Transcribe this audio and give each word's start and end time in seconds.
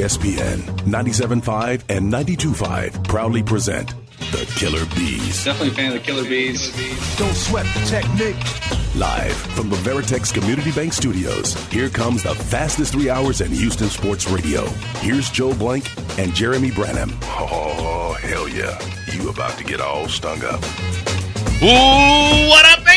ESPN 0.00 0.60
97.5 0.86 1.82
and 1.90 2.10
92.5 2.10 3.06
proudly 3.06 3.42
present 3.42 3.94
the 4.32 4.50
Killer 4.56 4.86
Bees. 4.96 5.44
Definitely 5.44 5.68
a 5.68 5.72
fan 5.72 5.88
of 5.88 5.92
the 5.94 6.00
Killer 6.00 6.24
Bees. 6.24 6.72
Don't 7.18 7.34
sweat 7.34 7.66
the 7.74 7.84
technique. 7.84 8.36
Live 8.96 9.36
from 9.54 9.68
the 9.68 9.76
Veritex 9.76 10.32
Community 10.32 10.72
Bank 10.72 10.94
Studios, 10.94 11.52
here 11.68 11.90
comes 11.90 12.22
the 12.22 12.34
fastest 12.34 12.94
three 12.94 13.10
hours 13.10 13.42
in 13.42 13.52
Houston 13.52 13.88
sports 13.88 14.26
radio. 14.30 14.64
Here's 15.00 15.28
Joel 15.28 15.54
Blank 15.54 15.84
and 16.18 16.34
Jeremy 16.34 16.70
Branham. 16.70 17.12
Oh, 17.24 18.16
hell 18.22 18.48
yeah. 18.48 18.80
You 19.12 19.28
about 19.28 19.58
to 19.58 19.64
get 19.64 19.82
all 19.82 20.08
stung 20.08 20.42
up. 20.44 20.64
Ooh, 21.62 22.48
what 22.48 22.64
up, 22.64 22.78
H-Town? 22.88 22.89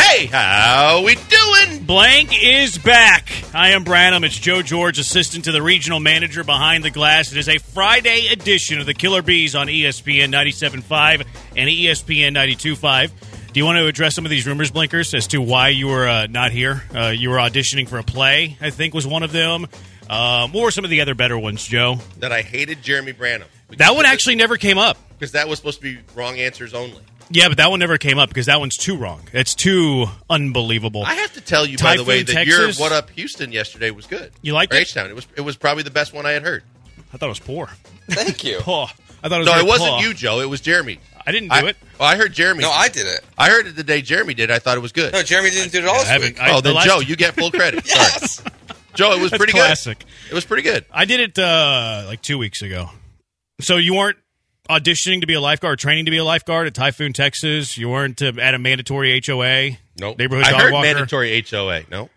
Hey, 0.00 0.26
how 0.26 1.02
we 1.04 1.14
doing? 1.14 1.84
Blank 1.84 2.30
is 2.42 2.78
back. 2.78 3.30
I 3.54 3.72
am 3.72 3.84
Branham. 3.84 4.24
It's 4.24 4.38
Joe 4.38 4.62
George, 4.62 4.98
assistant 4.98 5.44
to 5.44 5.52
the 5.52 5.60
regional 5.60 6.00
manager 6.00 6.42
behind 6.42 6.82
the 6.82 6.90
glass. 6.90 7.30
It 7.30 7.36
is 7.36 7.50
a 7.50 7.58
Friday 7.58 8.28
edition 8.32 8.80
of 8.80 8.86
the 8.86 8.94
Killer 8.94 9.20
Bees 9.20 9.54
on 9.54 9.66
ESPN 9.66 10.32
97.5 10.32 11.26
and 11.54 11.68
ESPN 11.68 12.34
92.5. 12.34 13.52
Do 13.52 13.60
you 13.60 13.66
want 13.66 13.76
to 13.76 13.86
address 13.86 14.14
some 14.14 14.24
of 14.24 14.30
these 14.30 14.46
rumors, 14.46 14.70
Blinkers, 14.70 15.12
as 15.12 15.26
to 15.28 15.42
why 15.42 15.68
you 15.68 15.88
were 15.88 16.08
uh, 16.08 16.26
not 16.28 16.50
here? 16.50 16.82
Uh, 16.94 17.08
you 17.08 17.28
were 17.28 17.36
auditioning 17.36 17.86
for 17.86 17.98
a 17.98 18.02
play, 18.02 18.56
I 18.58 18.70
think 18.70 18.94
was 18.94 19.06
one 19.06 19.22
of 19.22 19.32
them. 19.32 19.66
Um, 20.08 20.52
what 20.52 20.62
were 20.62 20.70
some 20.70 20.84
of 20.84 20.90
the 20.90 21.02
other 21.02 21.14
better 21.14 21.38
ones, 21.38 21.64
Joe? 21.66 21.98
That 22.20 22.32
I 22.32 22.40
hated 22.40 22.82
Jeremy 22.82 23.12
Branham. 23.12 23.48
That 23.76 23.94
one 23.94 24.06
actually 24.06 24.36
never 24.36 24.56
came 24.56 24.78
up. 24.78 24.96
Because 25.18 25.32
that 25.32 25.46
was 25.46 25.58
supposed 25.58 25.82
to 25.82 25.94
be 25.94 26.00
wrong 26.16 26.38
answers 26.38 26.72
only. 26.72 27.02
Yeah, 27.32 27.48
but 27.48 27.58
that 27.58 27.70
one 27.70 27.78
never 27.78 27.96
came 27.96 28.18
up 28.18 28.28
because 28.28 28.46
that 28.46 28.58
one's 28.60 28.76
too 28.76 28.96
wrong. 28.96 29.22
It's 29.32 29.54
too 29.54 30.06
unbelievable. 30.28 31.04
I 31.04 31.14
have 31.14 31.32
to 31.34 31.40
tell 31.40 31.64
you, 31.64 31.78
by 31.78 31.92
the 31.92 31.98
Typhoon, 31.98 32.06
way, 32.06 32.22
that 32.24 32.32
Texas? 32.32 32.78
your 32.78 32.84
What 32.84 32.92
Up 32.92 33.10
Houston 33.10 33.52
yesterday 33.52 33.90
was 33.90 34.06
good. 34.06 34.32
You 34.42 34.52
liked 34.52 34.72
Or 34.74 34.76
it? 34.76 34.80
H-Town. 34.82 35.08
It 35.08 35.14
was, 35.14 35.26
it 35.36 35.42
was 35.42 35.56
probably 35.56 35.84
the 35.84 35.90
best 35.92 36.12
one 36.12 36.26
I 36.26 36.32
had 36.32 36.42
heard. 36.42 36.64
I 37.12 37.16
thought 37.16 37.26
it 37.26 37.28
was 37.30 37.38
poor. 37.40 37.68
Thank 38.08 38.42
you. 38.44 38.58
Poor. 38.62 38.86
I 39.22 39.28
thought 39.28 39.36
it 39.36 39.38
was 39.38 39.46
No, 39.46 39.52
very 39.52 39.64
it 39.64 39.68
wasn't 39.68 39.90
poor. 39.90 40.00
you, 40.02 40.14
Joe. 40.14 40.40
It 40.40 40.48
was 40.48 40.60
Jeremy. 40.60 40.98
I 41.26 41.30
didn't 41.32 41.50
do 41.50 41.54
I, 41.54 41.68
it. 41.68 41.76
Well, 41.98 42.08
I 42.08 42.16
heard 42.16 42.32
Jeremy. 42.32 42.62
No, 42.62 42.70
I 42.70 42.88
did 42.88 43.06
it. 43.06 43.20
I 43.36 43.48
heard 43.50 43.66
it 43.66 43.76
the 43.76 43.84
day 43.84 44.00
Jeremy 44.02 44.32
did. 44.34 44.50
I 44.50 44.58
thought 44.58 44.76
it 44.76 44.80
was 44.80 44.92
good. 44.92 45.12
No, 45.12 45.22
Jeremy 45.22 45.50
didn't 45.50 45.70
do 45.72 45.78
it 45.80 45.84
all 45.86 45.94
I 45.96 45.98
this 45.98 46.08
haven't- 46.08 46.28
week. 46.34 46.40
I- 46.42 46.50
oh, 46.52 46.56
the 46.56 46.62
then 46.62 46.74
last- 46.74 46.86
Joe, 46.86 47.00
you 47.00 47.16
get 47.16 47.34
full 47.34 47.50
credit. 47.52 47.86
Sorry. 47.86 48.00
yes. 48.00 48.42
Joe, 48.94 49.12
it 49.12 49.20
was 49.20 49.30
That's 49.30 49.38
pretty 49.38 49.52
classic. 49.52 49.98
good. 50.00 50.06
It 50.30 50.34
was 50.34 50.44
pretty 50.44 50.62
good. 50.62 50.84
I 50.90 51.04
did 51.04 51.20
it 51.20 51.38
uh, 51.38 52.04
like 52.06 52.22
two 52.22 52.38
weeks 52.38 52.62
ago. 52.62 52.90
So 53.60 53.76
you 53.76 53.94
weren't 53.94 54.16
auditioning 54.78 55.20
to 55.20 55.26
be 55.26 55.34
a 55.34 55.40
lifeguard, 55.40 55.78
training 55.78 56.04
to 56.06 56.10
be 56.10 56.18
a 56.18 56.24
lifeguard 56.24 56.66
at 56.66 56.74
Typhoon, 56.74 57.12
Texas. 57.12 57.76
You 57.76 57.88
weren't 57.88 58.22
uh, 58.22 58.32
at 58.40 58.54
a 58.54 58.58
mandatory 58.58 59.20
HOA. 59.26 59.70
Nope. 59.98 60.18
Neighborhood 60.18 60.44
I 60.46 60.50
dog 60.52 60.60
heard 60.60 60.72
walker. 60.72 60.86
mandatory 60.86 61.44
HOA. 61.48 61.82
No. 61.90 62.08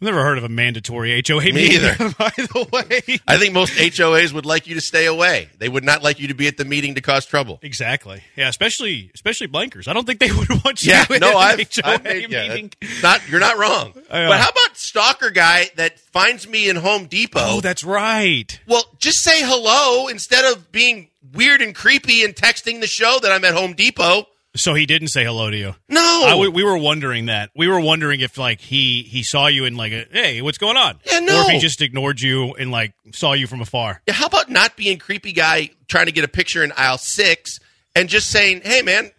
I've 0.00 0.06
never 0.06 0.24
heard 0.24 0.36
of 0.36 0.42
a 0.42 0.48
mandatory 0.48 1.22
HOA. 1.24 1.40
Me 1.42 1.52
meeting, 1.52 1.76
either. 1.84 1.94
By 2.18 2.32
the 2.36 2.68
way. 2.72 3.20
I 3.28 3.36
think 3.38 3.54
most 3.54 3.74
HOAs 3.74 4.32
would 4.32 4.44
like 4.44 4.66
you 4.66 4.74
to 4.74 4.80
stay 4.80 5.06
away. 5.06 5.48
They 5.58 5.68
would 5.68 5.84
not 5.84 6.02
like 6.02 6.18
you 6.18 6.26
to 6.26 6.34
be 6.34 6.48
at 6.48 6.56
the 6.56 6.64
meeting 6.64 6.96
to 6.96 7.00
cause 7.00 7.24
trouble. 7.24 7.60
Exactly. 7.62 8.20
Yeah, 8.34 8.48
especially 8.48 9.12
especially 9.14 9.46
blankers. 9.46 9.86
I 9.86 9.92
don't 9.92 10.04
think 10.04 10.18
they 10.18 10.32
would 10.32 10.48
want 10.64 10.82
you 10.82 10.90
Yeah, 10.90 11.04
no, 11.20 11.36
I've, 11.36 11.60
HOA 11.60 11.82
I've 11.84 12.02
made, 12.02 12.30
yeah, 12.32 12.48
meeting. 12.48 12.72
it's 12.80 13.00
not 13.00 13.20
you're 13.30 13.38
not 13.38 13.58
wrong. 13.58 13.92
I. 14.10 14.26
But 14.26 14.40
how 14.40 14.48
about 14.48 14.76
stalker 14.76 15.30
guy 15.30 15.70
that 15.76 16.00
finds 16.00 16.48
me 16.48 16.68
in 16.68 16.74
Home 16.74 17.06
Depot? 17.06 17.38
Oh, 17.40 17.60
that's 17.60 17.84
right. 17.84 18.58
well, 18.66 18.82
just 18.98 19.22
say 19.22 19.42
hello 19.44 20.08
instead 20.08 20.44
of 20.52 20.72
being 20.72 21.10
weird 21.32 21.62
and 21.62 21.74
creepy 21.74 22.24
and 22.24 22.34
texting 22.34 22.80
the 22.80 22.86
show 22.86 23.18
that 23.22 23.32
I'm 23.32 23.44
at 23.44 23.54
Home 23.54 23.74
Depot. 23.74 24.26
So 24.54 24.74
he 24.74 24.84
didn't 24.84 25.08
say 25.08 25.24
hello 25.24 25.50
to 25.50 25.56
you. 25.56 25.74
No, 25.88 26.24
I, 26.26 26.36
we, 26.38 26.48
we 26.48 26.62
were 26.62 26.76
wondering 26.76 27.26
that. 27.26 27.50
We 27.56 27.68
were 27.68 27.80
wondering 27.80 28.20
if 28.20 28.36
like 28.36 28.60
he 28.60 29.02
he 29.02 29.22
saw 29.22 29.46
you 29.46 29.64
and 29.64 29.78
like, 29.78 29.92
a, 29.92 30.06
hey, 30.10 30.42
what's 30.42 30.58
going 30.58 30.76
on? 30.76 30.98
Yeah, 31.10 31.20
no. 31.20 31.38
Or 31.38 31.44
if 31.44 31.48
he 31.48 31.58
just 31.58 31.80
ignored 31.80 32.20
you 32.20 32.52
and 32.54 32.70
like 32.70 32.92
saw 33.14 33.32
you 33.32 33.46
from 33.46 33.62
afar. 33.62 34.02
Yeah, 34.06 34.12
how 34.12 34.26
about 34.26 34.50
not 34.50 34.76
being 34.76 34.98
creepy 34.98 35.32
guy 35.32 35.70
trying 35.88 36.06
to 36.06 36.12
get 36.12 36.24
a 36.24 36.28
picture 36.28 36.62
in 36.62 36.72
aisle 36.76 36.98
six 36.98 37.60
and 37.96 38.10
just 38.10 38.28
saying, 38.30 38.60
"Hey, 38.64 38.82
man." 38.82 39.10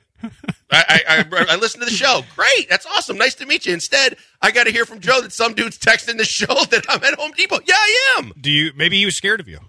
I, 0.71 1.01
I, 1.07 1.25
I, 1.29 1.45
I 1.49 1.55
listened 1.57 1.83
to 1.83 1.89
the 1.89 1.95
show. 1.95 2.21
Great. 2.33 2.69
That's 2.69 2.85
awesome. 2.85 3.17
Nice 3.17 3.35
to 3.35 3.45
meet 3.45 3.65
you. 3.65 3.73
Instead, 3.73 4.15
I 4.41 4.51
got 4.51 4.63
to 4.65 4.71
hear 4.71 4.85
from 4.85 5.01
Joe 5.01 5.19
that 5.19 5.33
some 5.33 5.53
dude's 5.53 5.77
texting 5.77 6.17
the 6.17 6.23
show 6.23 6.45
that 6.71 6.85
I'm 6.87 7.03
at 7.03 7.15
Home 7.15 7.31
Depot. 7.35 7.59
Yeah, 7.65 7.75
I 7.75 8.15
am. 8.17 8.31
Do 8.39 8.49
you? 8.49 8.71
Maybe 8.75 8.97
he 8.97 9.05
was 9.05 9.17
scared 9.17 9.41
of 9.41 9.49
you. 9.49 9.59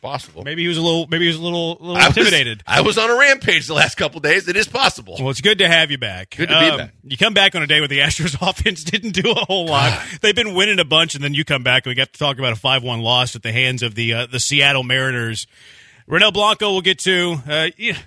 Possible. 0.00 0.44
Maybe 0.44 0.62
he 0.62 0.68
was 0.68 0.76
a 0.78 0.82
little. 0.82 1.06
Maybe 1.08 1.24
he 1.24 1.28
was 1.28 1.36
a 1.36 1.42
little, 1.42 1.70
little 1.80 1.96
I 1.96 2.06
was- 2.08 2.16
intimidated. 2.16 2.62
I 2.66 2.80
was 2.82 2.98
on 2.98 3.10
a 3.10 3.16
rampage 3.18 3.66
the 3.66 3.74
last 3.74 3.96
couple 3.96 4.20
days. 4.20 4.46
It 4.48 4.56
is 4.56 4.68
possible. 4.68 5.16
Well, 5.18 5.30
it's 5.30 5.40
good 5.40 5.58
to 5.58 5.68
have 5.68 5.90
you 5.90 5.98
back. 5.98 6.34
Um, 6.38 6.46
Good 6.46 6.48
to 6.50 6.70
be 6.70 6.76
back. 6.76 6.92
You 7.04 7.16
come 7.16 7.34
back 7.34 7.54
on 7.56 7.62
a 7.62 7.66
day 7.66 7.80
where 7.80 7.88
the 7.88 7.98
Astros 8.00 8.36
offense 8.48 8.84
didn't 8.84 9.10
do 9.12 9.30
a 9.32 9.34
whole 9.34 9.66
lot. 9.66 10.00
They've 10.22 10.34
been 10.34 10.54
winning 10.54 10.78
a 10.78 10.84
bunch, 10.84 11.14
and 11.14 11.22
then 11.24 11.34
you 11.34 11.44
come 11.44 11.62
back 11.62 11.84
and 11.84 11.90
we 11.90 11.94
got 11.94 12.12
to 12.12 12.18
talk 12.18 12.38
about 12.38 12.52
a 12.52 12.56
five-one 12.56 13.00
loss 13.00 13.34
at 13.36 13.42
the 13.42 13.52
hands 13.52 13.82
of 13.82 13.94
the 13.96 14.12
uh, 14.14 14.26
the 14.26 14.38
Seattle 14.40 14.84
Mariners. 14.84 15.46
Ronel 16.08 16.32
Blanco, 16.32 16.70
we'll 16.72 16.80
get 16.80 17.00
to. 17.00 17.42
Uh, 17.46 17.68
yeah, 17.76 17.98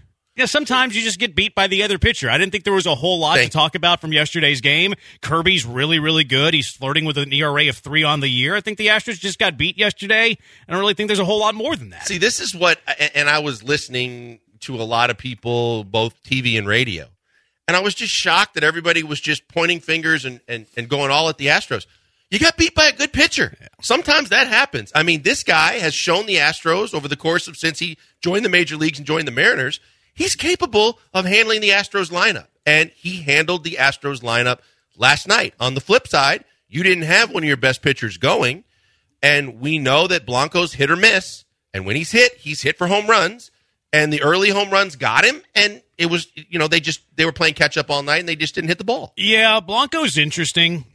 yeah, 0.42 0.46
sometimes 0.48 0.96
you 0.96 1.04
just 1.04 1.20
get 1.20 1.36
beat 1.36 1.54
by 1.54 1.68
the 1.68 1.84
other 1.84 2.00
pitcher. 2.00 2.28
I 2.28 2.38
didn't 2.40 2.52
think 2.52 2.64
there 2.64 2.74
was 2.74 2.88
a 2.88 2.96
whole 2.96 3.20
lot 3.20 3.38
Thank 3.38 3.52
to 3.52 3.58
talk 3.58 3.76
about 3.76 4.02
from 4.02 4.12
yesterday's 4.12 4.60
game. 4.60 4.96
Kirby's 5.22 5.68
really, 5.68 6.00
really 6.00 6.24
good. 6.24 6.56
He's 6.56 6.68
flirting 6.68 7.06
with 7.06 7.20
an 7.20 7.32
ERA 7.32 7.70
of 7.70 7.78
three 7.78 8.04
on 8.04 8.22
the 8.22 8.28
year. 8.28 8.56
I 8.56 8.62
think 8.62 8.80
the 8.80 8.88
Astros 8.88 9.20
just 9.20 9.38
got 9.38 9.56
beat 9.56 9.78
yesterday. 9.78 10.36
I 10.68 10.72
don't 10.72 10.80
really 10.80 10.96
think 10.96 11.08
there's 11.08 11.20
a 11.20 11.26
whole 11.26 11.40
lot 11.40 11.54
more 11.54 11.76
than 11.76 11.92
that. 11.92 12.08
See, 12.08 12.18
this 12.18 12.40
is 12.40 12.56
what, 12.56 12.80
and 13.14 13.30
I 13.30 13.40
was 13.40 13.62
listening 13.62 14.40
to 14.62 14.82
a 14.82 14.84
lot 14.84 15.12
of 15.12 15.18
people, 15.20 15.84
both 15.84 16.22
TV 16.24 16.58
and 16.58 16.68
radio, 16.68 17.06
and 17.68 17.78
I 17.78 17.82
was 17.82 17.94
just 17.94 18.12
shocked 18.12 18.56
that 18.56 18.64
everybody 18.64 19.04
was 19.04 19.22
just 19.22 19.48
pointing 19.48 19.80
fingers 19.80 20.26
and, 20.26 20.42
and, 20.48 20.66
and 20.76 20.90
going 20.90 21.12
all 21.12 21.30
at 21.30 21.38
the 21.38 21.48
Astros. 21.48 21.86
You 22.32 22.40
got 22.40 22.58
beat 22.58 22.74
by 22.74 22.86
a 22.86 22.94
good 22.94 23.14
pitcher. 23.14 23.56
Sometimes 23.82 24.30
that 24.30 24.48
happens. 24.48 24.92
I 24.96 25.04
mean, 25.04 25.22
this 25.22 25.44
guy 25.44 25.74
has 25.74 25.94
shown 25.94 26.26
the 26.26 26.38
Astros 26.38 26.96
over 26.96 27.08
the 27.08 27.18
course 27.18 27.48
of 27.48 27.58
since 27.58 27.78
he 27.78 27.98
joined 28.22 28.46
the 28.46 28.50
major 28.50 28.78
leagues 28.78 28.98
and 28.98 29.06
joined 29.06 29.28
the 29.28 29.32
Mariners, 29.32 29.82
he's 30.14 30.36
capable 30.36 31.00
of 31.14 31.26
handling 31.26 31.62
the 31.62 31.70
Astros 31.70 32.12
lineup. 32.12 32.48
And 32.66 32.92
he 32.96 33.22
handled 33.22 33.64
the 33.64 33.78
Astros 33.80 34.22
lineup 34.22 34.60
last 34.96 35.28
night. 35.28 35.54
On 35.60 35.74
the 35.74 35.82
flip 35.82 36.08
side, 36.08 36.46
you 36.68 36.84
didn't 36.84 37.04
have 37.06 37.34
one 37.34 37.44
of 37.44 37.48
your 37.48 37.58
best 37.58 37.82
pitchers 37.82 38.18
going. 38.18 38.64
And 39.24 39.60
we 39.60 39.80
know 39.80 40.08
that 40.08 40.26
Blanco's 40.26 40.74
hit 40.74 40.92
or 40.92 40.96
miss. 40.96 41.46
And 41.74 41.86
when 41.86 41.96
he's 41.96 42.12
hit, 42.12 42.36
he's 42.36 42.62
hit 42.62 42.78
for 42.78 42.88
home 42.88 43.08
runs. 43.08 43.52
And 43.94 44.12
the 44.14 44.22
early 44.22 44.50
home 44.50 44.70
runs 44.70 44.96
got 44.96 45.26
him. 45.26 45.42
And 45.56 45.82
it 45.98 46.06
was, 46.06 46.28
you 46.36 46.60
know, 46.60 46.68
they 46.68 46.80
just, 46.80 47.02
they 47.16 47.26
were 47.26 47.32
playing 47.32 47.56
catch 47.56 47.78
up 47.78 47.90
all 47.90 48.04
night 48.04 48.20
and 48.20 48.30
they 48.30 48.36
just 48.36 48.56
didn't 48.56 48.70
hit 48.70 48.78
the 48.78 48.84
ball. 48.84 49.14
Yeah, 49.18 49.60
Blanco's 49.60 50.18
interesting 50.18 50.86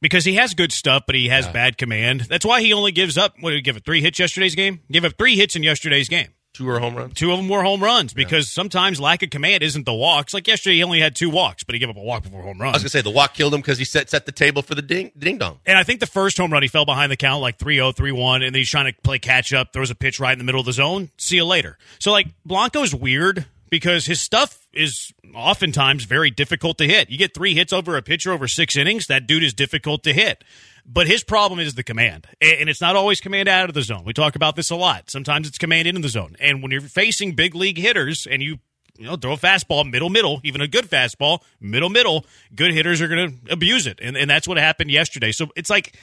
because 0.00 0.24
he 0.24 0.34
has 0.34 0.54
good 0.54 0.72
stuff, 0.72 1.04
but 1.06 1.14
he 1.14 1.28
has 1.28 1.48
bad 1.48 1.78
command. 1.78 2.22
That's 2.22 2.44
why 2.44 2.60
he 2.60 2.72
only 2.72 2.92
gives 2.92 3.16
up. 3.16 3.34
What 3.40 3.50
did 3.50 3.56
he 3.56 3.62
give 3.62 3.76
it? 3.76 3.84
Three 3.84 4.02
hits 4.02 4.18
yesterday's 4.18 4.54
game. 4.54 4.80
Give 4.90 5.04
up 5.04 5.14
three 5.18 5.36
hits 5.36 5.56
in 5.56 5.62
yesterday's 5.62 6.08
game. 6.08 6.28
Two 6.54 6.68
or 6.68 6.78
home 6.78 6.94
runs. 6.94 7.14
Two 7.14 7.32
of 7.32 7.36
them 7.36 7.48
were 7.48 7.64
home 7.64 7.82
runs 7.82 8.14
because 8.14 8.48
sometimes 8.48 9.00
lack 9.00 9.24
of 9.24 9.30
command 9.30 9.64
isn't 9.64 9.84
the 9.84 9.92
walks. 9.92 10.32
Like 10.32 10.46
yesterday, 10.46 10.76
he 10.76 10.84
only 10.84 11.00
had 11.00 11.16
two 11.16 11.28
walks, 11.28 11.64
but 11.64 11.74
he 11.74 11.80
gave 11.80 11.90
up 11.90 11.96
a 11.96 12.00
walk 12.00 12.22
before 12.22 12.42
home 12.42 12.60
run. 12.60 12.68
I 12.68 12.72
was 12.74 12.82
going 12.82 12.86
to 12.86 12.90
say 12.90 13.00
the 13.00 13.10
walk 13.10 13.34
killed 13.34 13.52
him 13.52 13.60
because 13.60 13.76
he 13.76 13.84
set, 13.84 14.08
set 14.08 14.24
the 14.24 14.30
table 14.30 14.62
for 14.62 14.76
the 14.76 14.82
ding, 14.82 15.10
ding 15.18 15.38
dong. 15.38 15.58
And 15.66 15.76
I 15.76 15.82
think 15.82 15.98
the 15.98 16.06
first 16.06 16.38
home 16.38 16.52
run, 16.52 16.62
he 16.62 16.68
fell 16.68 16.84
behind 16.84 17.10
the 17.10 17.16
count 17.16 17.42
like 17.42 17.58
3 17.58 17.74
0, 17.74 17.90
3 17.90 18.12
1, 18.12 18.42
and 18.42 18.54
then 18.54 18.60
he's 18.60 18.70
trying 18.70 18.92
to 18.92 19.00
play 19.02 19.18
catch 19.18 19.52
up, 19.52 19.72
throws 19.72 19.90
a 19.90 19.96
pitch 19.96 20.20
right 20.20 20.32
in 20.32 20.38
the 20.38 20.44
middle 20.44 20.60
of 20.60 20.66
the 20.66 20.72
zone. 20.72 21.10
See 21.16 21.34
you 21.36 21.44
later. 21.44 21.76
So, 21.98 22.12
like, 22.12 22.28
Blanco's 22.46 22.94
weird 22.94 23.46
because 23.68 24.06
his 24.06 24.20
stuff 24.20 24.68
is 24.72 25.12
oftentimes 25.34 26.04
very 26.04 26.30
difficult 26.30 26.78
to 26.78 26.86
hit. 26.86 27.10
You 27.10 27.18
get 27.18 27.34
three 27.34 27.54
hits 27.54 27.72
over 27.72 27.96
a 27.96 28.02
pitcher 28.02 28.30
over 28.30 28.46
six 28.46 28.76
innings, 28.76 29.08
that 29.08 29.26
dude 29.26 29.42
is 29.42 29.52
difficult 29.54 30.04
to 30.04 30.12
hit. 30.12 30.44
But 30.86 31.06
his 31.06 31.24
problem 31.24 31.60
is 31.60 31.74
the 31.74 31.82
command. 31.82 32.26
And 32.40 32.68
it's 32.68 32.80
not 32.80 32.94
always 32.94 33.20
command 33.20 33.48
out 33.48 33.68
of 33.68 33.74
the 33.74 33.82
zone. 33.82 34.04
We 34.04 34.12
talk 34.12 34.36
about 34.36 34.54
this 34.54 34.70
a 34.70 34.76
lot. 34.76 35.10
Sometimes 35.10 35.48
it's 35.48 35.58
command 35.58 35.88
into 35.88 36.02
the 36.02 36.08
zone. 36.08 36.36
And 36.40 36.62
when 36.62 36.70
you're 36.72 36.82
facing 36.82 37.32
big 37.32 37.54
league 37.54 37.78
hitters 37.78 38.26
and 38.30 38.42
you 38.42 38.58
you 38.96 39.06
know, 39.06 39.16
throw 39.16 39.32
a 39.32 39.36
fastball, 39.36 39.90
middle, 39.90 40.10
middle, 40.10 40.40
even 40.44 40.60
a 40.60 40.68
good 40.68 40.84
fastball, 40.84 41.40
middle, 41.60 41.90
middle, 41.90 42.24
good 42.54 42.72
hitters 42.72 43.00
are 43.00 43.08
going 43.08 43.40
to 43.44 43.52
abuse 43.52 43.86
it. 43.86 43.98
And, 44.00 44.16
and 44.16 44.30
that's 44.30 44.46
what 44.46 44.56
happened 44.56 44.90
yesterday. 44.90 45.32
So 45.32 45.48
it's 45.56 45.68
like, 45.68 45.96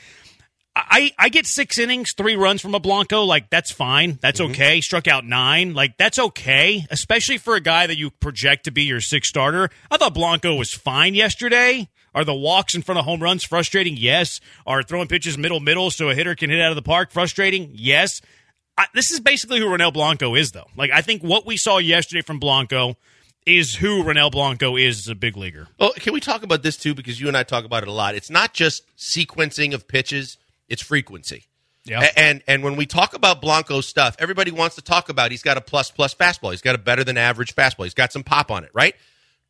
I, 0.76 1.12
I 1.18 1.30
get 1.30 1.46
six 1.46 1.78
innings, 1.78 2.14
three 2.14 2.36
runs 2.36 2.62
from 2.62 2.76
a 2.76 2.80
Blanco. 2.80 3.24
Like, 3.24 3.50
that's 3.50 3.72
fine. 3.72 4.20
That's 4.22 4.40
mm-hmm. 4.40 4.52
okay. 4.52 4.82
Struck 4.82 5.08
out 5.08 5.26
nine. 5.26 5.74
Like, 5.74 5.98
that's 5.98 6.18
okay, 6.18 6.86
especially 6.90 7.38
for 7.38 7.56
a 7.56 7.62
guy 7.62 7.88
that 7.88 7.98
you 7.98 8.10
project 8.10 8.66
to 8.66 8.72
be 8.72 8.84
your 8.84 9.02
sixth 9.02 9.30
starter. 9.30 9.70
I 9.90 9.98
thought 9.98 10.14
Blanco 10.14 10.56
was 10.56 10.74
fine 10.74 11.14
yesterday. 11.14 11.90
Are 12.14 12.26
the 12.26 12.36
walks 12.36 12.76
in 12.76 12.82
front 12.82 13.00
of 13.00 13.06
home 13.06 13.22
runs 13.22 13.44
frustrating? 13.44 13.96
Yes. 13.98 14.42
Are 14.66 14.84
throwing 14.84 15.08
pitches 15.08 15.38
middle, 15.38 15.60
middle 15.60 15.92
so 15.92 16.10
a 16.10 16.16
hitter 16.16 16.36
can 16.36 16.50
hit 16.50 16.62
out 16.62 16.72
of 16.72 16.76
the 16.76 16.82
park 16.82 17.12
frustrating? 17.12 17.72
Yes. 17.74 18.22
I, 18.78 18.88
this 18.94 19.12
is 19.12 19.20
basically 19.20 19.60
who 19.60 19.66
Ronel 19.66 19.94
Blanco 19.94 20.36
is, 20.36 20.52
though. 20.52 20.68
Like, 20.76 20.92
I 20.92 21.02
think 21.02 21.24
what 21.24 21.46
we 21.46 21.58
saw 21.58 21.78
yesterday 21.78 22.22
from 22.22 22.40
Blanco 22.40 22.96
is 23.46 23.76
who 23.76 24.04
Ronel 24.04 24.32
Blanco 24.32 24.76
is 24.76 25.00
as 25.00 25.08
a 25.08 25.16
big 25.16 25.38
leaguer. 25.38 25.68
Well, 25.80 25.94
can 25.96 26.14
we 26.14 26.20
talk 26.20 26.44
about 26.44 26.64
this 26.64 26.78
too? 26.78 26.94
Because 26.94 27.20
you 27.20 27.28
and 27.28 27.38
I 27.38 27.44
talk 27.44 27.66
about 27.66 27.84
it 27.84 27.90
a 27.90 27.94
lot. 27.94 28.16
It's 28.16 28.30
not 28.30 28.54
just 28.54 28.84
sequencing 28.98 29.74
of 29.74 29.88
pitches; 29.88 30.38
it's 30.68 30.82
frequency. 30.82 31.46
Yeah. 31.84 32.08
And 32.16 32.44
and 32.48 32.64
when 32.64 32.76
we 32.76 32.86
talk 32.86 33.16
about 33.16 33.42
Blanco's 33.42 33.88
stuff, 33.88 34.16
everybody 34.20 34.52
wants 34.52 34.76
to 34.76 34.82
talk 34.82 35.10
about 35.10 35.32
he's 35.32 35.42
got 35.42 35.58
a 35.58 35.62
plus 35.62 35.90
plus 35.90 36.14
fastball. 36.14 36.52
He's 36.52 36.62
got 36.62 36.76
a 36.76 36.80
better 36.80 37.04
than 37.04 37.18
average 37.18 37.56
fastball. 37.56 37.86
He's 37.86 37.96
got 37.96 38.12
some 38.12 38.24
pop 38.24 38.52
on 38.52 38.64
it, 38.64 38.70
right? 38.74 38.96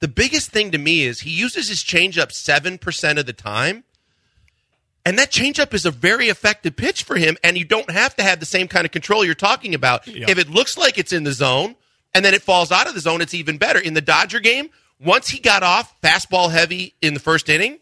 The 0.01 0.07
biggest 0.07 0.51
thing 0.51 0.71
to 0.71 0.77
me 0.77 1.05
is 1.05 1.21
he 1.21 1.29
uses 1.29 1.69
his 1.69 1.83
changeup 1.83 2.31
seven 2.31 2.77
percent 2.77 3.17
of 3.17 3.25
the 3.25 3.33
time. 3.33 3.85
And 5.03 5.17
that 5.17 5.31
changeup 5.31 5.73
is 5.73 5.85
a 5.85 5.91
very 5.91 6.27
effective 6.27 6.75
pitch 6.75 7.03
for 7.03 7.15
him, 7.15 7.35
and 7.43 7.57
you 7.57 7.65
don't 7.65 7.89
have 7.89 8.15
to 8.17 8.23
have 8.23 8.39
the 8.39 8.45
same 8.45 8.67
kind 8.67 8.85
of 8.85 8.91
control 8.91 9.25
you're 9.25 9.33
talking 9.33 9.73
about. 9.73 10.07
Yeah. 10.07 10.25
If 10.29 10.37
it 10.37 10.47
looks 10.47 10.77
like 10.77 10.99
it's 10.99 11.11
in 11.11 11.23
the 11.23 11.31
zone 11.31 11.75
and 12.13 12.23
then 12.23 12.35
it 12.35 12.43
falls 12.43 12.71
out 12.71 12.87
of 12.87 12.93
the 12.93 12.99
zone, 12.99 13.21
it's 13.21 13.33
even 13.33 13.57
better. 13.57 13.79
In 13.79 13.95
the 13.95 14.01
Dodger 14.01 14.39
game, 14.39 14.69
once 14.99 15.29
he 15.29 15.39
got 15.39 15.63
off 15.63 15.99
fastball 16.01 16.51
heavy 16.51 16.93
in 17.01 17.15
the 17.15 17.19
first 17.19 17.49
inning, 17.49 17.79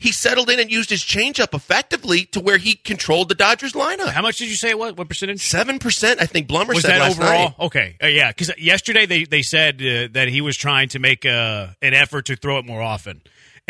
he 0.00 0.10
settled 0.12 0.50
in 0.50 0.58
and 0.58 0.70
used 0.70 0.90
his 0.90 1.02
changeup 1.02 1.54
effectively 1.54 2.24
to 2.24 2.40
where 2.40 2.56
he 2.56 2.74
controlled 2.74 3.28
the 3.28 3.34
Dodgers 3.34 3.74
lineup. 3.74 4.08
How 4.08 4.22
much 4.22 4.38
did 4.38 4.48
you 4.48 4.56
say 4.56 4.70
it 4.70 4.78
was? 4.78 4.94
What 4.94 5.08
percentage? 5.08 5.40
Seven 5.40 5.78
percent, 5.78 6.20
I 6.20 6.26
think 6.26 6.48
Blummer 6.48 6.68
was 6.74 6.82
said 6.82 6.92
that 6.92 7.00
last 7.00 7.18
overall? 7.20 7.44
night. 7.44 7.54
Okay, 7.60 7.96
uh, 8.02 8.06
yeah. 8.06 8.30
Because 8.30 8.50
yesterday 8.58 9.06
they 9.06 9.24
they 9.24 9.42
said 9.42 9.76
uh, 9.76 10.08
that 10.12 10.28
he 10.28 10.40
was 10.40 10.56
trying 10.56 10.88
to 10.88 10.98
make 10.98 11.24
uh, 11.26 11.68
an 11.82 11.94
effort 11.94 12.26
to 12.26 12.36
throw 12.36 12.58
it 12.58 12.64
more 12.64 12.80
often, 12.82 13.20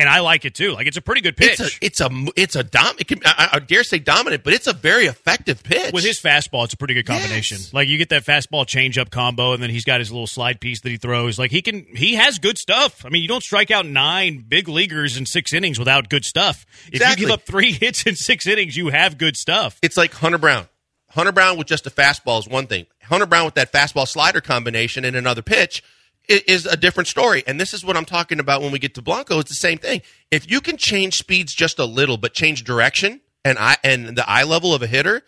and 0.00 0.08
I 0.08 0.20
like 0.20 0.44
it 0.44 0.54
too. 0.54 0.72
Like 0.72 0.86
it's 0.86 0.96
a 0.96 1.00
pretty 1.02 1.20
good 1.20 1.36
pitch. 1.36 1.60
It's 1.80 2.00
a 2.00 2.08
it's 2.08 2.26
a 2.26 2.32
it's 2.36 2.56
a 2.56 2.64
dom. 2.64 2.96
It 2.98 3.06
can, 3.08 3.20
I, 3.24 3.50
I 3.52 3.58
dare 3.60 3.84
say 3.84 3.98
dominant, 3.98 4.42
but 4.42 4.52
it's 4.52 4.66
a 4.66 4.72
very 4.72 5.06
effective 5.06 5.62
pitch. 5.62 5.92
with 5.92 6.04
his 6.04 6.18
fastball, 6.20 6.64
it's 6.64 6.74
a 6.74 6.76
pretty 6.76 6.94
good 6.94 7.06
combination. 7.06 7.58
Yes. 7.58 7.72
Like 7.74 7.88
you 7.88 7.98
get 7.98 8.08
that 8.08 8.24
fastball 8.24 8.64
changeup 8.66 9.10
combo, 9.10 9.52
and 9.52 9.62
then 9.62 9.70
he's 9.70 9.84
got 9.84 10.00
his 10.00 10.10
little 10.10 10.26
slide 10.26 10.60
piece 10.60 10.80
that 10.80 10.88
he 10.90 10.96
throws. 10.96 11.38
Like 11.38 11.50
he 11.50 11.62
can, 11.62 11.84
he 11.94 12.14
has 12.16 12.38
good 12.38 12.58
stuff. 12.58 13.04
I 13.04 13.10
mean, 13.10 13.22
you 13.22 13.28
don't 13.28 13.42
strike 13.42 13.70
out 13.70 13.86
nine 13.86 14.44
big 14.48 14.68
leaguers 14.68 15.16
in 15.16 15.26
six 15.26 15.52
innings 15.52 15.78
without 15.78 16.08
good 16.08 16.24
stuff. 16.24 16.66
If 16.88 16.94
Exactly. 16.94 17.22
you 17.22 17.28
give 17.28 17.34
up 17.34 17.42
three 17.42 17.72
hits 17.80 18.04
in 18.06 18.16
six 18.16 18.46
innings, 18.46 18.76
you 18.76 18.88
have 18.88 19.18
good 19.18 19.36
stuff. 19.36 19.78
it's 19.82 19.96
like 19.96 20.12
Hunter 20.14 20.38
Brown. 20.38 20.66
Hunter 21.10 21.32
Brown 21.32 21.58
with 21.58 21.66
just 21.66 21.86
a 21.86 21.90
fastball 21.90 22.38
is 22.38 22.46
one 22.48 22.66
thing. 22.68 22.86
Hunter 23.02 23.26
Brown 23.26 23.44
with 23.44 23.54
that 23.54 23.72
fastball 23.72 24.06
slider 24.06 24.40
combination 24.40 25.04
and 25.04 25.16
another 25.16 25.42
pitch 25.42 25.82
is 26.30 26.66
a 26.66 26.76
different 26.76 27.08
story. 27.08 27.42
And 27.46 27.60
this 27.60 27.74
is 27.74 27.84
what 27.84 27.96
I'm 27.96 28.04
talking 28.04 28.38
about 28.40 28.62
when 28.62 28.72
we 28.72 28.78
get 28.78 28.94
to 28.94 29.02
Blanco. 29.02 29.38
It's 29.38 29.50
the 29.50 29.54
same 29.56 29.78
thing. 29.78 30.02
If 30.30 30.50
you 30.50 30.60
can 30.60 30.76
change 30.76 31.16
speeds 31.16 31.52
just 31.54 31.78
a 31.78 31.84
little, 31.84 32.16
but 32.16 32.32
change 32.34 32.64
direction 32.64 33.20
and 33.44 33.58
I 33.58 33.76
and 33.82 34.16
the 34.16 34.28
eye 34.28 34.44
level 34.44 34.74
of 34.74 34.82
a 34.82 34.86
hitter, 34.86 35.22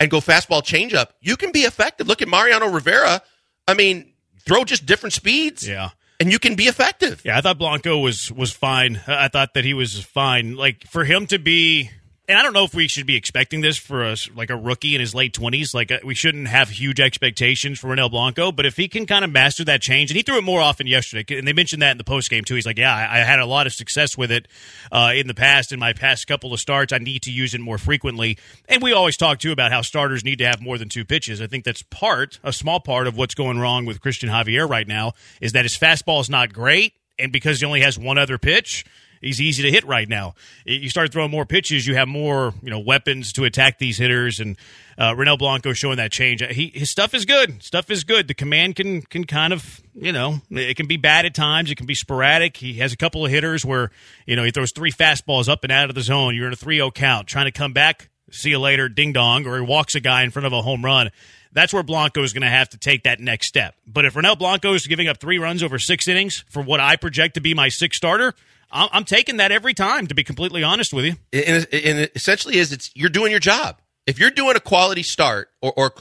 and 0.00 0.10
go 0.10 0.18
fastball 0.20 0.62
changeup, 0.62 1.10
you 1.20 1.36
can 1.36 1.52
be 1.52 1.60
effective. 1.60 2.08
Look 2.08 2.22
at 2.22 2.28
Mariano 2.28 2.66
Rivera. 2.68 3.22
I 3.68 3.74
mean, 3.74 4.12
throw 4.44 4.64
just 4.64 4.84
different 4.84 5.12
speeds, 5.12 5.66
Yeah. 5.68 5.90
and 6.18 6.32
you 6.32 6.40
can 6.40 6.56
be 6.56 6.64
effective. 6.64 7.22
Yeah, 7.24 7.38
I 7.38 7.40
thought 7.40 7.56
Blanco 7.58 7.98
was 7.98 8.32
was 8.32 8.50
fine. 8.52 9.00
I 9.06 9.28
thought 9.28 9.54
that 9.54 9.64
he 9.64 9.74
was 9.74 10.00
fine. 10.02 10.56
Like 10.56 10.84
for 10.88 11.04
him 11.04 11.26
to 11.28 11.38
be, 11.38 11.90
and 12.32 12.38
I 12.38 12.42
don't 12.42 12.54
know 12.54 12.64
if 12.64 12.72
we 12.72 12.88
should 12.88 13.04
be 13.04 13.14
expecting 13.14 13.60
this 13.60 13.76
for 13.76 14.02
us 14.02 14.26
like 14.34 14.48
a 14.48 14.56
rookie 14.56 14.94
in 14.94 15.02
his 15.02 15.14
late 15.14 15.34
twenties. 15.34 15.74
Like 15.74 15.92
uh, 15.92 15.98
we 16.02 16.14
shouldn't 16.14 16.48
have 16.48 16.70
huge 16.70 16.98
expectations 16.98 17.78
for 17.78 17.88
Ronel 17.88 18.10
Blanco. 18.10 18.50
But 18.50 18.64
if 18.64 18.74
he 18.74 18.88
can 18.88 19.04
kind 19.04 19.22
of 19.22 19.30
master 19.30 19.66
that 19.66 19.82
change, 19.82 20.10
and 20.10 20.16
he 20.16 20.22
threw 20.22 20.38
it 20.38 20.42
more 20.44 20.62
often 20.62 20.86
yesterday, 20.86 21.36
and 21.36 21.46
they 21.46 21.52
mentioned 21.52 21.82
that 21.82 21.90
in 21.90 21.98
the 21.98 22.04
post 22.04 22.30
game 22.30 22.42
too. 22.42 22.54
He's 22.54 22.64
like, 22.64 22.78
yeah, 22.78 22.94
I, 22.94 23.18
I 23.18 23.24
had 23.24 23.38
a 23.38 23.44
lot 23.44 23.66
of 23.66 23.74
success 23.74 24.16
with 24.16 24.32
it 24.32 24.48
uh, 24.90 25.12
in 25.14 25.26
the 25.26 25.34
past. 25.34 25.72
In 25.72 25.78
my 25.78 25.92
past 25.92 26.26
couple 26.26 26.54
of 26.54 26.60
starts, 26.60 26.90
I 26.90 26.98
need 26.98 27.20
to 27.24 27.30
use 27.30 27.52
it 27.52 27.60
more 27.60 27.76
frequently. 27.76 28.38
And 28.66 28.82
we 28.82 28.94
always 28.94 29.18
talk 29.18 29.38
too 29.38 29.52
about 29.52 29.70
how 29.70 29.82
starters 29.82 30.24
need 30.24 30.38
to 30.38 30.46
have 30.46 30.62
more 30.62 30.78
than 30.78 30.88
two 30.88 31.04
pitches. 31.04 31.42
I 31.42 31.48
think 31.48 31.64
that's 31.64 31.82
part, 31.82 32.40
a 32.42 32.52
small 32.54 32.80
part 32.80 33.06
of 33.06 33.18
what's 33.18 33.34
going 33.34 33.58
wrong 33.58 33.84
with 33.84 34.00
Christian 34.00 34.30
Javier 34.30 34.66
right 34.66 34.88
now 34.88 35.12
is 35.42 35.52
that 35.52 35.66
his 35.66 35.76
fastball 35.76 36.22
is 36.22 36.30
not 36.30 36.54
great 36.54 36.94
and 37.18 37.30
because 37.30 37.60
he 37.60 37.66
only 37.66 37.82
has 37.82 37.98
one 37.98 38.16
other 38.16 38.38
pitch, 38.38 38.86
he's 39.22 39.40
easy 39.40 39.62
to 39.62 39.70
hit 39.70 39.84
right 39.84 40.08
now. 40.08 40.34
You 40.66 40.90
start 40.90 41.12
throwing 41.12 41.30
more 41.30 41.46
pitches, 41.46 41.86
you 41.86 41.94
have 41.94 42.08
more 42.08 42.52
you 42.62 42.70
know 42.70 42.80
weapons 42.80 43.32
to 43.34 43.44
attack 43.44 43.78
these 43.78 43.96
hitters, 43.96 44.40
and 44.40 44.58
uh, 44.98 45.14
Ronel 45.14 45.38
Blanco 45.38 45.72
showing 45.72 45.96
that 45.96 46.12
change. 46.12 46.42
He, 46.42 46.70
his 46.74 46.90
stuff 46.90 47.14
is 47.14 47.24
good. 47.24 47.62
Stuff 47.62 47.90
is 47.90 48.04
good. 48.04 48.28
The 48.28 48.34
command 48.34 48.76
can 48.76 49.02
can 49.02 49.24
kind 49.24 49.52
of 49.52 49.80
you 49.94 50.12
know 50.12 50.40
it 50.50 50.76
can 50.76 50.86
be 50.86 50.98
bad 50.98 51.24
at 51.24 51.34
times. 51.34 51.70
It 51.70 51.76
can 51.76 51.86
be 51.86 51.94
sporadic. 51.94 52.58
He 52.58 52.74
has 52.74 52.92
a 52.92 52.96
couple 52.96 53.24
of 53.24 53.30
hitters 53.30 53.64
where 53.64 53.90
you 54.26 54.36
know 54.36 54.44
he 54.44 54.50
throws 54.50 54.72
three 54.74 54.92
fastballs 54.92 55.48
up 55.48 55.64
and 55.64 55.72
out 55.72 55.88
of 55.88 55.94
the 55.94 56.02
zone. 56.02 56.34
You're 56.34 56.48
in 56.48 56.52
a 56.52 56.56
3-0 56.56 56.92
count, 56.94 57.28
trying 57.28 57.46
to 57.46 57.52
come 57.52 57.72
back. 57.72 58.10
See 58.30 58.50
you 58.50 58.58
later, 58.58 58.88
ding 58.88 59.12
dong, 59.12 59.46
or 59.46 59.56
he 59.56 59.62
walks 59.62 59.94
a 59.94 60.00
guy 60.00 60.22
in 60.22 60.30
front 60.30 60.46
of 60.46 60.52
a 60.52 60.62
home 60.62 60.84
run. 60.84 61.10
That's 61.52 61.74
where 61.74 61.82
Blanco 61.82 62.22
is 62.22 62.32
going 62.32 62.42
to 62.42 62.48
have 62.48 62.70
to 62.70 62.78
take 62.78 63.02
that 63.02 63.20
next 63.20 63.48
step. 63.48 63.74
But 63.86 64.06
if 64.06 64.14
Ronel 64.14 64.38
Blanco 64.38 64.72
is 64.72 64.86
giving 64.86 65.06
up 65.06 65.18
three 65.18 65.38
runs 65.38 65.62
over 65.62 65.78
six 65.78 66.08
innings 66.08 66.44
for 66.48 66.62
what 66.62 66.80
I 66.80 66.96
project 66.96 67.34
to 67.34 67.42
be 67.42 67.52
my 67.52 67.68
sixth 67.68 67.98
starter, 67.98 68.34
I'm, 68.72 68.88
I'm 68.92 69.04
taking 69.04 69.36
that 69.36 69.52
every 69.52 69.74
time. 69.74 70.06
To 70.06 70.14
be 70.14 70.24
completely 70.24 70.62
honest 70.62 70.92
with 70.92 71.04
you, 71.04 71.14
and, 71.32 71.66
and 71.72 71.98
it 71.98 72.12
essentially 72.14 72.58
is 72.58 72.72
it's 72.72 72.90
you're 72.94 73.10
doing 73.10 73.30
your 73.30 73.40
job. 73.40 73.80
If 74.06 74.18
you're 74.18 74.30
doing 74.30 74.56
a 74.56 74.60
quality 74.60 75.02
start, 75.02 75.50
or 75.60 75.72
or 75.76 75.94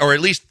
or 0.00 0.14
at 0.14 0.20
least 0.20 0.44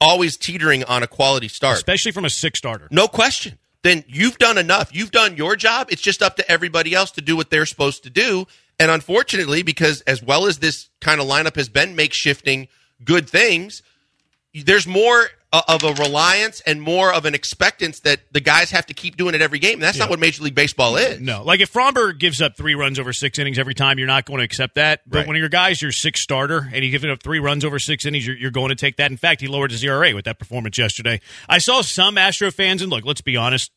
always 0.00 0.36
teetering 0.36 0.84
on 0.84 1.02
a 1.02 1.06
quality 1.06 1.48
start, 1.48 1.76
especially 1.76 2.12
from 2.12 2.24
a 2.24 2.30
six 2.30 2.58
starter. 2.58 2.88
no 2.90 3.08
question, 3.08 3.58
then 3.82 4.04
you've 4.06 4.38
done 4.38 4.58
enough. 4.58 4.94
You've 4.94 5.10
done 5.10 5.36
your 5.36 5.56
job. 5.56 5.88
It's 5.90 6.02
just 6.02 6.22
up 6.22 6.36
to 6.36 6.50
everybody 6.50 6.94
else 6.94 7.10
to 7.12 7.20
do 7.20 7.36
what 7.36 7.50
they're 7.50 7.66
supposed 7.66 8.02
to 8.04 8.10
do. 8.10 8.46
And 8.78 8.90
unfortunately, 8.90 9.62
because 9.62 10.00
as 10.02 10.22
well 10.22 10.46
as 10.46 10.58
this 10.58 10.88
kind 11.00 11.20
of 11.20 11.26
lineup 11.28 11.56
has 11.56 11.68
been 11.68 11.94
makeshifting 11.94 12.68
good 13.04 13.28
things, 13.28 13.82
there's 14.52 14.86
more 14.86 15.28
of 15.68 15.84
a 15.84 15.92
reliance 15.94 16.60
and 16.66 16.80
more 16.80 17.12
of 17.12 17.24
an 17.26 17.34
expectance 17.34 18.00
that 18.00 18.20
the 18.32 18.40
guys 18.40 18.70
have 18.70 18.86
to 18.86 18.94
keep 18.94 19.16
doing 19.16 19.34
it 19.34 19.42
every 19.42 19.58
game. 19.58 19.78
That's 19.80 19.98
not 19.98 20.10
what 20.10 20.18
Major 20.18 20.42
League 20.42 20.54
Baseball 20.54 20.96
is. 20.96 21.20
No, 21.20 21.42
like 21.44 21.60
if 21.60 21.72
Framber 21.72 22.18
gives 22.18 22.40
up 22.42 22.56
three 22.56 22.74
runs 22.74 22.98
over 22.98 23.12
six 23.12 23.38
innings 23.38 23.58
every 23.58 23.74
time, 23.74 23.98
you're 23.98 24.06
not 24.06 24.24
going 24.24 24.38
to 24.38 24.44
accept 24.44 24.74
that. 24.76 25.00
But 25.06 25.18
Right. 25.18 25.26
when 25.28 25.36
your 25.36 25.48
guy's 25.48 25.80
your 25.82 25.92
sixth 25.92 26.22
starter 26.22 26.68
and 26.72 26.82
he's 26.82 26.90
giving 26.90 27.10
up 27.10 27.22
three 27.22 27.38
runs 27.38 27.64
over 27.64 27.78
six 27.78 28.04
innings, 28.06 28.26
you're, 28.26 28.36
you're 28.36 28.50
going 28.50 28.70
to 28.70 28.74
take 28.74 28.96
that. 28.96 29.10
In 29.10 29.16
fact, 29.16 29.40
he 29.40 29.46
lowered 29.48 29.70
his 29.70 29.82
ERA 29.84 30.14
with 30.14 30.24
that 30.24 30.38
performance 30.38 30.78
yesterday. 30.78 31.20
I 31.48 31.58
saw 31.58 31.82
some 31.82 32.18
Astro 32.18 32.50
fans, 32.50 32.82
and 32.82 32.90
look, 32.90 33.04
let's 33.04 33.20
be 33.20 33.36
honest, 33.36 33.70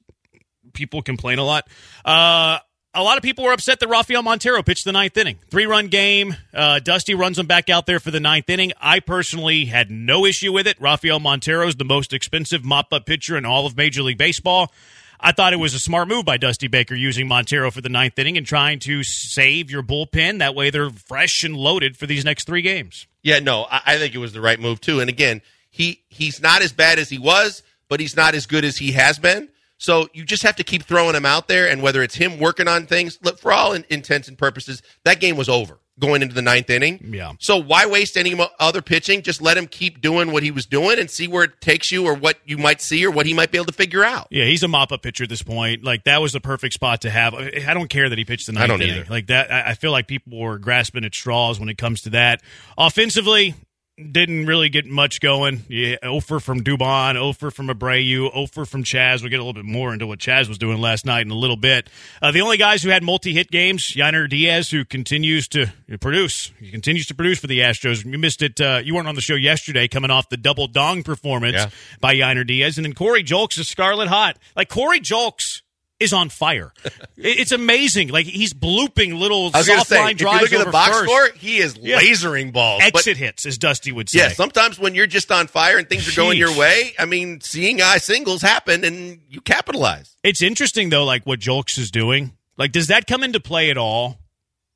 people 0.73 1.01
complain 1.01 1.39
a 1.39 1.43
lot. 1.43 1.67
Uh, 2.05 2.59
a 2.97 3.03
lot 3.03 3.15
of 3.15 3.23
people 3.23 3.43
were 3.45 3.53
upset 3.53 3.79
that 3.79 3.87
Rafael 3.87 4.23
Montero 4.23 4.63
pitched 4.63 4.83
the 4.83 4.91
ninth 4.91 5.15
inning. 5.15 5.37
Three 5.51 5.67
run 5.67 5.87
game. 5.87 6.35
Uh, 6.51 6.79
Dusty 6.79 7.13
runs 7.13 7.37
him 7.37 7.45
back 7.45 7.69
out 7.69 7.85
there 7.85 7.99
for 7.99 8.09
the 8.09 8.19
ninth 8.19 8.49
inning. 8.49 8.73
I 8.81 8.99
personally 8.99 9.65
had 9.65 9.91
no 9.91 10.25
issue 10.25 10.51
with 10.51 10.65
it. 10.65 10.81
Rafael 10.81 11.19
Montero 11.19 11.67
is 11.67 11.75
the 11.75 11.85
most 11.85 12.11
expensive 12.11 12.65
mop 12.65 12.91
up 12.91 13.05
pitcher 13.05 13.37
in 13.37 13.45
all 13.45 13.67
of 13.67 13.77
Major 13.77 14.01
League 14.01 14.17
Baseball. 14.17 14.73
I 15.19 15.31
thought 15.31 15.53
it 15.53 15.57
was 15.57 15.75
a 15.75 15.79
smart 15.79 16.07
move 16.07 16.25
by 16.25 16.37
Dusty 16.37 16.67
Baker 16.67 16.95
using 16.95 17.27
Montero 17.27 17.69
for 17.69 17.81
the 17.81 17.89
ninth 17.89 18.17
inning 18.17 18.35
and 18.35 18.45
trying 18.45 18.79
to 18.79 19.03
save 19.03 19.69
your 19.69 19.83
bullpen. 19.83 20.39
That 20.39 20.55
way 20.55 20.71
they're 20.71 20.89
fresh 20.89 21.43
and 21.43 21.55
loaded 21.55 21.97
for 21.97 22.07
these 22.07 22.25
next 22.25 22.45
three 22.45 22.63
games. 22.63 23.05
Yeah, 23.21 23.39
no, 23.39 23.67
I, 23.69 23.97
think 23.97 24.15
it 24.15 24.19
was 24.19 24.33
the 24.33 24.41
right 24.41 24.59
move 24.59 24.81
too. 24.81 24.99
And 25.01 25.09
again, 25.09 25.41
he 25.69 26.03
he's 26.09 26.41
not 26.41 26.61
as 26.63 26.71
bad 26.71 26.97
as 26.97 27.09
he 27.09 27.19
was, 27.19 27.61
but 27.89 27.99
he's 27.99 28.15
not 28.15 28.33
as 28.33 28.47
good 28.47 28.65
as 28.65 28.77
he 28.77 28.93
has 28.93 29.19
been. 29.19 29.49
So 29.77 30.07
you 30.13 30.25
just 30.25 30.43
have 30.43 30.55
to 30.57 30.63
keep 30.63 30.83
throwing 30.83 31.15
him 31.15 31.25
out 31.25 31.47
there, 31.47 31.69
and 31.69 31.81
whether 31.81 32.01
it's 32.01 32.15
him 32.15 32.39
working 32.39 32.67
on 32.67 32.87
things, 32.87 33.19
look, 33.21 33.39
for 33.39 33.51
all 33.51 33.73
in, 33.73 33.85
intents 33.89 34.27
and 34.27 34.37
purposes, 34.37 34.81
that 35.03 35.19
game 35.19 35.37
was 35.37 35.49
over 35.49 35.79
going 35.99 36.21
into 36.21 36.35
the 36.35 36.41
ninth 36.41 36.69
inning. 36.69 36.99
Yeah. 37.11 37.33
So 37.39 37.57
why 37.57 37.85
waste 37.87 38.17
any 38.17 38.39
other 38.59 38.81
pitching? 38.81 39.23
Just 39.23 39.41
let 39.41 39.57
him 39.57 39.67
keep 39.67 39.99
doing 40.01 40.31
what 40.31 40.43
he 40.43 40.51
was 40.51 40.65
doing 40.65 40.99
and 40.99 41.09
see 41.09 41.27
where 41.27 41.43
it 41.43 41.59
takes 41.61 41.91
you, 41.91 42.05
or 42.05 42.13
what 42.13 42.37
you 42.45 42.57
might 42.57 42.81
see, 42.81 43.05
or 43.05 43.11
what 43.11 43.25
he 43.25 43.33
might 43.33 43.51
be 43.51 43.57
able 43.57 43.65
to 43.65 43.73
figure 43.73 44.03
out. 44.03 44.27
Yeah, 44.29 44.45
he's 44.45 44.63
a 44.63 44.67
mop 44.67 44.91
up 44.91 45.01
pitcher 45.01 45.23
at 45.23 45.29
this 45.29 45.41
point. 45.41 45.83
Like 45.83 46.03
that 46.03 46.21
was 46.21 46.33
the 46.33 46.41
perfect 46.41 46.73
spot 46.73 47.01
to 47.01 47.09
have. 47.09 47.33
I 47.33 47.73
don't 47.73 47.89
care 47.89 48.09
that 48.09 48.17
he 48.17 48.25
pitched 48.25 48.47
the 48.47 48.53
ninth 48.53 48.63
I 48.63 48.67
don't 48.67 48.81
inning. 48.81 48.95
either. 48.97 49.09
Like 49.09 49.27
that, 49.27 49.51
I 49.51 49.73
feel 49.73 49.91
like 49.91 50.07
people 50.07 50.37
were 50.37 50.59
grasping 50.59 51.03
at 51.03 51.15
straws 51.15 51.59
when 51.59 51.69
it 51.69 51.77
comes 51.77 52.01
to 52.01 52.11
that. 52.11 52.41
Offensively, 52.77 53.55
didn't 53.97 54.45
really 54.45 54.69
get 54.69 54.85
much 54.85 55.19
going. 55.19 55.63
Yeah, 55.67 55.95
Ofer 56.03 56.39
from 56.39 56.63
Dubon, 56.63 57.15
Ofer 57.15 57.49
from 57.49 57.67
Abreu, 57.67 58.29
Ofer 58.33 58.65
from 58.65 58.83
Chas. 58.83 59.21
We'll 59.21 59.31
get 59.31 59.39
a 59.39 59.43
little 59.43 59.53
bit 59.61 59.65
more 59.65 59.91
into 59.91 60.05
what 60.05 60.19
Chas 60.19 60.47
was 60.47 60.57
doing 60.59 60.79
last 60.79 61.05
night 61.05 61.21
in 61.25 61.31
a 61.31 61.35
little 61.35 61.55
bit. 61.57 61.89
Uh, 62.21 62.31
the 62.31 62.41
only 62.41 62.57
guys 62.57 62.83
who 62.83 62.89
had 62.89 63.01
multi-hit 63.01 63.49
games, 63.49 63.93
Yainer 63.95 64.29
Diaz, 64.29 64.69
who 64.69 64.85
continues 64.85 65.47
to 65.49 65.67
produce. 65.99 66.51
He 66.59 66.69
continues 66.69 67.07
to 67.07 67.15
produce 67.15 67.39
for 67.39 67.47
the 67.47 67.59
Astros. 67.59 68.05
You 68.05 68.17
missed 68.19 68.41
it. 68.43 68.61
Uh, 68.61 68.81
you 68.83 68.93
weren't 68.93 69.07
on 69.07 69.15
the 69.15 69.21
show 69.21 69.35
yesterday, 69.35 69.87
coming 69.87 70.11
off 70.11 70.29
the 70.29 70.37
double 70.37 70.67
dong 70.67 71.01
performance 71.03 71.55
Yeah. 71.55 71.69
by 71.99 72.13
Yainer 72.15 72.45
Diaz. 72.45 72.77
And 72.77 72.85
then 72.85 72.93
Corey 72.93 73.23
Julks 73.23 73.57
is 73.57 73.67
scarlet 73.67 74.07
hot. 74.09 74.37
Like 74.55 74.69
Corey 74.69 74.99
Julks 74.99 75.61
is 75.99 76.13
on 76.13 76.29
fire. 76.29 76.73
It's 77.17 77.51
amazing. 77.51 78.09
Like 78.09 78.25
he's 78.27 78.53
blooping 78.53 79.17
little 79.17 79.49
I 79.53 79.57
was 79.59 79.67
soft 79.67 79.87
say, 79.87 79.99
line 79.99 80.11
if 80.15 80.19
you 80.21 80.25
drives 80.27 80.41
look 80.43 80.53
at 80.53 80.55
over 80.57 80.65
the 80.65 80.71
box 80.71 80.91
first. 80.91 81.05
score, 81.09 81.29
he 81.39 81.57
is 81.57 81.75
Yeah. 81.81 81.99
lasering 81.99 82.53
balls. 82.53 82.83
Exit 82.83 83.17
hits, 83.17 83.45
as 83.45 83.57
Dusty 83.57 83.91
would 83.91 84.07
say. 84.09 84.19
yeah, 84.19 84.29
sometimes 84.29 84.77
when 84.77 84.93
you're 84.93 85.07
just 85.07 85.31
on 85.31 85.47
fire 85.47 85.77
and 85.77 85.89
things 85.89 86.07
are 86.07 86.15
going 86.15 86.37
your 86.37 86.55
way, 86.55 86.93
I 86.99 87.05
mean, 87.05 87.41
seeing 87.41 87.81
eye 87.81 87.97
singles 87.97 88.41
happen 88.43 88.83
and 88.83 89.19
you 89.29 89.41
capitalize. 89.41 90.15
It's 90.23 90.41
interesting 90.43 90.89
though, 90.89 91.03
like 91.05 91.25
what 91.25 91.39
Julks 91.39 91.77
is 91.79 91.89
doing. 91.89 92.33
Like, 92.57 92.71
does 92.71 92.87
that 92.87 93.07
come 93.07 93.23
into 93.23 93.39
play 93.39 93.69
at 93.71 93.77
all 93.77 94.19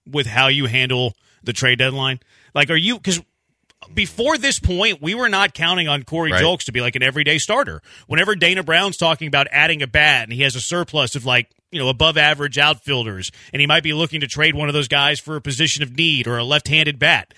with 0.07 0.25
how 0.25 0.47
you 0.47 0.65
handle 0.65 1.13
the 1.43 1.53
trade 1.53 1.77
deadline? 1.79 2.19
Like, 2.55 2.69
are 2.71 2.75
you 2.75 2.95
because 2.97 3.21
before 3.93 4.38
this 4.38 4.59
point, 4.59 5.01
we 5.01 5.15
were 5.15 5.29
not 5.29 5.53
counting 5.53 5.88
on 5.88 6.03
Corey 6.03 6.31
Right. 6.31 6.41
Julks 6.41 6.65
to 6.65 6.71
be 6.71 6.81
like 6.81 6.95
an 6.95 7.03
everyday 7.03 7.38
starter. 7.38 7.81
Whenever 8.07 8.35
Dana 8.35 8.63
Brown's 8.63 8.97
talking 8.97 9.27
about 9.27 9.47
adding 9.51 9.81
a 9.81 9.88
bat 9.88 10.23
and 10.23 10.33
he 10.33 10.43
has 10.43 10.55
a 10.55 10.61
surplus 10.61 11.15
of 11.15 11.25
like 11.25 11.50
you 11.71 11.79
know 11.79 11.89
above 11.89 12.17
average 12.17 12.57
outfielders, 12.57 13.31
and 13.53 13.59
he 13.59 13.67
might 13.67 13.83
be 13.83 13.93
looking 13.93 14.21
to 14.21 14.27
trade 14.27 14.55
one 14.55 14.67
of 14.67 14.73
those 14.73 14.88
guys 14.88 15.19
for 15.19 15.35
a 15.35 15.41
position 15.41 15.83
of 15.83 15.95
need 15.95 16.27
or 16.27 16.38
a 16.38 16.43
left 16.43 16.67
handed 16.67 17.00
bat. 17.00 17.33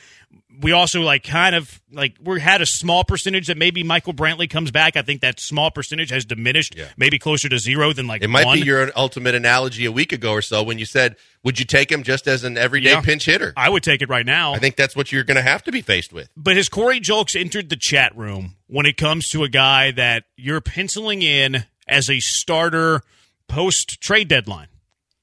We 0.62 0.72
also 0.72 1.02
like 1.02 1.24
kind 1.24 1.56
of 1.56 1.82
like 1.92 2.16
we 2.22 2.40
had 2.40 2.62
a 2.62 2.66
small 2.66 3.04
percentage 3.04 3.48
that 3.48 3.58
maybe 3.58 3.84
Michael 3.84 4.14
Brantley 4.14 4.50
comes 4.50 4.72
back. 4.72 4.96
I 4.96 5.02
think 5.02 5.22
that 5.22 5.40
small 5.40 5.72
percentage 5.72 6.10
has 6.12 6.26
diminished, 6.26 6.76
Yeah. 6.78 6.90
maybe 6.96 7.18
closer 7.20 7.50
to 7.50 7.58
zero 7.58 7.92
than 7.94 8.08
like 8.08 8.22
It 8.24 8.28
might 8.30 8.46
one. 8.46 8.60
be 8.60 8.66
your 8.66 8.92
ultimate 8.96 9.36
analogy 9.36 9.86
a 9.86 9.92
week 9.92 10.12
ago 10.12 10.32
or 10.32 10.42
so 10.42 10.62
when 10.64 10.78
you 10.78 10.86
said, 10.86 11.16
"Would 11.44 11.60
you 11.60 11.66
take 11.66 11.92
him 11.92 12.04
just 12.04 12.28
as 12.28 12.44
an 12.44 12.58
everyday 12.58 12.92
Yeah. 12.92 13.02
pinch 13.02 13.26
hitter?" 13.26 13.54
I 13.58 13.70
would 13.70 13.84
take 13.84 14.02
it 14.02 14.10
right 14.10 14.26
now. 14.26 14.54
I 14.54 14.60
think 14.60 14.76
that's 14.76 14.96
what 14.96 15.12
you're 15.12 15.24
going 15.24 15.38
to 15.38 15.42
have 15.44 15.64
to 15.64 15.72
be 15.72 15.82
faced 15.82 16.14
with. 16.14 16.30
But 16.38 16.56
has 16.56 16.70
Corey 16.70 17.00
Julks 17.00 17.40
entered 17.40 17.70
the 17.70 17.78
chat 17.78 18.16
room 18.16 18.56
when 18.68 18.86
it 18.86 18.96
comes 18.98 19.28
to 19.30 19.44
a 19.44 19.50
guy 19.50 19.92
that 19.92 20.26
you're 20.38 20.62
penciling 20.62 21.22
in 21.24 21.66
as 21.88 22.10
a 22.10 22.20
starter 22.20 23.02
post 23.48 24.00
trade 24.02 24.28
deadline? 24.28 24.68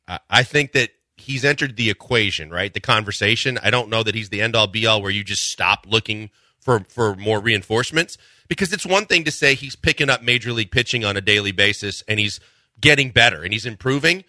I- 0.08 0.18
I 0.28 0.42
think 0.42 0.72
that 0.72 0.90
he's 1.30 1.44
entered 1.44 1.76
the 1.76 1.90
equation, 1.90 2.50
right? 2.50 2.74
The 2.74 2.80
conversation. 2.80 3.58
I 3.62 3.70
don't 3.70 3.88
know 3.88 4.02
that 4.02 4.14
he's 4.14 4.28
the 4.28 4.42
end 4.42 4.56
all 4.56 4.66
be 4.66 4.86
all 4.86 5.00
where 5.00 5.10
you 5.10 5.24
just 5.24 5.42
stop 5.42 5.86
looking 5.88 6.30
for 6.58 6.84
for 6.88 7.14
more 7.16 7.40
reinforcements 7.40 8.18
because 8.48 8.72
it's 8.72 8.84
one 8.84 9.06
thing 9.06 9.24
to 9.24 9.30
say 9.30 9.54
he's 9.54 9.76
picking 9.76 10.10
up 10.10 10.22
major 10.22 10.52
league 10.52 10.70
pitching 10.70 11.04
on 11.04 11.16
a 11.16 11.20
daily 11.20 11.52
basis 11.52 12.02
and 12.06 12.18
he's 12.20 12.40
getting 12.80 13.10
better 13.10 13.42
and 13.42 13.52
he's 13.52 13.64
improving, 13.64 14.24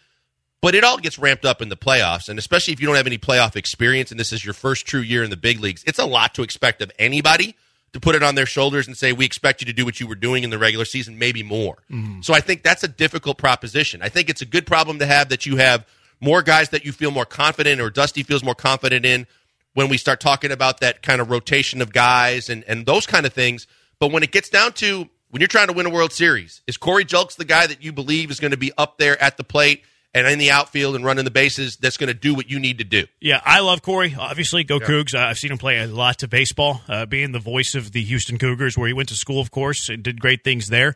but 0.61 0.75
it 0.75 0.83
all 0.83 0.97
gets 0.97 1.17
ramped 1.17 1.43
up 1.43 1.61
in 1.61 1.69
the 1.69 1.77
playoffs 1.77 2.29
and 2.29 2.39
especially 2.39 2.73
if 2.73 2.79
you 2.79 2.87
don't 2.87 2.95
have 2.95 3.07
any 3.07 3.17
playoff 3.17 3.55
experience 3.55 4.11
and 4.11 4.19
this 4.19 4.31
is 4.31 4.45
your 4.45 4.53
first 4.53 4.85
true 4.85 5.01
year 5.01 5.23
in 5.23 5.29
the 5.29 5.37
big 5.37 5.59
leagues, 5.59 5.83
it's 5.85 5.99
a 5.99 6.05
lot 6.05 6.33
to 6.35 6.43
expect 6.43 6.81
of 6.81 6.91
anybody 6.99 7.55
to 7.93 7.99
put 7.99 8.15
it 8.15 8.23
on 8.23 8.35
their 8.35 8.45
shoulders 8.45 8.87
and 8.87 8.95
say 8.95 9.11
we 9.11 9.25
expect 9.25 9.61
you 9.61 9.65
to 9.65 9.73
do 9.73 9.83
what 9.83 9.99
you 9.99 10.07
were 10.07 10.15
doing 10.15 10.43
in 10.43 10.49
the 10.49 10.57
regular 10.57 10.85
season, 10.85 11.17
maybe 11.17 11.43
more. 11.43 11.79
Mm-hmm. 11.91 12.21
So 12.21 12.33
I 12.33 12.39
think 12.39 12.63
that's 12.63 12.83
a 12.83 12.87
difficult 12.87 13.37
proposition. 13.37 14.01
I 14.01 14.07
think 14.07 14.29
it's 14.29 14.41
a 14.41 14.45
good 14.45 14.65
problem 14.65 14.99
to 14.99 15.05
have 15.05 15.29
that 15.29 15.45
you 15.45 15.57
have 15.57 15.85
more 16.21 16.41
guys 16.41 16.69
that 16.69 16.85
you 16.85 16.91
feel 16.91 17.11
more 17.11 17.25
confident 17.25 17.81
or 17.81 17.89
Dusty 17.89 18.23
feels 18.23 18.43
more 18.43 18.55
confident 18.55 19.05
in 19.05 19.27
when 19.73 19.89
we 19.89 19.97
start 19.97 20.19
talking 20.19 20.51
about 20.51 20.79
that 20.79 21.01
kind 21.01 21.19
of 21.19 21.29
rotation 21.29 21.81
of 21.81 21.91
guys 21.91 22.49
and, 22.49 22.63
and 22.67 22.85
those 22.85 23.05
kind 23.05 23.25
of 23.25 23.33
things. 23.33 23.67
But 23.99 24.11
when 24.11 24.23
it 24.23 24.31
gets 24.31 24.49
down 24.49 24.73
to 24.73 25.09
when 25.29 25.39
you're 25.39 25.47
trying 25.47 25.67
to 25.67 25.73
win 25.73 25.85
a 25.85 25.89
World 25.89 26.11
Series, 26.11 26.61
is 26.67 26.77
Corey 26.77 27.05
Julks 27.05 27.35
the 27.35 27.45
guy 27.45 27.65
that 27.65 27.83
you 27.83 27.91
believe 27.91 28.31
is 28.31 28.39
going 28.39 28.51
to 28.51 28.57
be 28.57 28.71
up 28.77 28.97
there 28.97 29.21
at 29.21 29.37
the 29.37 29.43
plate 29.43 29.83
and 30.13 30.27
in 30.27 30.39
the 30.39 30.51
outfield 30.51 30.95
and 30.95 31.05
running 31.05 31.23
the 31.23 31.31
bases 31.31 31.77
that's 31.77 31.95
going 31.95 32.09
to 32.09 32.13
do 32.13 32.35
what 32.35 32.49
you 32.49 32.59
need 32.59 32.79
to 32.79 32.83
do? 32.83 33.05
Yeah, 33.21 33.41
I 33.45 33.61
love 33.61 33.81
Corey. 33.81 34.13
Obviously, 34.17 34.65
go 34.65 34.79
Cougs. 34.79 35.15
Uh, 35.15 35.19
I've 35.19 35.37
seen 35.37 35.51
him 35.51 35.57
play 35.57 35.79
a 35.79 35.87
lot 35.87 36.21
of 36.21 36.29
baseball, 36.29 36.81
uh, 36.89 37.05
being 37.05 37.31
the 37.31 37.39
voice 37.39 37.75
of 37.75 37.93
the 37.93 38.03
Houston 38.03 38.37
Cougars, 38.37 38.77
where 38.77 38.87
he 38.87 38.93
went 38.93 39.09
to 39.09 39.15
school, 39.15 39.39
of 39.39 39.51
course, 39.51 39.87
and 39.87 40.03
did 40.03 40.19
great 40.19 40.43
things 40.43 40.67
there. 40.67 40.95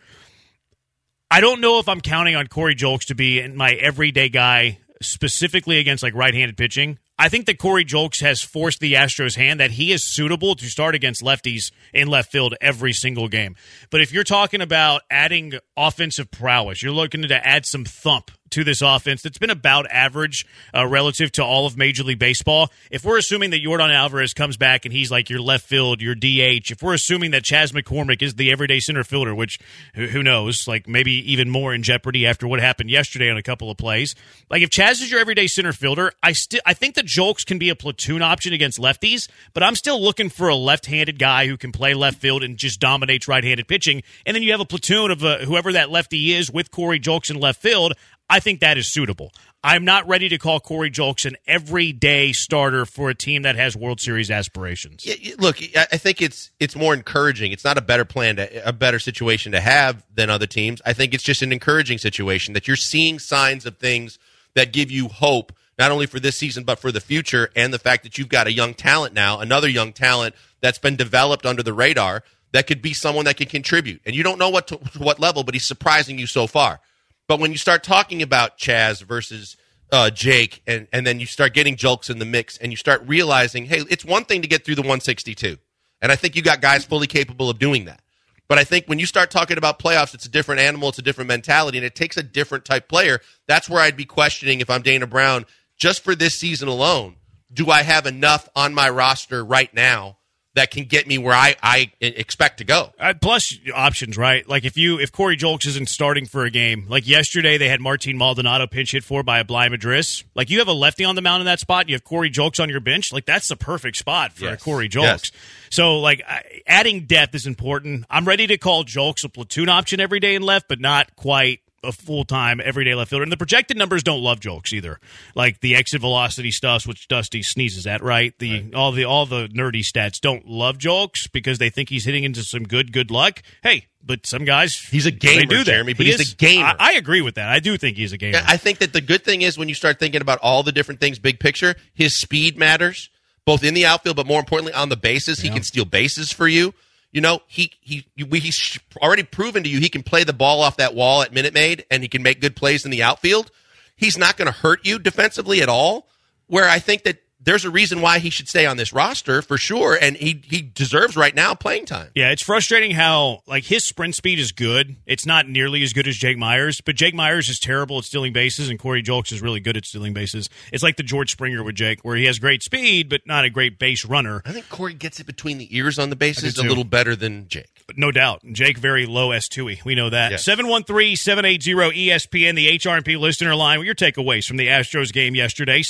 I 1.32 1.40
don't 1.40 1.62
know 1.62 1.80
if 1.80 1.88
I'm 1.88 2.02
counting 2.02 2.36
on 2.36 2.48
Corey 2.48 2.76
Julks 2.76 3.06
to 3.06 3.16
be 3.16 3.46
my 3.48 3.72
everyday 3.72 4.30
guy, 4.30 4.80
specifically 5.02 5.80
against 5.80 6.04
like 6.04 6.16
right-handed 6.16 6.58
pitching. 6.58 7.00
I 7.18 7.30
think 7.30 7.46
that 7.46 7.60
Corey 7.60 7.86
Julks 7.86 8.22
has 8.22 8.42
forced 8.42 8.80
the 8.80 8.94
Astros' 8.94 9.36
hand 9.36 9.60
that 9.60 9.72
he 9.72 9.92
is 9.94 10.04
suitable 10.04 10.56
to 10.56 10.66
start 10.66 10.96
against 10.96 11.22
lefties 11.22 11.72
in 11.94 12.10
left 12.10 12.32
field 12.32 12.56
every 12.60 12.92
single 12.92 13.30
game. 13.30 13.56
But 13.90 14.02
if 14.02 14.12
you're 14.12 14.26
talking 14.26 14.62
about 14.62 15.02
adding 15.10 15.54
offensive 15.78 16.30
prowess, 16.30 16.84
you're 16.84 16.92
looking 16.92 17.22
to 17.22 17.48
add 17.48 17.66
some 17.66 17.86
thump 17.86 18.32
to 18.52 18.64
this 18.64 18.82
offense 18.82 19.22
that's 19.22 19.38
been 19.38 19.50
about 19.50 19.86
average 19.92 20.46
uh, 20.74 20.86
relative 20.88 21.32
to 21.34 21.44
all 21.44 21.66
of 21.66 21.78
Major 21.78 22.04
League 22.04 22.20
Baseball. 22.20 22.72
If 22.92 23.04
we're 23.04 23.18
assuming 23.18 23.50
that 23.52 23.64
Yordan 23.64 23.94
Alvarez 23.94 24.34
comes 24.34 24.58
back 24.58 24.86
and 24.86 24.94
he's 24.94 25.12
like 25.12 25.30
your 25.30 25.42
left 25.42 25.66
field, 25.66 26.02
your 26.02 26.16
DH, 26.16 26.72
if 26.72 26.82
we're 26.82 26.94
assuming 26.94 27.32
that 27.32 27.44
Chas 27.44 27.72
McCormick 27.72 28.22
is 28.22 28.36
the 28.36 28.52
everyday 28.52 28.80
center 28.80 29.04
fielder, 29.04 29.34
which 29.34 29.60
who 29.94 30.08
who 30.08 30.24
knows, 30.24 30.68
like 30.68 30.88
maybe 30.88 31.12
even 31.32 31.50
more 31.50 31.74
in 31.74 31.84
jeopardy 31.84 32.26
after 32.26 32.48
what 32.48 32.60
happened 32.60 32.90
yesterday 32.90 33.30
on 33.30 33.38
a 33.38 33.44
couple 33.44 33.70
of 33.70 33.78
plays. 33.78 34.16
Like 34.50 34.62
if 34.62 34.70
Chas 34.70 35.02
is 35.02 35.12
your 35.12 35.20
everyday 35.20 35.48
center 35.48 35.74
fielder, 35.74 36.14
I 36.24 36.32
still 36.32 36.62
I 36.66 36.74
think 36.74 36.96
that 36.96 37.06
Julks 37.06 37.46
can 37.46 37.58
be 37.58 37.70
a 37.70 37.76
platoon 37.76 38.22
option 38.22 38.54
against 38.54 38.80
lefties, 38.80 39.28
but 39.54 39.64
I'm 39.64 39.76
still 39.76 40.02
looking 40.02 40.30
for 40.30 40.48
a 40.48 40.56
left-handed 40.56 41.20
guy 41.20 41.48
who 41.48 41.58
can 41.58 41.72
play 41.72 41.94
left 41.94 42.20
field 42.20 42.44
and 42.44 42.58
just 42.58 42.80
dominates 42.80 43.28
right-handed 43.28 43.68
pitching. 43.68 44.04
And 44.26 44.36
then 44.36 44.44
you 44.44 44.52
have 44.52 44.62
a 44.62 44.66
platoon 44.66 45.12
of 45.12 45.24
uh, 45.24 45.40
whoever 45.40 45.74
that 45.74 45.90
lefty 45.90 46.34
is 46.34 46.52
with 46.52 46.72
Corey 46.72 47.00
Julks 47.00 47.30
in 47.30 47.40
left 47.40 47.62
field. 47.62 47.94
I 48.30 48.40
think 48.40 48.60
that 48.62 48.78
is 48.78 48.92
suitable. 48.92 49.32
I'm 49.64 49.86
not 49.86 50.08
ready 50.08 50.30
to 50.30 50.38
call 50.38 50.60
Corey 50.60 50.92
Julks 50.92 51.26
an 51.26 51.38
everyday 51.48 52.34
starter 52.34 52.86
for 52.86 53.10
a 53.10 53.16
team 53.16 53.44
that 53.44 53.56
has 53.56 53.76
World 53.76 54.00
Series 54.00 54.30
aspirations. 54.30 55.06
Look, 55.38 55.58
I 55.76 55.98
think 55.98 56.22
it's 56.22 56.52
it's 56.60 56.76
more 56.76 56.94
encouraging. 56.94 57.52
It's 57.52 57.64
not 57.64 57.78
a 57.78 57.82
better 57.82 58.06
plan 58.06 58.36
to 58.36 58.68
a 58.68 58.74
better 58.74 59.00
situation 59.00 59.52
to 59.54 59.60
have 59.60 60.06
than 60.14 60.30
other 60.30 60.48
teams. 60.48 60.82
I 60.86 60.94
think 60.94 61.14
it's 61.14 61.24
just 61.24 61.42
an 61.42 61.52
encouraging 61.52 61.98
situation 61.98 62.54
that 62.54 62.68
you're 62.68 62.78
seeing 62.78 63.20
signs 63.20 63.66
of 63.66 63.78
things 63.78 64.20
that 64.54 64.72
give 64.72 64.92
you 64.92 65.08
hope 65.08 65.52
not 65.78 65.92
only 65.92 66.06
for 66.06 66.20
this 66.20 66.38
season 66.38 66.64
but 66.64 66.80
for 66.80 66.92
the 66.92 67.02
future 67.02 67.50
and 67.56 67.74
the 67.74 67.80
fact 67.80 68.04
that 68.04 68.18
you've 68.18 68.30
got 68.30 68.48
a 68.48 68.54
young 68.54 68.74
talent 68.74 69.14
now, 69.14 69.40
another 69.40 69.68
young 69.68 69.94
talent 69.94 70.36
that's 70.62 70.78
been 70.78 70.96
developed 70.96 71.46
under 71.46 71.64
the 71.64 71.74
radar 71.74 72.24
that 72.52 72.68
could 72.68 72.82
be 72.82 72.94
someone 72.94 73.26
that 73.26 73.36
can 73.36 73.48
contribute. 73.48 74.02
And 74.06 74.16
you 74.16 74.24
don't 74.24 74.38
know 74.40 74.50
what 74.50 74.68
to 74.68 74.76
what 74.98 75.20
level, 75.20 75.44
but 75.44 75.54
he's 75.56 75.68
surprising 75.68 76.18
you 76.18 76.28
so 76.28 76.48
far. 76.48 76.80
But 77.28 77.40
when 77.40 77.52
you 77.52 77.58
start 77.58 77.84
talking 77.84 78.22
about 78.22 78.58
Chas 78.58 79.02
versus 79.02 79.58
uh, 79.92 80.10
Jake, 80.10 80.62
and, 80.68 80.88
and 80.92 81.06
then 81.06 81.20
you 81.20 81.26
start 81.26 81.54
getting 81.54 81.76
Julks 81.76 82.10
in 82.10 82.20
the 82.20 82.26
mix, 82.26 82.58
and 82.58 82.72
you 82.72 82.76
start 82.78 83.04
realizing, 83.06 83.66
hey, 83.66 83.84
it's 83.90 84.06
one 84.06 84.26
thing 84.26 84.42
to 84.42 84.48
get 84.48 84.66
through 84.66 84.76
the 84.76 84.82
162. 84.82 85.58
And 86.02 86.12
I 86.12 86.16
think 86.16 86.36
you 86.36 86.42
got 86.42 86.62
guys 86.62 86.86
fully 86.86 87.08
capable 87.08 87.50
of 87.50 87.60
doing 87.60 87.86
that. 87.86 88.02
But 88.48 88.60
I 88.60 88.64
think 88.64 88.86
when 88.86 89.00
you 89.00 89.08
start 89.08 89.32
talking 89.32 89.58
about 89.58 89.80
playoffs, 89.80 90.14
it's 90.14 90.26
a 90.26 90.30
different 90.30 90.62
animal, 90.62 90.90
it's 90.90 91.00
a 91.00 91.04
different 91.04 91.30
mentality, 91.30 91.78
and 91.80 91.86
it 91.86 91.96
takes 91.96 92.16
a 92.16 92.24
different 92.24 92.64
type 92.64 92.88
player. 92.88 93.20
That's 93.48 93.70
where 93.70 93.82
I'd 93.82 93.98
be 93.98 94.06
questioning 94.06 94.60
if 94.60 94.70
I'm 94.70 94.84
Dana 94.84 95.08
Brown, 95.08 95.46
just 95.78 96.04
for 96.04 96.16
this 96.16 96.36
season 96.36 96.68
alone, 96.68 97.16
do 97.52 97.72
I 97.72 97.82
have 97.82 98.06
enough 98.06 98.48
on 98.56 98.74
my 98.74 98.90
roster 98.90 99.44
right 99.44 99.74
now 99.74 100.18
that 100.56 100.72
can 100.72 100.86
get 100.86 101.06
me 101.08 101.18
where 101.18 101.34
I, 101.34 101.56
I 101.62 101.92
expect 102.02 102.58
to 102.60 102.64
go? 102.64 102.94
Uh, 103.00 103.14
plus 103.22 103.58
options, 103.74 104.18
right? 104.18 104.48
Like 104.48 104.66
if 104.66 104.78
you 104.78 105.00
if 105.00 105.12
Corey 105.12 105.38
Julks 105.38 105.68
isn't 105.68 105.90
starting 105.90 106.26
for 106.26 106.46
a 106.46 106.50
game, 106.50 106.86
like 106.90 107.08
yesterday 107.08 107.58
they 107.58 107.68
had 107.70 107.82
Martin 107.82 108.18
Maldonado 108.18 108.66
pinch 108.66 108.92
hit 108.94 109.04
for 109.04 109.22
by 109.22 109.40
a 109.40 109.44
Bligh 109.44 109.70
Madris. 109.70 110.24
Like 110.34 110.50
you 110.50 110.60
have 110.60 110.68
a 110.68 110.74
lefty 110.74 111.04
on 111.06 111.16
the 111.16 111.22
mound 111.22 111.42
in 111.42 111.46
that 111.46 111.60
spot, 111.60 111.90
you 111.90 111.96
have 111.96 112.04
Corey 112.04 112.32
Julks 112.32 112.62
on 112.62 112.70
your 112.70 112.80
bench. 112.80 113.12
Like 113.14 113.26
that's 113.26 113.48
the 113.50 113.56
perfect 113.56 113.98
spot 113.98 114.34
for 114.34 114.46
Yes. 114.46 114.64
Corey 114.64 114.90
Julks. 114.90 115.04
Yes. 115.04 115.32
So 115.70 116.00
like 116.00 116.22
adding 116.66 117.06
depth 117.06 117.36
is 117.36 117.46
important. 117.46 118.06
I'm 118.10 118.26
ready 118.26 118.48
to 118.48 118.58
call 118.58 118.84
Julks 118.86 119.24
a 119.24 119.30
platoon 119.30 119.70
option 119.70 120.00
every 120.00 120.20
day 120.20 120.36
in 120.36 120.42
left, 120.42 120.68
but 120.70 120.80
not 120.80 121.16
quite 121.16 121.60
a 121.86 121.92
full 121.92 122.26
time 122.26 122.62
everyday 122.64 122.96
left 122.96 123.10
fielder. 123.10 123.24
And 123.24 123.32
the 123.32 123.38
projected 123.38 123.78
numbers 123.78 124.04
don't 124.04 124.22
love 124.22 124.40
Julks 124.40 124.74
either. 124.74 125.00
Like 125.36 125.62
the 125.62 125.76
exit 125.76 126.02
velocity 126.02 126.52
stuff, 126.52 126.88
which 126.88 127.08
Dusty 127.08 127.44
sneezes 127.44 127.88
at, 127.88 128.02
right? 128.04 128.34
The 128.40 128.72
all 128.76 128.92
the 128.92 129.06
all 129.06 129.26
the 129.26 129.48
nerdy 129.48 129.84
stats 129.84 130.20
don't 130.20 130.48
love 130.48 130.78
Julks 130.78 131.32
because 131.32 131.58
they 131.58 131.70
think 131.70 131.90
he's 131.90 132.06
hitting 132.06 132.24
into 132.24 132.44
some 132.44 132.64
good 132.64 132.92
good 132.92 133.12
luck. 133.12 133.42
Hey, 133.64 133.88
but 134.04 134.26
some 134.26 134.46
guys 134.46 134.76
He's 134.76 135.06
a 135.06 135.12
gamer, 135.12 135.46
do 135.46 135.58
that. 135.58 135.66
Jeremy, 135.66 135.94
but 135.94 136.06
He 136.06 136.12
he's 136.12 136.34
a 136.34 136.36
gamer. 136.36 136.66
I, 136.66 136.76
I 136.80 136.92
agree 136.94 137.22
with 137.22 137.36
that. 137.36 137.50
I 137.50 137.60
do 137.60 137.78
think 137.78 137.98
he's 137.98 138.14
a 138.14 138.18
gamer. 138.18 138.40
I 138.46 138.58
think 138.58 138.80
that 138.80 138.94
the 138.94 139.02
good 139.02 139.24
thing 139.24 139.42
is 139.42 139.58
when 139.58 139.70
you 139.70 139.76
start 139.76 140.00
thinking 140.00 140.22
about 140.22 140.40
all 140.42 140.64
the 140.64 140.72
different 140.72 141.00
things, 141.00 141.20
big 141.20 141.40
picture, 141.40 141.76
his 141.94 142.20
speed 142.20 142.58
matters, 142.58 143.10
both 143.46 143.64
in 143.64 143.74
the 143.74 143.86
outfield, 143.86 144.16
but 144.16 144.28
more 144.28 144.40
importantly 144.40 144.74
on 144.74 144.90
the 144.90 144.98
bases. 144.98 145.40
He 145.40 145.50
can 145.50 145.64
steal 145.64 145.86
bases 145.86 146.32
for 146.32 146.48
you. 146.48 146.74
You 147.16 147.22
know, 147.22 147.40
he 147.48 147.72
he 147.80 148.06
he's 148.18 148.78
already 149.02 149.24
proven 149.24 149.64
to 149.64 149.70
you 149.70 149.80
he 149.80 149.88
can 149.88 150.04
play 150.04 150.26
the 150.26 150.34
ball 150.34 150.62
off 150.62 150.76
that 150.76 150.94
wall 150.94 151.22
at 151.22 151.32
Minute 151.32 151.54
Maid, 151.54 151.86
and 151.90 152.04
he 152.04 152.10
can 152.10 152.22
make 152.22 152.42
good 152.42 152.58
plays 152.58 152.84
in 152.84 152.92
the 152.92 153.04
outfield. 153.04 153.52
He's 153.96 154.18
not 154.18 154.36
going 154.36 154.48
to 154.48 154.52
hurt 154.52 154.86
you 154.86 155.00
defensively 155.00 155.62
at 155.62 155.70
all. 155.70 156.10
Where 156.48 156.68
I 156.68 156.80
think 156.80 157.04
that 157.04 157.20
there's 157.46 157.64
a 157.64 157.70
reason 157.70 158.02
why 158.02 158.20
he 158.20 158.30
should 158.30 158.50
stay 158.50 158.66
on 158.66 158.78
this 158.78 158.92
roster 158.92 159.42
for 159.42 159.58
sure, 159.58 159.98
and 160.00 160.18
he 160.18 160.42
he 160.44 160.62
deserves 160.62 161.16
right 161.16 161.34
now 161.34 161.54
playing 161.54 161.86
time. 161.86 162.10
Yeah, 162.16 162.32
it's 162.32 162.44
frustrating 162.44 162.92
how 162.92 163.42
like 163.48 163.66
his 163.66 163.86
sprint 163.86 164.16
speed 164.16 164.40
is 164.40 164.52
good. 164.52 164.96
It's 165.06 165.26
not 165.26 165.48
nearly 165.48 165.84
as 165.84 165.94
good 165.94 166.08
as 166.08 166.18
Jake 166.18 166.38
Myers, 166.38 166.82
but 166.82 166.96
Jake 166.96 167.14
Myers 167.14 167.50
is 167.50 167.60
terrible 167.60 168.00
at 168.00 168.04
stealing 168.06 168.34
bases, 168.34 168.70
and 168.70 168.80
Corey 168.80 169.02
Jolks 169.02 169.32
is 169.32 169.42
really 169.42 169.60
good 169.60 169.78
at 169.78 169.86
stealing 169.86 170.14
bases. 170.14 170.50
It's 170.74 170.84
like 170.84 170.98
the 170.98 171.04
George 171.04 171.32
Springer 171.32 171.64
with 171.64 171.76
Jake, 171.76 172.02
where 172.02 172.16
he 172.16 172.26
has 172.26 172.40
great 172.40 172.64
speed 172.64 173.10
but 173.10 173.22
not 173.26 173.46
a 173.46 173.50
great 173.50 173.80
base 173.80 174.06
runner. 174.06 174.42
I 174.46 174.52
think 174.52 174.68
Corey 174.70 174.94
gets 174.94 175.20
it 175.20 175.26
between 175.26 175.58
the 175.58 175.76
ears 175.76 176.00
on 176.00 176.10
the 176.10 176.16
bases 176.16 176.58
a 176.58 176.64
little 176.64 176.84
better 176.84 177.16
than 177.16 177.48
Jake. 177.48 177.68
No 177.96 178.12
doubt, 178.12 178.42
Jake 178.52 178.80
very 178.80 179.06
low 179.06 179.32
S 179.32 179.48
two 179.48 179.70
E. 179.70 179.80
We 179.86 179.94
know 179.94 180.10
that. 180.10 180.32
Seven 180.38 180.68
one 180.68 180.84
three 180.84 181.16
seven 181.16 181.46
eight 181.46 181.62
zero 181.62 181.92
ESPN, 181.92 182.56
the 182.56 182.80
HRP 182.80 183.20
listener 183.20 183.56
line. 183.56 183.78
What 183.78 183.86
your 183.86 183.94
takeaways 183.96 184.48
from 184.48 184.58
the 184.58 184.68
Astros 184.68 185.14
game 185.14 185.36
yesterday? 185.36 185.84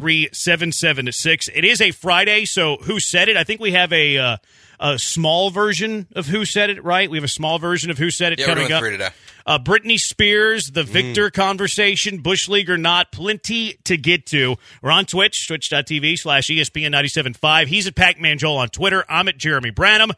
713-780-3776. 0.00 1.48
It 1.54 1.64
is 1.64 1.80
a 1.80 1.90
Friday, 1.90 2.44
so 2.44 2.76
who 2.76 3.00
said 3.00 3.28
it? 3.28 3.36
I 3.36 3.44
think 3.44 3.60
we 3.60 3.72
have 3.72 3.92
a 3.92 4.18
uh, 4.18 4.36
a 4.82 4.98
small 4.98 5.50
version 5.50 6.06
of 6.14 6.26
who 6.26 6.44
said 6.44 6.70
it. 6.70 6.82
Right? 6.82 7.10
We 7.10 7.18
have 7.18 7.24
a 7.24 7.28
small 7.28 7.58
version 7.58 7.90
of 7.90 7.98
who 7.98 8.10
said 8.10 8.32
it 8.32 8.38
Yeah, 8.40 8.46
coming 8.46 8.72
up. 8.72 8.80
three 8.80 8.90
today. 8.92 9.10
Uh, 9.46 9.58
Britney 9.58 9.98
Spears, 9.98 10.66
the 10.70 10.84
Victor 10.84 11.30
conversation, 11.30 12.18
Bush 12.18 12.48
League 12.48 12.70
or 12.70 12.78
not, 12.78 13.10
plenty 13.10 13.74
to 13.84 13.96
get 13.96 14.26
to. 14.26 14.56
We're 14.82 14.90
on 14.92 15.06
Twitch, 15.06 15.46
twitch.tv 15.48 16.18
slash 16.18 16.50
E 16.50 16.58
ESPN 16.60 16.94
97.5. 16.94 17.66
He's 17.66 17.86
at 17.86 17.94
Pac-Man 17.94 18.38
Joel 18.38 18.58
on 18.58 18.68
Twitter. 18.68 19.04
I'm 19.08 19.28
at 19.28 19.38
Jeremy 19.38 19.70
Branham. 19.70 20.10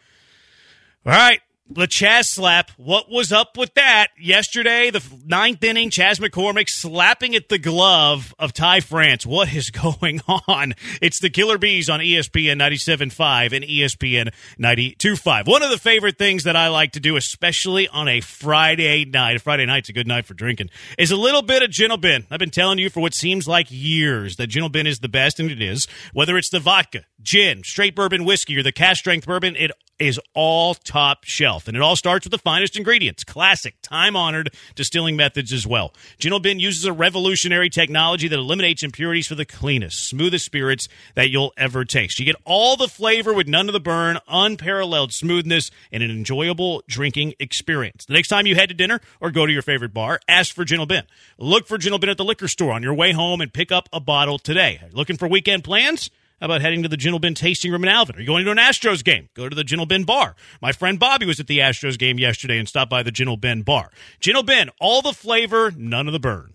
All 1.06 1.12
right, 1.12 1.40
The 1.74 1.86
Chas 1.86 2.30
slap. 2.30 2.70
What 2.76 3.10
was 3.10 3.32
up 3.32 3.56
with 3.56 3.72
that? 3.74 4.08
Yesterday, 4.20 4.90
the 4.90 5.02
ninth 5.24 5.64
inning, 5.64 5.88
Chas 5.88 6.18
McCormick 6.18 6.68
slapping 6.68 7.34
at 7.34 7.48
the 7.48 7.56
glove 7.56 8.34
of 8.38 8.52
Ty 8.52 8.80
France. 8.80 9.24
What 9.24 9.54
is 9.54 9.70
going 9.82 10.20
on? 10.46 10.74
It's 11.00 11.18
the 11.20 11.30
Killer 11.30 11.56
Bees 11.56 11.88
on 11.88 12.00
ESPN 12.00 12.60
97.5 12.60 13.52
and 13.52 13.64
ESPN 13.64 14.34
92.5. 14.58 15.48
One 15.48 15.62
of 15.62 15.70
the 15.70 15.78
favorite 15.78 16.18
things 16.18 16.44
that 16.44 16.56
I 16.56 16.68
like 16.68 16.92
to 16.92 17.00
do, 17.00 17.16
especially 17.16 17.88
on 17.88 18.06
a 18.06 18.20
Friday 18.20 19.06
night, 19.06 19.36
a 19.36 19.38
Friday 19.38 19.64
night's 19.64 19.88
a 19.88 19.94
good 19.94 20.06
night 20.06 20.26
for 20.26 20.34
drinking, 20.34 20.68
is 20.98 21.10
a 21.10 21.16
little 21.16 21.42
bit 21.42 21.62
of 21.62 21.70
Gentle 21.70 21.96
Bin. 21.96 22.26
I've 22.30 22.38
been 22.38 22.50
telling 22.50 22.80
you 22.80 22.90
for 22.90 23.00
what 23.00 23.14
seems 23.14 23.48
like 23.48 23.68
years 23.70 24.36
that 24.36 24.48
Gentle 24.48 24.68
Bin 24.68 24.86
is 24.86 24.98
the 24.98 25.08
best, 25.08 25.40
and 25.40 25.50
it 25.50 25.62
is. 25.62 25.88
Whether 26.12 26.36
it's 26.36 26.50
the 26.50 26.60
vodka, 26.60 27.06
gin, 27.22 27.62
straight 27.64 27.96
bourbon 27.96 28.26
whiskey, 28.26 28.58
or 28.58 28.62
the 28.62 28.72
cask 28.72 28.98
strength 28.98 29.26
bourbon, 29.26 29.56
it 29.56 29.70
is 29.98 30.20
all 30.34 30.74
top 30.74 31.24
shelf. 31.24 31.68
And 31.68 31.76
it 31.76 31.82
all 31.82 31.96
starts 31.96 32.26
with 32.26 32.32
the 32.32 32.38
finest 32.38 32.76
ingredients, 32.76 33.24
classic, 33.24 33.76
time 33.82 34.16
honored 34.16 34.54
distilling 34.74 35.16
methods 35.16 35.52
as 35.52 35.66
well. 35.66 35.94
Gentle 36.18 36.40
Bin 36.40 36.58
uses 36.58 36.84
a 36.84 36.92
revolutionary 36.92 37.70
technology 37.70 38.28
that 38.28 38.38
eliminates 38.38 38.82
impurities 38.82 39.26
for 39.26 39.34
the 39.34 39.44
cleanest, 39.44 40.08
smoothest 40.08 40.44
spirits 40.44 40.88
that 41.14 41.30
you'll 41.30 41.52
ever 41.56 41.84
taste. 41.84 42.18
You 42.18 42.24
get 42.24 42.36
all 42.44 42.76
the 42.76 42.88
flavor 42.88 43.32
with 43.32 43.46
none 43.46 43.68
of 43.68 43.72
the 43.72 43.80
burn, 43.80 44.18
unparalleled 44.28 45.12
smoothness, 45.12 45.70
and 45.92 46.02
an 46.02 46.10
enjoyable 46.10 46.82
drinking 46.88 47.34
experience. 47.38 48.04
The 48.06 48.14
next 48.14 48.28
time 48.28 48.46
you 48.46 48.54
head 48.54 48.70
to 48.70 48.74
dinner 48.74 49.00
or 49.20 49.30
go 49.30 49.46
to 49.46 49.52
your 49.52 49.62
favorite 49.62 49.94
bar, 49.94 50.20
ask 50.26 50.54
for 50.54 50.64
Gentle 50.64 50.86
Bin. 50.86 51.04
Look 51.38 51.66
for 51.66 51.78
Gentle 51.78 51.98
Bin 51.98 52.10
at 52.10 52.16
the 52.16 52.24
liquor 52.24 52.48
store 52.48 52.72
on 52.72 52.82
your 52.82 52.94
way 52.94 53.12
home 53.12 53.40
and 53.40 53.52
pick 53.52 53.70
up 53.70 53.88
a 53.92 54.00
bottle 54.00 54.38
today. 54.38 54.80
Looking 54.92 55.16
for 55.16 55.28
weekend 55.28 55.64
plans? 55.64 56.10
How 56.42 56.46
about 56.46 56.60
heading 56.60 56.82
to 56.82 56.88
the 56.88 56.96
Gentle 56.96 57.20
Bin 57.20 57.34
tasting 57.34 57.70
room 57.70 57.84
in 57.84 57.88
Alvin? 57.88 58.16
Are 58.16 58.20
you 58.20 58.26
going 58.26 58.44
to 58.44 58.50
an 58.50 58.56
Astros 58.56 59.04
game? 59.04 59.28
Go 59.36 59.48
to 59.48 59.54
the 59.54 59.62
Gentle 59.62 59.86
Bin 59.86 60.02
bar. 60.02 60.34
My 60.60 60.72
friend 60.72 60.98
Bobby 60.98 61.24
was 61.24 61.38
at 61.38 61.46
the 61.46 61.60
Astros 61.60 61.96
game 61.96 62.18
yesterday 62.18 62.58
and 62.58 62.68
stopped 62.68 62.90
by 62.90 63.04
the 63.04 63.12
Gentle 63.12 63.36
Bin 63.36 63.62
bar. 63.62 63.92
Gentle 64.18 64.42
Bin, 64.42 64.68
all 64.80 65.02
the 65.02 65.12
flavor, 65.12 65.70
none 65.76 66.08
of 66.08 66.12
the 66.12 66.18
burn. 66.18 66.54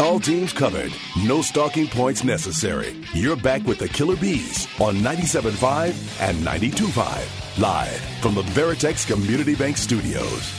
All 0.00 0.18
teams 0.18 0.52
covered. 0.52 0.92
No 1.24 1.40
stalking 1.42 1.86
points 1.86 2.24
necessary. 2.24 2.96
You're 3.14 3.36
back 3.36 3.64
with 3.64 3.78
the 3.78 3.88
Killer 3.88 4.16
Bees 4.16 4.66
on 4.80 4.96
97.5 4.96 6.20
and 6.20 6.36
92.5. 6.38 7.60
Live 7.60 8.00
from 8.20 8.34
the 8.34 8.42
Veritex 8.42 9.06
Community 9.06 9.54
Bank 9.54 9.76
Studios. 9.76 10.57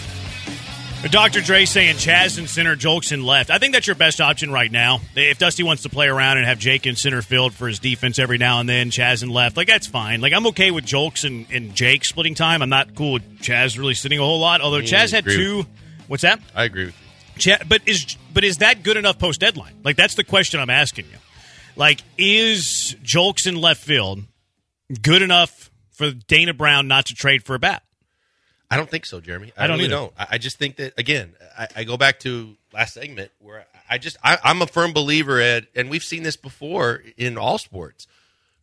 Dr. 1.07 1.41
Dre 1.41 1.63
saying 1.65 1.95
Chas 1.97 2.37
in 2.37 2.45
center, 2.45 2.75
Julks 2.75 3.11
in 3.11 3.23
left. 3.23 3.49
I 3.49 3.57
think 3.57 3.73
that's 3.73 3.87
your 3.87 3.95
best 3.95 4.19
option 4.19 4.51
right 4.51 4.71
now. 4.71 4.99
If 5.15 5.37
Dusty 5.39 5.63
wants 5.63 5.83
to 5.83 5.89
play 5.89 6.07
around 6.07 6.37
and 6.37 6.45
have 6.45 6.59
Jake 6.59 6.85
in 6.85 6.95
center 6.97 7.21
field 7.21 7.53
for 7.53 7.67
his 7.67 7.79
defense 7.79 8.19
every 8.19 8.37
now 8.37 8.59
and 8.59 8.67
then, 8.67 8.91
Chas 8.91 9.23
in 9.23 9.29
left, 9.29 9.55
like 9.57 9.67
that's 9.67 9.87
fine. 9.87 10.19
Like 10.19 10.33
I'm 10.33 10.45
okay 10.47 10.71
with 10.71 10.85
Julks 10.85 11.23
and, 11.25 11.47
and 11.51 11.73
Jake 11.73 12.03
splitting 12.03 12.35
time. 12.35 12.61
I'm 12.61 12.69
not 12.69 12.95
cool 12.95 13.13
with 13.13 13.41
Chas 13.41 13.77
really 13.77 13.93
sitting 13.93 14.19
a 14.19 14.21
whole 14.21 14.39
lot. 14.39 14.59
Although 14.61 14.77
Yeah, 14.77 14.87
Chas 14.87 15.11
had 15.11 15.23
two. 15.23 15.65
What's 16.07 16.23
that? 16.23 16.41
I 16.53 16.65
agree 16.65 16.85
with 16.85 16.95
you. 17.37 17.55
Ch- 17.55 17.67
but 17.67 17.81
is 17.87 18.17
but 18.33 18.43
is 18.43 18.57
that 18.57 18.83
good 18.83 18.97
enough 18.97 19.17
post 19.17 19.39
deadline? 19.39 19.75
Like 19.83 19.95
that's 19.95 20.15
the 20.15 20.25
question 20.25 20.59
I'm 20.59 20.69
asking 20.69 21.05
you. 21.05 21.17
Like 21.75 22.03
is 22.17 22.95
Julks 23.03 23.47
in 23.47 23.55
left 23.55 23.81
field 23.81 24.23
good 25.01 25.21
enough 25.21 25.71
for 25.91 26.11
Dana 26.11 26.53
Brown 26.53 26.87
not 26.87 27.05
to 27.07 27.15
trade 27.15 27.43
for 27.45 27.55
a 27.55 27.59
bat? 27.59 27.83
I 28.71 28.77
don't 28.77 28.89
think 28.89 29.05
so, 29.05 29.19
Jeremy. 29.19 29.51
I, 29.57 29.63
I 29.63 29.67
don't 29.67 29.77
really 29.77 29.85
either. 29.85 29.95
don't. 29.95 30.13
I, 30.17 30.27
I 30.31 30.37
just 30.37 30.57
think 30.57 30.75
that 30.77 30.93
again, 30.97 31.33
I, 31.57 31.67
I 31.77 31.83
go 31.83 31.97
back 31.97 32.19
to 32.21 32.55
last 32.73 32.93
segment 32.93 33.31
where 33.39 33.65
I 33.89 33.97
just 33.97 34.17
I, 34.23 34.37
I'm 34.43 34.61
a 34.61 34.67
firm 34.67 34.93
believer 34.93 35.39
at, 35.39 35.65
and 35.75 35.89
we've 35.89 36.03
seen 36.03 36.23
this 36.23 36.35
before 36.35 37.03
in 37.17 37.37
all 37.37 37.57
sports. 37.57 38.07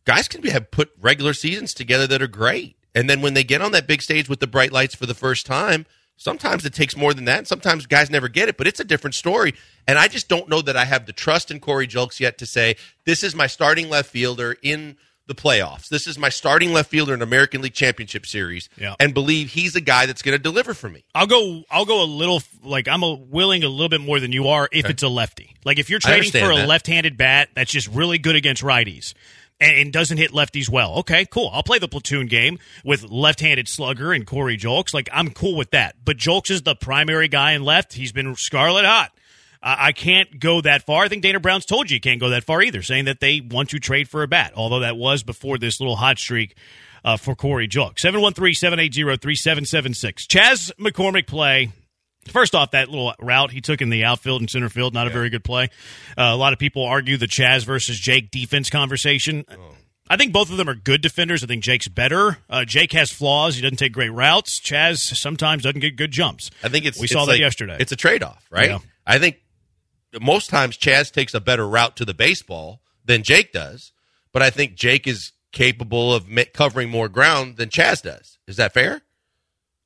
Guys 0.05 0.27
can 0.27 0.39
be, 0.39 0.49
have 0.49 0.71
put 0.71 0.91
regular 1.01 1.33
seasons 1.33 1.73
together 1.73 2.07
that 2.07 2.21
are 2.21 2.27
great, 2.27 2.77
and 2.95 3.09
then 3.09 3.21
when 3.21 3.33
they 3.33 3.43
get 3.43 3.61
on 3.61 3.71
that 3.73 3.87
big 3.87 4.01
stage 4.01 4.29
with 4.29 4.39
the 4.39 4.47
bright 4.47 4.71
lights 4.71 4.95
for 4.95 5.05
the 5.05 5.13
first 5.13 5.45
time, 5.45 5.85
sometimes 6.17 6.65
it 6.65 6.73
takes 6.73 6.95
more 6.95 7.13
than 7.13 7.25
that. 7.25 7.39
And 7.39 7.47
sometimes 7.47 7.85
guys 7.85 8.09
never 8.09 8.27
get 8.27 8.49
it, 8.49 8.57
but 8.57 8.67
it's 8.67 8.79
a 8.79 8.85
different 8.85 9.15
story. 9.15 9.53
And 9.87 9.97
I 9.97 10.07
just 10.07 10.27
don't 10.27 10.49
know 10.49 10.61
that 10.61 10.75
I 10.75 10.85
have 10.85 11.05
the 11.05 11.13
trust 11.13 11.51
in 11.51 11.59
Corey 11.59 11.87
Julks 11.87 12.19
yet 12.19 12.37
to 12.39 12.45
say 12.45 12.75
this 13.05 13.23
is 13.23 13.35
my 13.35 13.47
starting 13.47 13.89
left 13.89 14.09
fielder 14.09 14.57
in 14.61 14.97
the 15.27 15.35
playoffs. 15.35 15.89
This 15.89 16.07
is 16.07 16.17
my 16.17 16.29
starting 16.29 16.73
left 16.73 16.89
fielder 16.89 17.13
in 17.13 17.21
American 17.21 17.61
League 17.61 17.73
Championship 17.73 18.25
Series, 18.25 18.69
Yeah. 18.77 18.95
and 18.99 19.13
believe 19.13 19.51
he's 19.51 19.75
a 19.75 19.81
guy 19.81 20.05
that's 20.05 20.21
going 20.21 20.37
to 20.37 20.41
deliver 20.41 20.73
for 20.73 20.89
me. 20.89 21.03
I'll 21.13 21.27
go. 21.27 21.63
I'll 21.69 21.85
go 21.85 22.01
a 22.03 22.05
little. 22.05 22.41
Like 22.63 22.87
I'm 22.87 23.03
a, 23.03 23.13
willing 23.13 23.63
a 23.63 23.69
little 23.69 23.89
bit 23.89 24.01
more 24.01 24.19
than 24.19 24.31
you 24.31 24.47
are 24.47 24.67
if 24.71 24.89
it's 24.89 25.03
a 25.03 25.07
lefty. 25.09 25.55
Like 25.65 25.79
if 25.79 25.89
you're 25.89 25.99
trading 25.99 26.31
for 26.31 26.51
a 26.51 26.55
that. 26.55 26.67
left-handed 26.67 27.17
bat 27.17 27.49
that's 27.53 27.71
just 27.71 27.87
really 27.89 28.17
good 28.17 28.35
against 28.35 28.63
righties 28.63 29.13
and, 29.59 29.77
and 29.77 29.93
doesn't 29.93 30.17
hit 30.17 30.31
lefties 30.31 30.69
well. 30.69 30.95
Okay, 30.99 31.25
cool. 31.25 31.49
I'll 31.53 31.63
play 31.63 31.79
the 31.79 31.87
platoon 31.87 32.27
game 32.27 32.59
with 32.83 33.03
left-handed 33.03 33.67
slugger 33.67 34.13
and 34.13 34.25
Corey 34.25 34.57
Julks. 34.57 34.93
Like 34.93 35.09
I'm 35.11 35.29
cool 35.31 35.55
with 35.57 35.71
that. 35.71 35.95
But 36.03 36.17
Julks 36.17 36.49
is 36.51 36.61
the 36.63 36.75
primary 36.75 37.27
guy 37.27 37.51
in 37.51 37.63
left. 37.63 37.93
He's 37.93 38.11
been 38.11 38.35
scarlet 38.35 38.85
hot. 38.85 39.11
I 39.61 39.87
I 39.87 39.91
can't 39.91 40.39
go 40.39 40.61
that 40.61 40.85
far. 40.85 41.03
I 41.03 41.07
think 41.07 41.23
Dana 41.23 41.39
Brown's 41.39 41.65
told 41.65 41.89
you 41.89 41.95
you 41.95 42.01
can't 42.01 42.19
go 42.19 42.29
that 42.29 42.43
far 42.43 42.61
either, 42.61 42.81
saying 42.81 43.05
that 43.05 43.19
they 43.19 43.41
want 43.41 43.69
to 43.69 43.79
trade 43.79 44.09
for 44.09 44.23
a 44.23 44.27
bat, 44.27 44.53
although 44.55 44.79
that 44.79 44.97
was 44.97 45.23
before 45.23 45.57
this 45.57 45.79
little 45.79 45.95
hot 45.95 46.17
streak 46.19 46.55
uh, 47.03 47.17
for 47.17 47.35
Corey 47.35 47.67
Julks. 47.67 47.99
713 47.99 48.53
780 48.53 49.17
3776. 49.17 50.27
Chas 50.27 50.71
McCormick 50.79 51.27
play. 51.27 51.71
First 52.27 52.55
off, 52.55 52.71
that 52.71 52.89
little 52.89 53.13
route 53.21 53.51
he 53.51 53.61
took 53.61 53.81
in 53.81 53.89
the 53.89 54.03
outfield 54.03 54.41
and 54.41 54.49
center 54.49 54.67
field, 54.67 54.93
not 54.93 55.07
a 55.07 55.09
very 55.09 55.29
good 55.29 55.45
play. 55.45 55.69
Uh, 56.17 56.23
a 56.23 56.35
lot 56.35 56.51
of 56.51 56.59
people 56.59 56.83
argue 56.83 57.15
the 57.15 57.27
Chas 57.27 57.63
versus 57.63 57.97
Jake 57.97 58.31
defense 58.31 58.69
conversation. 58.69 59.45
I 60.09 60.17
think 60.17 60.33
both 60.33 60.49
of 60.51 60.57
them 60.57 60.69
are 60.69 60.75
good 60.75 61.01
defenders. 61.01 61.43
I 61.43 61.47
think 61.47 61.63
Jake's 61.63 61.87
better. 61.87 62.37
Uh, 62.49 62.65
Jake 62.65 62.91
has 62.93 63.11
flaws. 63.11 63.55
He 63.55 63.61
doesn't 63.61 63.77
take 63.77 63.93
great 63.93 64.09
routes. 64.11 64.59
Chas 64.59 65.03
sometimes 65.17 65.63
doesn't 65.63 65.79
get 65.79 65.95
good 65.95 66.11
jumps. 66.11 66.49
I 66.63 66.69
think 66.69 66.85
it's 66.85 66.99
we 66.99 67.05
it's 67.05 67.13
saw 67.13 67.25
that 67.25 67.39
yesterday. 67.39 67.77
It's 67.79 67.91
a 67.91 67.97
trade 67.97 68.23
off, 68.23 68.45
right? 68.49 68.69
Yeah. 68.69 68.79
I 69.05 69.19
think 69.19 69.37
most 70.21 70.49
times 70.49 70.77
Chas 70.77 71.11
takes 71.11 71.33
a 71.33 71.39
better 71.39 71.67
route 71.67 71.95
to 71.97 72.05
the 72.05 72.13
baseball 72.13 72.81
than 73.05 73.23
Jake 73.23 73.51
does, 73.53 73.91
but 74.33 74.41
I 74.41 74.49
think 74.49 74.75
Jake 74.75 75.07
is 75.07 75.31
capable 75.51 76.13
of 76.13 76.27
covering 76.53 76.89
more 76.89 77.09
ground 77.09 77.57
than 77.57 77.69
Chas 77.69 78.01
does. 78.01 78.37
Is 78.47 78.57
that 78.57 78.73
fair? 78.73 79.01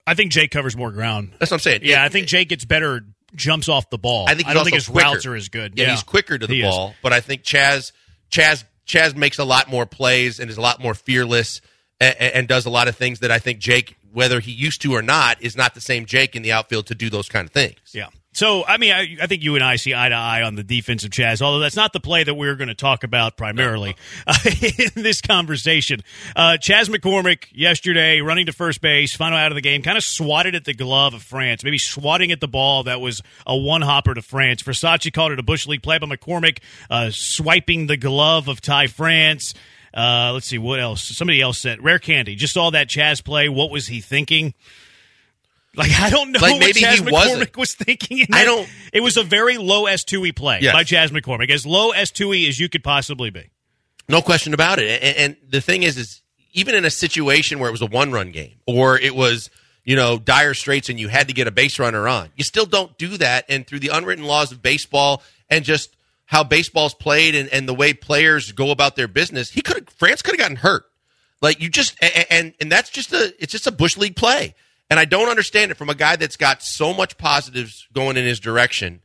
I 0.08 0.14
think 0.16 0.32
Jake 0.32 0.52
covers 0.52 0.76
more 0.76 0.92
ground. 0.92 1.34
That's 1.40 1.52
what 1.52 1.56
I'm 1.58 1.62
saying. 1.62 1.82
Yeah, 1.84 2.02
It- 2.02 2.06
I 2.06 2.10
think 2.10 2.28
Jake 2.28 2.50
gets 2.50 2.66
better 2.66 3.06
jumps 3.36 3.70
off 3.70 3.90
the 3.90 3.98
ball. 3.98 4.26
I 4.28 4.36
think 4.36 4.48
he's 4.48 4.54
don't 4.56 4.64
think 4.66 4.76
his 4.76 4.88
quicker. 4.90 5.08
routes 5.08 5.26
are 5.26 5.36
as 5.36 5.48
good. 5.50 5.74
Yeah, 5.78 5.92
he's 5.92 6.04
quicker 6.04 6.38
to 6.38 6.46
the 6.48 6.54
He 6.56 6.62
is. 6.62 6.66
ball, 6.70 6.96
but 7.02 7.14
I 7.14 7.22
think 7.22 7.44
Chas 7.44 7.94
Chas 8.30 8.66
Chas 8.86 9.16
makes 9.16 9.40
a 9.40 9.46
lot 9.46 9.70
more 9.70 9.86
plays 9.86 10.40
and 10.40 10.50
is 10.50 10.58
a 10.58 10.62
lot 10.62 10.82
more 10.82 10.94
fearless 10.96 11.62
and, 12.02 12.16
and 12.20 12.48
does 12.48 12.66
a 12.66 12.70
lot 12.70 12.88
of 12.90 12.98
things 12.98 13.20
that 13.20 13.32
I 13.32 13.40
think 13.40 13.60
Jake, 13.60 13.96
whether 14.12 14.42
he 14.42 14.52
used 14.52 14.82
to 14.82 14.94
or 14.94 15.02
not, 15.02 15.42
is 15.42 15.56
not 15.56 15.76
the 15.76 15.82
same 15.82 16.06
Jake 16.06 16.36
in 16.36 16.42
the 16.42 16.52
outfield 16.52 16.88
to 16.88 16.96
do 16.96 17.10
those 17.10 17.30
kind 17.30 17.46
of 17.48 17.54
things. 17.54 17.78
Yeah. 17.94 18.08
So, 18.34 18.64
I 18.66 18.78
mean, 18.78 18.94
I, 18.94 19.18
I 19.22 19.28
think 19.28 19.44
you 19.44 19.56
and 19.56 19.64
I 19.64 19.76
see 19.76 19.94
eye 19.94 20.08
to 20.08 20.16
eye 20.16 20.42
on 20.44 20.56
the 20.56 20.64
defensive 20.64 21.12
Chas, 21.12 21.42
although 21.42 21.60
that's 21.60 21.76
not 21.76 21.92
the 21.92 22.00
play 22.00 22.24
that 22.24 22.34
we're 22.34 22.56
going 22.56 22.70
to 22.70 22.74
talk 22.74 23.04
about 23.04 23.36
primarily 23.36 23.98
uh, 24.26 24.34
in 24.46 25.04
this 25.04 25.20
conversation. 25.20 26.02
Uh, 26.34 26.56
Chas 26.56 26.88
McCormick 26.88 27.48
yesterday 27.52 28.22
running 28.22 28.46
to 28.46 28.54
first 28.54 28.80
base, 28.80 29.14
final 29.16 29.38
out 29.38 29.52
of 29.52 29.56
the 29.56 29.62
game, 29.62 29.82
kind 29.82 29.98
of 29.98 30.04
swatted 30.04 30.56
at 30.56 30.64
the 30.64 30.74
glove 30.74 31.14
of 31.14 31.22
France, 31.22 31.64
maybe 31.66 31.78
swatting 31.78 32.32
at 32.32 32.40
the 32.40 32.48
ball 32.48 32.84
that 32.84 33.02
was 33.02 33.22
a 33.46 33.56
one 33.56 33.82
hopper 33.82 34.14
to 34.14 34.22
France. 34.22 34.64
Versace 34.64 35.12
called 35.12 35.34
it 35.34 35.40
a 35.40 35.44
Bush 35.44 35.68
League 35.68 35.84
play 35.84 35.98
by 35.98 36.08
McCormick, 36.08 36.60
uh, 36.90 37.10
swiping 37.12 37.88
the 37.88 37.98
glove 37.98 38.48
of 38.48 38.62
Ty 38.62 38.88
France. 38.88 39.54
Uh, 39.94 40.32
let's 40.34 40.48
see 40.48 40.58
what 40.58 40.80
else. 40.80 41.04
Somebody 41.04 41.42
else 41.42 41.60
said 41.60 41.84
rare 41.84 42.00
candy. 42.00 42.36
Just 42.36 42.54
saw 42.54 42.70
that 42.70 42.88
Chas 42.88 43.20
play. 43.20 43.50
What 43.50 43.72
was 43.72 43.88
he 43.88 44.00
thinking? 44.00 44.54
Like 45.76 45.92
I 45.98 46.10
don't 46.10 46.32
know 46.32 46.40
Like, 46.42 46.60
what 46.60 46.76
he 46.76 46.84
McCormick 46.84 47.12
wasn't. 47.12 47.58
was 47.58 47.74
thinking. 47.74 48.20
In 48.20 48.28
I 48.34 48.44
don't- 48.44 48.68
It 48.92 49.00
was 49.02 49.16
a 49.18 49.24
very 49.24 49.58
low 49.58 49.86
S 49.86 50.04
two 50.04 50.26
E 50.26 50.32
play 50.34 50.60
Yes. 50.62 50.74
by 50.74 50.84
Chas 50.84 51.12
McCormick, 51.12 51.50
as 51.50 51.66
low 51.66 51.92
S 51.92 52.12
two 52.12 52.34
E 52.34 52.48
as 52.50 52.60
you 52.60 52.68
could 52.68 52.84
possibly 52.84 53.30
be. 53.30 53.50
No 54.10 54.22
question 54.22 54.54
about 54.54 54.80
it. 54.80 55.02
And, 55.02 55.18
and 55.18 55.38
the 55.50 55.62
thing 55.62 55.84
is, 55.84 55.98
is 55.98 56.22
even 56.54 56.76
in 56.76 56.84
a 56.84 56.90
situation 56.90 57.60
where 57.60 57.70
it 57.70 57.72
was 57.72 57.82
a 57.82 57.86
one 57.86 58.12
run 58.12 58.32
game 58.32 58.56
or 58.68 59.00
it 59.00 59.16
was, 59.16 59.50
you 59.86 59.96
know, 59.96 60.20
dire 60.20 60.54
straits 60.54 60.90
and 60.90 61.00
you 61.00 61.08
had 61.08 61.30
to 61.30 61.34
get 61.34 61.48
a 61.48 61.52
base 61.52 61.80
runner 61.80 62.06
on, 62.08 62.30
you 62.36 62.44
still 62.44 62.66
don't 62.66 62.98
do 62.98 63.16
that. 63.18 63.46
And 63.48 63.66
through 63.66 63.80
the 63.80 63.90
unwritten 63.94 64.26
laws 64.26 64.52
of 64.52 64.62
baseball 64.62 65.24
and 65.50 65.64
just 65.64 65.96
how 66.26 66.44
baseball's 66.44 66.94
played 66.94 67.34
and, 67.34 67.48
and 67.50 67.68
the 67.70 67.74
way 67.74 67.94
players 67.94 68.52
go 68.52 68.72
about 68.72 68.98
their 68.98 69.08
business, 69.08 69.50
he 69.52 69.62
could 69.62 69.78
have, 69.78 69.90
France 69.90 70.22
could 70.22 70.32
have 70.34 70.40
gotten 70.40 70.58
hurt. 70.58 70.84
Like 71.42 71.62
you 71.62 71.70
just, 71.70 71.96
and, 72.30 72.54
and 72.60 72.70
that's 72.70 72.90
just 72.90 73.14
a, 73.14 73.34
it's 73.42 73.54
just 73.54 73.68
a 73.68 73.72
Bush 73.72 73.96
League 73.96 74.18
play. 74.18 74.54
And 74.92 75.00
I 75.00 75.06
don't 75.06 75.30
understand 75.30 75.72
it 75.72 75.78
from 75.78 75.90
a 75.90 75.96
guy 75.96 76.18
that's 76.18 76.36
got 76.36 76.62
so 76.62 76.94
much 76.94 77.18
positives 77.18 77.88
going 77.94 78.18
in 78.18 78.26
his 78.26 78.42
direction 78.42 79.02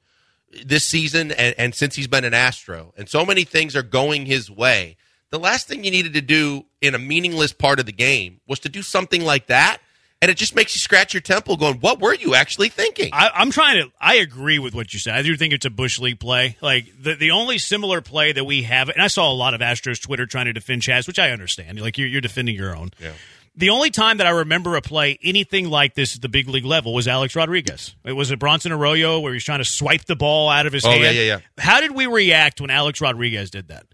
this 0.65 0.85
season 0.85 1.31
and, 1.31 1.55
and 1.59 1.75
since 1.77 1.95
he's 1.95 2.09
been 2.09 2.25
an 2.25 2.35
Astro, 2.35 2.93
and 2.99 3.09
so 3.09 3.25
many 3.25 3.45
things 3.45 3.77
are 3.77 3.83
going 3.85 4.27
his 4.27 4.51
way. 4.51 4.97
The 5.31 5.39
last 5.39 5.69
thing 5.69 5.85
you 5.85 5.91
needed 5.93 6.15
to 6.15 6.21
do 6.21 6.65
in 6.81 6.95
a 6.95 6.99
meaningless 6.99 7.53
part 7.53 7.79
of 7.79 7.87
the 7.87 7.93
game 7.93 8.41
was 8.49 8.59
to 8.61 8.69
do 8.69 8.83
something 8.83 9.23
like 9.23 9.47
that. 9.47 9.79
and 10.23 10.31
it 10.31 10.37
just 10.37 10.55
makes 10.55 10.75
you 10.75 10.81
scratch 10.81 11.13
your 11.13 11.21
temple, 11.21 11.57
going, 11.57 11.77
"What 11.77 12.01
were 12.01 12.15
you 12.15 12.35
actually 12.35 12.71
thinking?" 12.71 13.11
I, 13.13 13.31
I'm 13.35 13.51
trying 13.51 13.83
to. 13.83 13.93
I 14.01 14.17
agree 14.17 14.59
with 14.59 14.75
what 14.75 14.93
you 14.95 14.99
said. 14.99 15.15
I 15.15 15.23
do 15.23 15.37
think 15.37 15.53
it's 15.53 15.67
a 15.67 15.71
bush 15.71 15.99
league 15.99 16.19
play. 16.19 16.57
Like 16.63 16.87
the 17.01 17.15
the 17.15 17.31
only 17.33 17.59
similar 17.59 18.01
play 18.01 18.33
that 18.33 18.45
we 18.45 18.63
have, 18.63 18.89
and 18.89 19.03
I 19.03 19.09
saw 19.09 19.31
a 19.31 19.35
lot 19.35 19.53
of 19.53 19.61
Astros 19.61 20.03
Twitter 20.03 20.25
trying 20.27 20.47
to 20.47 20.53
defend 20.53 20.83
Chas, 20.83 21.07
which 21.07 21.19
I 21.19 21.31
understand. 21.33 21.81
Like 21.81 21.99
you're, 21.99 22.09
you're 22.09 22.23
defending 22.23 22.57
your 22.57 22.75
own. 22.75 22.91
Yeah. 23.01 23.13
The 23.59 23.71
only 23.71 23.91
time 23.91 24.19
that 24.19 24.27
I 24.27 24.31
remember 24.31 24.77
a 24.77 24.83
play 24.83 25.19
anything 25.23 25.71
like 25.71 25.95
this 25.95 26.15
at 26.15 26.23
the 26.23 26.29
big 26.29 26.49
league 26.49 26.65
level 26.67 26.93
was 26.93 27.09
Alex 27.09 27.35
Rodriguez. 27.35 27.95
It 28.05 28.13
was 28.13 28.31
a 28.31 28.37
Bronson 28.37 28.71
Arroyo 28.73 29.21
where 29.21 29.33
he's 29.33 29.45
trying 29.45 29.61
to 29.61 29.65
swipe 29.65 30.05
the 30.05 30.17
ball 30.17 30.49
out 30.51 30.67
of 30.67 30.73
his 30.75 30.85
Oh, 30.85 30.91
hand. 30.91 31.03
yeah, 31.03 31.11
yeah, 31.11 31.23
yeah. 31.23 31.39
How 31.57 31.81
did 31.81 31.93
we 31.93 32.07
react 32.07 32.61
when 32.61 32.71
Alex 32.71 33.01
Rodriguez 33.01 33.51
did 33.51 33.69
that? 33.69 33.87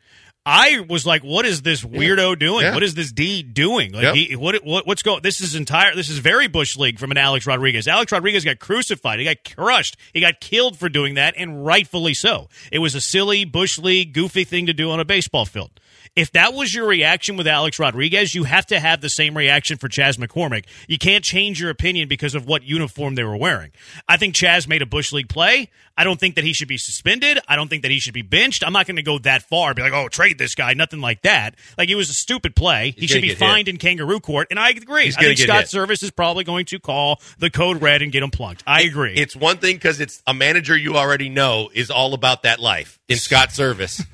I 0.44 0.84
was 0.88 1.06
like, 1.06 1.22
"What 1.22 1.44
is 1.46 1.62
this 1.62 1.84
weirdo 1.84 2.36
doing? 2.36 2.64
Yeah. 2.64 2.74
What 2.74 2.82
is 2.82 2.94
this 2.94 3.12
D 3.12 3.44
doing? 3.44 3.92
Like, 3.92 4.02
Yep. 4.02 4.14
he, 4.16 4.34
what, 4.34 4.56
what 4.64 4.84
what's 4.88 5.04
going? 5.04 5.22
This 5.22 5.40
is 5.40 5.54
entire. 5.54 5.94
This 5.94 6.08
is 6.08 6.18
very 6.18 6.48
bush 6.48 6.76
league 6.76 6.98
from 6.98 7.12
an 7.12 7.16
Alex 7.16 7.46
Rodriguez. 7.46 7.86
Alex 7.86 8.10
Rodriguez 8.10 8.44
got 8.44 8.58
crucified. 8.58 9.20
He 9.20 9.24
got 9.24 9.36
crushed. 9.54 9.96
He 10.12 10.18
got 10.20 10.40
killed 10.40 10.76
for 10.76 10.88
doing 10.88 11.14
that, 11.14 11.34
and 11.36 11.64
rightfully 11.64 12.12
so. 12.14 12.48
It 12.72 12.80
was 12.80 12.96
a 12.96 13.00
silly 13.00 13.44
bush 13.44 13.78
league, 13.78 14.12
goofy 14.12 14.42
thing 14.42 14.66
to 14.66 14.72
do 14.72 14.90
on 14.90 14.98
a 14.98 15.04
baseball 15.04 15.44
field. 15.46 15.70
If 16.14 16.32
that 16.32 16.54
was 16.54 16.74
your 16.74 16.86
reaction 16.86 17.36
with 17.36 17.46
Alex 17.46 17.78
Rodriguez, 17.78 18.34
you 18.34 18.44
have 18.44 18.66
to 18.66 18.80
have 18.80 19.00
the 19.00 19.08
same 19.08 19.36
reaction 19.36 19.78
for 19.78 19.88
Chas 19.88 20.16
McCormick. 20.16 20.64
You 20.88 20.98
can't 20.98 21.24
change 21.24 21.60
your 21.60 21.70
opinion 21.70 22.08
because 22.08 22.34
of 22.34 22.46
what 22.46 22.62
uniform 22.62 23.14
they 23.14 23.24
were 23.24 23.36
wearing. 23.36 23.72
I 24.08 24.16
think 24.16 24.34
Chas 24.34 24.68
made 24.68 24.82
a 24.82 24.86
bush 24.86 25.12
league 25.12 25.28
play. 25.28 25.70
I 25.96 26.04
don't 26.04 26.18
think 26.18 26.36
that 26.36 26.44
he 26.44 26.52
should 26.52 26.68
be 26.68 26.78
suspended. 26.78 27.38
I 27.46 27.56
don't 27.56 27.68
think 27.68 27.82
that 27.82 27.90
he 27.90 27.98
should 27.98 28.14
be 28.14 28.22
benched. 28.22 28.64
I'm 28.64 28.72
not 28.72 28.86
going 28.86 28.96
to 28.96 29.02
go 29.02 29.18
that 29.20 29.42
far. 29.42 29.74
Be 29.74 29.82
like, 29.82 29.92
oh, 29.92 30.08
trade 30.08 30.38
this 30.38 30.54
guy. 30.54 30.74
Nothing 30.74 31.00
like 31.00 31.22
that. 31.22 31.54
Like 31.76 31.90
it 31.90 31.96
was 31.96 32.08
a 32.08 32.14
stupid 32.14 32.56
play. 32.56 32.94
he 32.96 33.06
should 33.06 33.22
be 33.22 33.28
get 33.28 33.38
hit. 33.38 33.46
fined 33.46 33.68
in 33.68 33.76
kangaroo 33.76 34.20
court, 34.20 34.48
and 34.50 34.58
I 34.58 34.70
agree. 34.70 35.04
He's 35.04 35.16
I 35.16 35.22
think 35.22 35.38
Scott 35.38 35.60
hit. 35.60 35.68
Servais 35.68 36.02
is 36.02 36.10
probably 36.10 36.44
going 36.44 36.64
to 36.66 36.78
call 36.78 37.20
the 37.38 37.50
code 37.50 37.82
red 37.82 38.02
and 38.02 38.10
get 38.10 38.22
him 38.22 38.30
plunked. 38.30 38.62
I 38.66 38.82
agree. 38.82 39.14
It's 39.14 39.36
one 39.36 39.58
thing 39.58 39.76
because 39.76 40.00
it's 40.00 40.22
a 40.26 40.34
manager 40.34 40.76
you 40.76 40.96
already 40.96 41.28
know 41.28 41.70
is 41.72 41.90
all 41.90 42.14
about 42.14 42.44
that 42.44 42.58
life 42.58 42.98
in 43.08 43.16
Scott 43.18 43.50
Servais, 43.50 44.04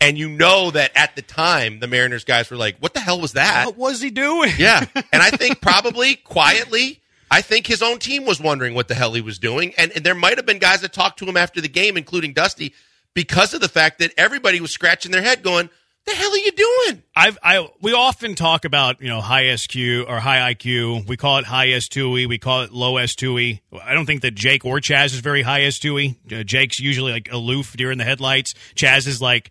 and 0.00 0.16
you 0.16 0.28
know 0.28 0.70
that 0.70 0.92
at 0.94 1.16
the 1.16 1.22
time 1.22 1.33
the 1.36 1.86
Mariners 1.88 2.24
guys 2.24 2.50
were 2.50 2.56
like, 2.56 2.78
"What 2.78 2.94
the 2.94 3.00
hell 3.00 3.20
was 3.20 3.32
that?" 3.32 3.66
what 3.66 3.76
was 3.76 4.00
he 4.00 4.10
doing? 4.10 4.52
Yeah, 4.58 4.84
and 4.94 5.22
I 5.22 5.30
think 5.30 5.60
probably 5.62 6.14
quietly, 6.16 7.00
I 7.30 7.42
think 7.42 7.66
his 7.66 7.82
own 7.82 7.98
team 7.98 8.24
was 8.24 8.40
wondering 8.40 8.74
what 8.74 8.88
the 8.88 8.94
hell 8.94 9.12
he 9.14 9.20
was 9.20 9.38
doing, 9.38 9.74
and, 9.76 9.92
and 9.92 10.04
there 10.04 10.14
might 10.14 10.38
have 10.38 10.46
been 10.46 10.58
guys 10.58 10.80
that 10.82 10.92
talked 10.92 11.18
to 11.18 11.26
him 11.26 11.36
after 11.36 11.60
the 11.60 11.68
game, 11.68 11.96
including 11.96 12.32
Dusty, 12.32 12.72
because 13.14 13.54
of 13.54 13.60
the 13.60 13.68
fact 13.68 13.98
that 13.98 14.12
everybody 14.16 14.60
was 14.60 14.72
scratching 14.72 15.12
their 15.12 15.22
head, 15.22 15.42
going, 15.42 15.70
"The 16.06 16.12
hell 16.12 16.32
are 16.32 16.36
you 16.36 16.52
doing?" 16.52 17.02
I've, 17.16 17.38
I 17.42 17.68
we 17.80 17.92
often 17.92 18.34
talk 18.34 18.64
about 18.64 19.00
you 19.00 19.08
know 19.08 19.20
high 19.20 19.54
SQ 19.54 19.76
or 20.08 20.20
high 20.20 20.54
IQ. 20.54 21.06
We 21.06 21.16
call 21.16 21.38
it 21.38 21.44
high 21.44 21.68
S2E. 21.68 22.28
We 22.28 22.38
call 22.38 22.62
it 22.62 22.72
low 22.72 22.94
S2E. 22.94 23.60
I 23.82 23.94
don't 23.94 24.06
think 24.06 24.22
that 24.22 24.34
Jake 24.34 24.64
or 24.64 24.80
Chas 24.80 25.12
is 25.14 25.20
very 25.20 25.42
high 25.42 25.60
S2E. 25.62 26.32
Uh, 26.32 26.42
Jake's 26.44 26.78
usually 26.78 27.12
like 27.12 27.30
aloof 27.32 27.76
during 27.76 27.98
the 27.98 28.04
headlights. 28.04 28.54
Chas 28.74 29.06
is 29.06 29.20
like 29.20 29.50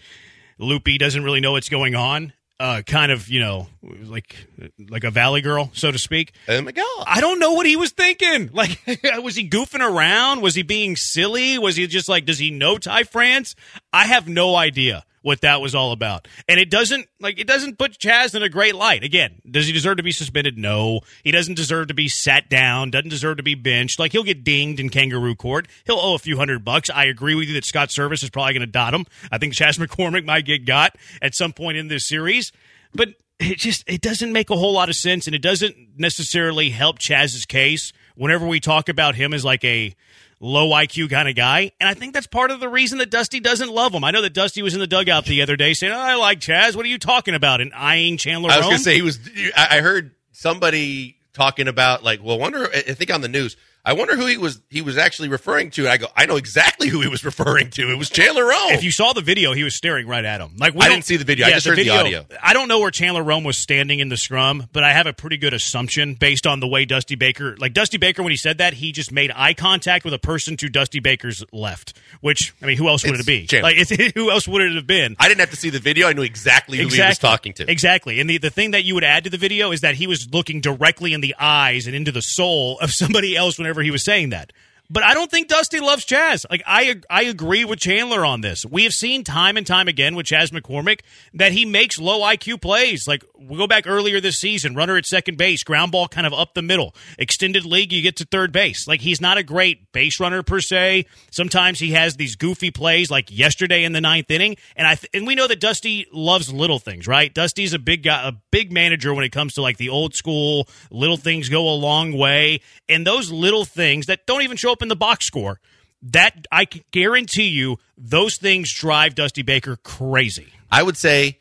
loopy, 0.57 0.97
doesn't 0.97 1.23
really 1.23 1.39
know 1.39 1.53
what's 1.53 1.69
going 1.69 1.95
on. 1.95 2.33
Uh, 2.59 2.81
kind 2.85 3.11
of 3.11 3.27
you 3.29 3.39
know 3.41 3.67
like 4.03 4.47
like 4.89 5.03
a 5.03 5.11
valley 5.11 5.41
girl, 5.41 5.71
so 5.73 5.91
to 5.91 5.97
speak. 5.97 6.33
Oh 6.47 6.61
my 6.61 6.71
god! 6.71 7.03
I 7.05 7.19
don't 7.19 7.39
know 7.39 7.53
what 7.53 7.65
he 7.65 7.75
was 7.75 7.91
thinking. 7.91 8.51
Like, 8.53 8.79
was 9.21 9.35
he 9.35 9.49
goofing 9.49 9.81
around? 9.81 10.41
Was 10.41 10.55
he 10.55 10.61
being 10.61 10.95
silly? 10.95 11.57
Was 11.57 11.75
he 11.75 11.87
just 11.87 12.07
like, 12.07 12.25
does 12.25 12.37
he 12.39 12.51
know 12.51 12.77
Ty 12.77 13.03
France? 13.03 13.55
I 13.91 14.05
have 14.05 14.27
no 14.27 14.55
idea 14.55 15.03
what 15.23 15.41
that 15.41 15.61
was 15.61 15.73
all 15.73 15.91
about. 15.91 16.27
And 16.47 16.59
it 16.59 16.69
doesn't, 16.69 17.07
like, 17.19 17.39
it 17.39 17.47
doesn't 17.47 17.79
put 17.79 17.97
Chas 17.97 18.35
in 18.35 18.43
a 18.43 18.49
great 18.49 18.75
light. 18.75 19.03
Again, 19.03 19.41
does 19.49 19.65
he 19.65 19.73
deserve 19.73 19.97
to 19.97 20.03
be 20.03 20.11
suspended? 20.11 20.57
No. 20.57 20.99
He 21.23 21.31
doesn't 21.31 21.55
deserve 21.55 21.87
to 21.87 21.93
be 21.95 22.07
sat 22.07 22.49
down, 22.49 22.91
doesn't 22.91 23.09
deserve 23.09 23.37
to 23.37 23.43
be 23.43 23.55
benched. 23.55 23.99
Like, 23.99 24.11
he'll 24.11 24.23
get 24.23 24.43
dinged 24.43 24.79
in 24.79 24.89
kangaroo 24.89 25.35
court. 25.35 25.67
He'll 25.85 25.97
owe 25.97 26.13
a 26.13 26.19
few 26.19 26.37
hundred 26.37 26.63
bucks. 26.63 26.89
I 26.91 27.05
agree 27.05 27.33
with 27.33 27.47
you 27.47 27.55
that 27.55 27.65
Scott 27.65 27.89
Servais 27.89 28.21
is 28.23 28.29
probably 28.29 28.53
going 28.53 28.61
to 28.61 28.67
dot 28.67 28.93
him. 28.93 29.05
I 29.31 29.39
think 29.39 29.53
Chas 29.53 29.77
McCormick 29.79 30.25
might 30.25 30.45
get 30.45 30.65
got 30.65 30.95
at 31.21 31.33
some 31.33 31.53
point 31.53 31.77
in 31.77 31.87
this 31.87 32.07
series. 32.07 32.51
But 32.93 33.15
it 33.39 33.57
just 33.57 33.83
it 33.87 34.01
doesn't 34.01 34.31
make 34.31 34.49
a 34.49 34.55
whole 34.55 34.73
lot 34.73 34.89
of 34.89 34.95
sense 34.95 35.25
and 35.27 35.35
it 35.35 35.41
doesn't 35.41 35.75
necessarily 35.97 36.69
help 36.69 36.99
Chas's 36.99 37.45
case 37.45 37.91
whenever 38.15 38.45
we 38.45 38.59
talk 38.59 38.89
about 38.89 39.15
him 39.15 39.33
as 39.33 39.43
like 39.43 39.63
a 39.63 39.95
low 40.43 40.71
IQ 40.71 41.09
kind 41.09 41.29
of 41.29 41.35
guy. 41.35 41.71
And 41.79 41.87
I 41.87 41.93
think 41.93 42.13
that's 42.13 42.27
part 42.27 42.51
of 42.51 42.59
the 42.59 42.67
reason 42.67 42.97
that 42.97 43.09
Dusty 43.09 43.39
doesn't 43.39 43.71
love 43.71 43.93
him. 43.93 44.03
I 44.03 44.11
know 44.11 44.21
that 44.21 44.33
Dusty 44.33 44.61
was 44.61 44.73
in 44.73 44.81
the 44.81 44.87
dugout 44.87 45.23
the 45.25 45.41
other 45.41 45.55
day 45.55 45.73
saying, 45.73 45.93
oh, 45.93 45.97
I 45.97 46.15
like 46.15 46.41
Chas. 46.41 46.75
What 46.75 46.85
are 46.85 46.89
you 46.89 46.99
talking 46.99 47.33
about? 47.33 47.61
And 47.61 47.73
eyeing 47.73 48.17
Chandler 48.17 48.51
I 48.51 48.57
was 48.57 48.65
going 48.65 48.77
to 48.77 48.83
say 48.83 48.95
he 48.95 49.01
was. 49.01 49.19
I 49.55 49.77
I 49.77 49.81
heard 49.81 50.11
somebody 50.33 51.17
talking 51.33 51.69
about 51.69 52.03
like, 52.03 52.21
well, 52.21 52.37
wonder. 52.37 52.69
I 52.71 52.81
think 52.81 53.11
on 53.11 53.21
the 53.21 53.29
news. 53.29 53.55
I 53.85 53.93
wonder 53.93 54.15
who 54.15 54.25
he 54.27 54.37
was. 54.37 54.61
He 54.69 54.81
was 54.81 54.97
actually 54.97 55.27
referring 55.27 55.69
to. 55.71 55.89
I 55.89 55.97
go. 55.97 56.07
I 56.15 56.25
know 56.25 56.37
exactly 56.37 56.87
who 56.87 57.01
he 57.01 57.09
was 57.09 57.25
referring 57.25 57.69
to. 57.71 57.91
It 57.91 57.97
was 57.97 58.09
Chandler 58.09 58.45
Rome. 58.45 58.71
If 58.71 58.81
you 58.83 58.91
saw 58.91 59.11
the 59.11 59.21
video, 59.21 59.51
he 59.51 59.63
was 59.63 59.75
staring 59.75 60.07
right 60.07 60.23
at 60.23 60.39
him. 60.39 60.53
Like 60.57 60.73
we 60.73 60.81
I 60.85 60.89
didn't 60.89 61.03
see 61.03 61.17
the 61.17 61.25
video. 61.25 61.47
I 61.47 61.51
just 61.51 61.67
heard 61.67 61.77
the 61.77 61.89
audio. 61.89 62.25
I 62.41 62.53
don't 62.53 62.69
know 62.69 62.79
where 62.79 62.91
Chandler 62.91 63.23
Rome 63.23 63.43
was 63.43 63.57
standing 63.57 63.99
in 63.99 64.07
the 64.07 64.15
scrum, 64.15 64.67
but 64.71 64.85
I 64.85 64.93
have 64.93 65.05
a 65.05 65.11
pretty 65.11 65.35
good 65.35 65.53
assumption 65.53 66.13
based 66.13 66.47
on 66.47 66.61
the 66.61 66.67
way 66.67 66.85
Dusty 66.85 67.15
Baker, 67.15 67.57
like 67.57 67.73
Dusty 67.73 67.97
Baker, 67.97 68.23
when 68.23 68.31
he 68.31 68.37
said 68.37 68.59
that, 68.59 68.73
he 68.73 68.93
just 68.93 69.11
made 69.11 69.33
eye 69.35 69.53
contact 69.53 70.05
with 70.05 70.13
a 70.13 70.19
person 70.19 70.55
to 70.57 70.69
Dusty 70.69 71.01
Baker's 71.01 71.43
left. 71.51 71.93
Which 72.21 72.53
I 72.61 72.67
mean, 72.67 72.77
who 72.77 72.87
else 72.87 73.03
would 73.03 73.15
It's 73.15 73.23
it 73.23 73.27
be? 73.27 73.47
Chandler. 73.47 73.71
Like, 73.71 73.89
who 74.15 74.31
else 74.31 74.47
would 74.47 74.61
it 74.61 74.75
have 74.75 74.87
been? 74.87 75.17
I 75.19 75.27
didn't 75.27 75.41
have 75.41 75.49
to 75.49 75.57
see 75.57 75.71
the 75.71 75.79
video. 75.79 76.07
I 76.07 76.13
knew 76.13 76.21
exactly 76.21 76.77
who 76.77 76.87
he 76.87 77.01
was 77.01 77.17
talking 77.17 77.51
to. 77.55 77.69
Exactly. 77.69 78.21
And 78.21 78.29
the, 78.29 78.37
the 78.37 78.49
thing 78.49 78.71
that 78.71 78.85
you 78.85 78.93
would 78.93 79.03
add 79.03 79.25
to 79.25 79.29
the 79.29 79.37
video 79.37 79.73
is 79.73 79.81
that 79.81 79.95
he 79.95 80.07
was 80.07 80.29
looking 80.31 80.61
directly 80.61 81.11
in 81.11 81.19
the 81.19 81.35
eyes 81.37 81.85
and 81.85 81.93
into 81.97 82.13
the 82.13 82.21
soul 82.21 82.79
of 82.79 82.91
somebody 82.91 83.35
else 83.35 83.57
whenever 83.57 83.72
he 83.81 83.91
was 83.91 84.05
saying 84.05 84.29
that. 84.29 84.51
But 84.93 85.01
I 85.01 85.15
don't 85.15 85.31
think 85.31 85.47
Dusty 85.47 85.79
loves 85.79 86.05
Chas. 86.05 86.45
Like 86.51 86.61
I 86.67 87.01
I 87.09 87.23
agree 87.23 87.65
with 87.65 87.79
Chandler 87.79 88.23
on 88.23 88.41
this. 88.41 88.63
We 88.63 88.83
have 88.83 88.91
seen 88.91 89.23
time 89.23 89.57
and 89.57 89.65
time 89.65 89.87
again 89.87 90.13
with 90.15 90.27
Chas 90.27 90.51
McCormick 90.51 90.99
that 91.33 91.51
he 91.51 91.65
makes 91.65 91.97
low 91.97 92.19
IQ 92.19 92.61
plays. 92.61 93.07
Like 93.07 93.25
we 93.35 93.57
go 93.57 93.65
back 93.65 93.87
earlier 93.87 94.21
this 94.21 94.37
season, 94.37 94.75
runner 94.75 94.95
at 94.95 95.07
second 95.07 95.39
base, 95.39 95.63
ground 95.63 95.91
ball 95.91 96.07
kind 96.07 96.27
of 96.27 96.33
up 96.33 96.53
the 96.53 96.61
middle. 96.61 96.93
Extended 97.17 97.65
league, 97.65 97.91
you 97.91 98.03
get 98.03 98.17
to 98.17 98.25
third 98.25 98.51
base. 98.51 98.87
Like 98.87 99.01
he's 99.01 99.19
not 99.19 99.39
a 99.39 99.43
great 99.43 99.91
base 99.93 100.19
runner 100.19 100.43
per 100.43 100.59
se. 100.59 101.07
Sometimes 101.31 101.79
he 101.79 101.93
has 101.93 102.15
these 102.15 102.35
goofy 102.35 102.69
plays, 102.69 103.09
like 103.09 103.35
yesterday 103.35 103.85
in 103.85 103.93
the 103.93 104.01
ninth 104.01 104.29
inning. 104.29 104.57
And 104.75 104.85
I 104.87 104.93
th- 104.93 105.09
and 105.11 105.25
we 105.25 105.33
know 105.33 105.47
that 105.47 105.59
Dusty 105.59 106.05
loves 106.13 106.53
little 106.53 106.77
things, 106.77 107.07
right? 107.07 107.33
Dusty's 107.33 107.73
a 107.73 107.79
big 107.79 108.03
guy, 108.03 108.27
a 108.27 108.33
big 108.51 108.71
manager 108.71 109.11
when 109.15 109.25
it 109.25 109.31
comes 109.31 109.55
to 109.55 109.63
like 109.63 109.77
the 109.77 109.89
old 109.89 110.13
school 110.13 110.67
little 110.91 111.17
things 111.17 111.49
go 111.49 111.67
a 111.67 111.73
long 111.73 112.15
way. 112.15 112.61
And 112.87 113.07
those 113.07 113.31
little 113.31 113.65
things 113.65 114.05
that 114.05 114.27
don't 114.27 114.43
even 114.43 114.55
show 114.55 114.71
up 114.71 114.82
the 114.87 114.95
box 114.95 115.25
score, 115.25 115.59
that 116.01 116.45
I 116.51 116.65
guarantee 116.91 117.47
you, 117.47 117.77
those 117.97 118.37
things 118.37 118.73
drive 118.73 119.15
Dusty 119.15 119.41
Baker 119.41 119.77
crazy. 119.77 120.47
I 120.71 120.83
would 120.83 120.97
say 120.97 121.39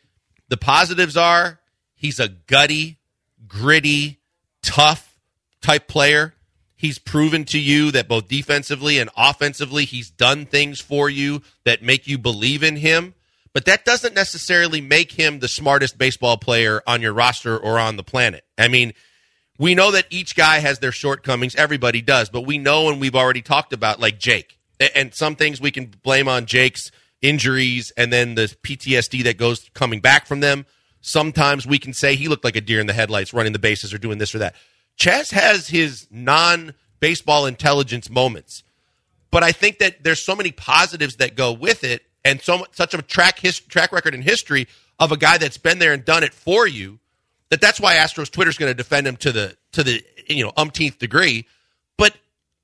the 0.49 0.57
positives 0.57 1.17
are 1.17 1.61
he's 1.95 2.21
a 2.21 2.29
gutty, 2.29 2.99
gritty, 3.47 4.21
tough 4.63 5.19
type 5.61 5.89
player. 5.89 6.35
He's 6.77 6.99
proven 6.99 7.45
to 7.47 7.61
you 7.61 7.93
that 7.93 8.09
both 8.09 8.29
defensively 8.29 8.99
and 8.99 9.09
offensively, 9.17 9.85
he's 9.85 10.11
done 10.11 10.47
things 10.47 10.81
for 10.81 11.09
you 11.09 11.43
that 11.65 11.83
make 11.83 12.07
you 12.07 12.19
believe 12.19 12.63
in 12.63 12.77
him. 12.77 13.15
But 13.53 13.67
that 13.67 13.85
doesn't 13.85 14.15
necessarily 14.15 14.81
make 14.81 15.13
him 15.13 15.39
the 15.39 15.49
smartest 15.49 15.99
baseball 15.99 16.39
player 16.39 16.83
on 16.87 17.03
your 17.03 17.13
roster 17.13 17.57
or 17.57 17.79
on 17.79 17.97
the 17.97 18.03
planet. 18.03 18.45
I 18.59 18.69
mean, 18.69 18.95
we 19.63 19.75
know 19.75 19.91
that 19.93 20.07
each 20.11 20.35
guy 20.37 20.59
has 20.59 20.79
their 20.79 20.93
shortcomings. 20.93 21.55
Everybody 21.55 22.03
does. 22.03 22.29
But 22.29 22.43
we 22.43 22.59
know, 22.59 22.89
and 22.89 23.01
we've 23.01 23.15
already 23.15 23.43
talked 23.43 23.73
about, 23.73 24.01
like 24.01 24.19
Jake. 24.19 24.59
And 24.95 25.15
some 25.15 25.37
things 25.37 25.61
we 25.61 25.71
can 25.71 25.87
blame 26.03 26.29
on 26.29 26.47
Jake's 26.47 26.91
injuries 27.21 27.93
and 27.97 28.13
then 28.13 28.35
the 28.35 28.55
PTSD 28.63 29.23
that 29.25 29.39
goes 29.39 29.71
coming 29.75 30.01
back 30.01 30.27
from 30.27 30.41
them. 30.41 30.67
Sometimes 31.01 31.67
we 31.67 31.79
can 31.79 31.93
say 31.93 32.17
he 32.17 32.29
looked 32.29 32.45
like 32.45 32.57
a 32.57 32.61
deer 32.61 32.81
in 32.81 32.87
the 32.87 32.93
headlights 32.93 33.33
running 33.33 33.53
the 33.53 33.59
bases 33.59 33.95
or 33.95 33.99
doing 33.99 34.19
this 34.19 34.35
or 34.35 34.39
that. 34.39 34.57
Chas 34.97 35.31
has 35.31 35.69
his 35.69 36.09
non 36.11 36.75
baseball 37.01 37.47
intelligence 37.47 38.11
moments 38.11 38.65
but 39.33 39.43
I 39.43 39.51
think 39.51 39.79
that 39.79 40.05
there's 40.05 40.23
so 40.23 40.37
many 40.37 40.53
positives 40.53 41.17
that 41.17 41.35
go 41.35 41.53
with 41.53 41.83
it, 41.83 42.03
and 42.25 42.41
so 42.41 42.59
much, 42.59 42.69
such 42.73 42.95
a 42.95 43.03
track 43.03 43.41
his, 43.41 43.59
track 43.59 43.91
record 43.91 44.15
in 44.15 44.23
history 44.23 44.69
of 45.01 45.11
a 45.11 45.17
guy 45.17 45.39
that's 45.39 45.57
been 45.57 45.81
there 45.81 45.95
and 45.95 46.05
done 46.05 46.23
it 46.23 46.33
for 46.33 46.69
you. 46.69 47.01
That 47.53 47.61
that's 47.61 47.79
why 47.79 47.97
Astros 47.97 48.31
Twitter's 48.31 48.57
going 48.57 48.71
to 48.71 48.75
defend 48.75 49.07
him 49.07 49.17
to 49.19 49.31
the 49.31 49.55
to 49.73 49.85
the 49.85 50.03
you 50.27 50.43
know 50.43 50.53
umpteenth 50.57 50.99
degree. 50.99 51.47
But 51.99 52.17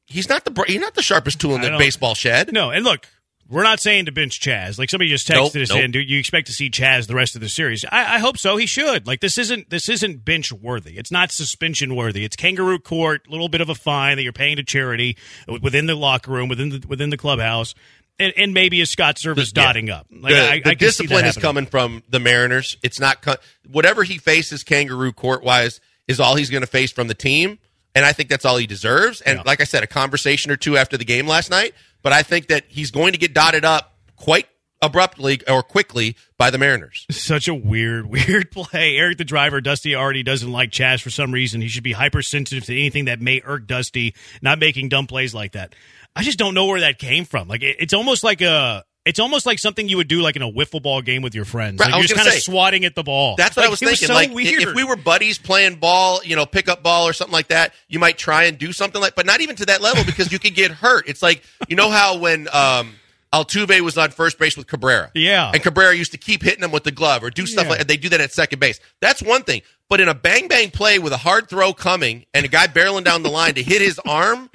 he's 0.06 0.30
not 0.30 0.46
the 0.46 0.64
he's 0.66 0.80
not 0.80 0.94
the 0.94 1.02
sharpest 1.02 1.38
tool 1.38 1.56
in 1.56 1.60
the 1.60 1.76
baseball 1.76 2.14
shed. 2.14 2.54
No, 2.54 2.70
and 2.70 2.86
look, 2.86 3.06
we're 3.50 3.64
not 3.64 3.80
saying 3.80 4.06
to 4.06 4.12
bench 4.12 4.40
Chas. 4.40 4.78
Like 4.78 4.88
somebody 4.88 5.10
just 5.10 5.28
texted 5.28 5.54
Nope, 5.56 5.56
us 5.56 5.68
nope. 5.68 5.78
in. 5.80 5.90
Do 5.90 6.00
you 6.00 6.18
expect 6.18 6.46
to 6.46 6.54
see 6.54 6.70
Chas 6.70 7.06
the 7.06 7.14
rest 7.14 7.34
of 7.34 7.42
the 7.42 7.50
series? 7.50 7.84
I, 7.84 8.14
I 8.14 8.18
hope 8.18 8.38
so. 8.38 8.56
He 8.56 8.64
should. 8.64 9.06
Like 9.06 9.20
this 9.20 9.36
isn't 9.36 9.68
this 9.68 9.90
isn't 9.90 10.24
bench 10.24 10.52
worthy. 10.52 10.96
It's 10.96 11.10
not 11.10 11.32
suspension 11.32 11.94
worthy. 11.94 12.24
It's 12.24 12.36
kangaroo 12.36 12.78
court. 12.78 13.26
A 13.28 13.30
little 13.30 13.50
bit 13.50 13.60
of 13.60 13.68
a 13.68 13.74
fine 13.74 14.16
that 14.16 14.22
you're 14.22 14.32
paying 14.32 14.56
to 14.56 14.62
charity 14.64 15.18
within 15.60 15.84
the 15.84 15.96
locker 15.96 16.30
room, 16.30 16.48
within 16.48 16.70
the 16.70 16.82
within 16.88 17.10
the 17.10 17.18
clubhouse, 17.18 17.74
and, 18.18 18.32
and 18.36 18.54
maybe 18.54 18.80
a 18.80 18.86
Scott 18.86 19.16
Servais 19.16 19.52
Yeah. 19.56 19.62
dotting 19.64 19.90
up. 19.90 20.06
Like, 20.10 20.34
the 20.34 20.40
I, 20.50 20.60
the 20.60 20.70
I 20.70 20.74
discipline 20.74 21.24
is 21.24 21.36
coming 21.36 21.66
from 21.66 22.02
the 22.08 22.18
Mariners. 22.20 22.76
It's 22.82 22.98
not 23.00 23.22
co- 23.22 23.36
whatever 23.70 24.02
he 24.04 24.18
faces 24.18 24.62
kangaroo 24.64 25.12
court 25.12 25.42
wise 25.42 25.80
is 26.06 26.20
all 26.20 26.34
he's 26.36 26.50
going 26.50 26.62
to 26.62 26.66
face 26.66 26.90
from 26.92 27.08
the 27.08 27.14
team. 27.14 27.58
and 27.94 28.04
I 28.04 28.12
think 28.12 28.28
that's 28.28 28.44
all 28.44 28.56
he 28.58 28.66
deserves. 28.66 29.20
And 29.22 29.38
Yeah. 29.38 29.42
like 29.44 29.60
I 29.60 29.64
said, 29.64 29.82
a 29.82 29.86
conversation 29.86 30.50
or 30.52 30.56
two 30.56 30.76
after 30.76 30.96
the 30.96 31.04
game 31.04 31.26
last 31.26 31.50
night. 31.50 31.74
But 32.02 32.12
I 32.12 32.22
think 32.22 32.46
that 32.48 32.64
he's 32.68 32.90
going 32.92 33.12
to 33.12 33.18
get 33.18 33.34
dotted 33.34 33.64
up 33.64 33.96
quite 34.16 34.46
abruptly 34.80 35.40
or 35.48 35.62
quickly 35.64 36.14
by 36.36 36.50
the 36.50 36.58
Mariners. 36.58 37.06
Such 37.10 37.48
a 37.48 37.54
weird, 37.54 38.06
weird 38.10 38.50
play. 38.52 38.96
Eric 38.96 39.18
the 39.18 39.24
driver, 39.24 39.60
Dusty 39.60 39.96
already 39.96 40.22
doesn't 40.22 40.52
like 40.52 40.70
Chas 40.70 41.00
for 41.00 41.10
some 41.10 41.32
reason. 41.32 41.60
He 41.60 41.66
should 41.68 41.82
be 41.82 41.92
hypersensitive 41.92 42.64
to 42.66 42.72
anything 42.72 43.06
that 43.06 43.20
may 43.20 43.40
irk 43.44 43.66
Dusty, 43.66 44.14
not 44.40 44.58
making 44.60 44.90
dumb 44.90 45.08
plays 45.08 45.34
like 45.34 45.52
that. 45.52 45.74
I 46.16 46.22
just 46.22 46.38
don't 46.38 46.54
know 46.54 46.66
where 46.66 46.80
that 46.80 46.98
came 46.98 47.24
from. 47.24 47.48
Like 47.48 47.62
it, 47.62 47.76
it's 47.80 47.94
almost 47.94 48.24
like 48.24 48.40
a 48.40 48.84
it's 49.04 49.18
almost 49.20 49.46
like 49.46 49.58
something 49.58 49.88
you 49.88 49.96
would 49.96 50.08
do 50.08 50.20
like 50.20 50.36
in 50.36 50.42
a 50.42 50.50
wiffle 50.50 50.82
ball 50.82 51.00
game 51.00 51.22
with 51.22 51.34
your 51.34 51.44
friends. 51.46 51.78
Right, 51.80 51.90
Like 51.90 51.98
you're 52.00 52.08
just 52.08 52.14
kind 52.16 52.28
of 52.28 52.34
swatting 52.42 52.84
at 52.84 52.94
the 52.94 53.02
ball. 53.02 53.36
That's 53.36 53.56
what 53.56 53.62
Like, 53.62 53.68
I 53.68 53.70
was 53.70 53.78
thinking. 53.80 54.08
so 54.08 54.14
like 54.14 54.32
weird. 54.34 54.62
if 54.62 54.74
we 54.74 54.84
were 54.84 54.96
buddies 54.96 55.38
playing 55.38 55.76
ball, 55.76 56.20
you 56.24 56.36
know, 56.36 56.44
pickup 56.44 56.82
ball 56.82 57.08
or 57.08 57.12
something 57.14 57.32
like 57.32 57.48
that, 57.48 57.72
you 57.88 57.98
might 57.98 58.18
try 58.18 58.44
and 58.44 58.58
do 58.58 58.72
something 58.72 59.00
like, 59.00 59.14
but 59.14 59.24
not 59.24 59.40
even 59.40 59.56
to 59.56 59.66
that 59.66 59.80
level 59.80 60.04
because 60.04 60.30
you 60.32 60.38
could 60.38 60.54
get 60.54 60.70
hurt. 60.72 61.08
It's 61.08 61.22
like 61.22 61.42
you 61.68 61.76
know 61.76 61.88
how 61.90 62.18
when 62.18 62.48
um, 62.52 62.94
Altuve 63.32 63.80
was 63.80 63.96
on 63.96 64.10
first 64.10 64.38
base 64.38 64.56
with 64.56 64.66
Cabrera, 64.66 65.10
Yeah. 65.14 65.50
and 65.54 65.62
Cabrera 65.62 65.94
used 65.94 66.12
to 66.12 66.18
keep 66.18 66.42
hitting 66.42 66.64
him 66.64 66.70
with 66.72 66.84
the 66.84 66.90
glove 66.92 67.22
or 67.22 67.30
do 67.30 67.46
stuff 67.46 67.64
Yeah. 67.64 67.70
like 67.70 67.78
that. 67.78 67.88
They 67.88 67.96
do 67.96 68.08
that 68.10 68.20
at 68.20 68.32
second 68.32 68.58
base. 68.58 68.78
That's 69.00 69.22
one 69.22 69.42
thing. 69.42 69.62
But 69.88 70.00
in 70.00 70.08
a 70.08 70.14
bang 70.14 70.48
bang 70.48 70.70
play 70.70 70.98
with 70.98 71.12
a 71.14 71.18
hard 71.18 71.48
throw 71.48 71.72
coming 71.72 72.26
and 72.34 72.44
a 72.44 72.48
guy 72.48 72.66
barreling 72.66 73.04
down 73.04 73.22
the 73.22 73.30
line 73.30 73.54
to 73.54 73.62
hit 73.62 73.80
his 73.80 73.98
arm, 74.06 74.50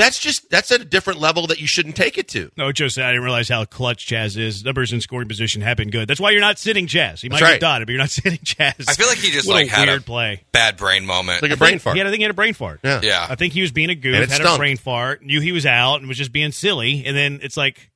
that's 0.00 0.18
just 0.18 0.48
that's 0.50 0.70
at 0.72 0.80
a 0.80 0.84
different 0.84 1.20
level 1.20 1.46
that 1.48 1.60
you 1.60 1.66
shouldn't 1.66 1.96
take 1.96 2.18
it 2.18 2.28
to. 2.28 2.50
No, 2.56 2.72
Joe 2.72 2.88
said 2.88 3.04
I 3.04 3.10
didn't 3.10 3.24
realize 3.24 3.48
how 3.48 3.64
clutch 3.64 4.06
Chas 4.06 4.36
is. 4.36 4.64
Numbers 4.64 4.92
in 4.92 5.00
scoring 5.00 5.28
position 5.28 5.62
have 5.62 5.76
been 5.76 5.90
good. 5.90 6.08
That's 6.08 6.20
why 6.20 6.30
you're 6.30 6.40
not 6.40 6.58
sitting 6.58 6.86
Chas. 6.86 7.20
He 7.20 7.28
might 7.28 7.40
right. 7.42 7.52
get 7.52 7.60
dotted, 7.60 7.86
but 7.86 7.92
you're 7.92 8.02
not 8.02 8.10
sitting 8.10 8.38
Chas. 8.42 8.86
I 8.88 8.94
feel 8.94 9.06
like 9.06 9.18
he 9.18 9.30
just 9.30 9.46
what 9.46 9.54
like 9.54 9.68
a 9.68 9.70
had 9.70 9.88
weird 9.88 10.02
a 10.02 10.04
play. 10.04 10.42
bad 10.52 10.76
brain 10.76 11.06
moment. 11.06 11.42
Like 11.42 11.52
a 11.52 11.56
brain 11.56 11.78
fart. 11.78 11.96
He 11.96 11.98
had, 11.98 12.06
I 12.06 12.10
think 12.10 12.20
he 12.20 12.24
had 12.24 12.30
a 12.30 12.34
brain 12.34 12.54
fart. 12.54 12.80
Yeah. 12.82 13.00
yeah. 13.02 13.26
I 13.28 13.34
think 13.34 13.52
he 13.52 13.60
was 13.60 13.72
being 13.72 13.90
a 13.90 13.94
goof, 13.94 14.14
And 14.14 14.24
it 14.24 14.30
had 14.30 14.40
a 14.40 14.56
brain 14.56 14.76
fart, 14.76 15.22
knew 15.22 15.40
he 15.40 15.52
was 15.52 15.66
out, 15.66 15.96
and 15.96 16.08
was 16.08 16.18
just 16.18 16.32
being 16.32 16.52
silly. 16.52 17.04
And 17.06 17.16
then 17.16 17.40
it's 17.42 17.56
like, 17.56 17.90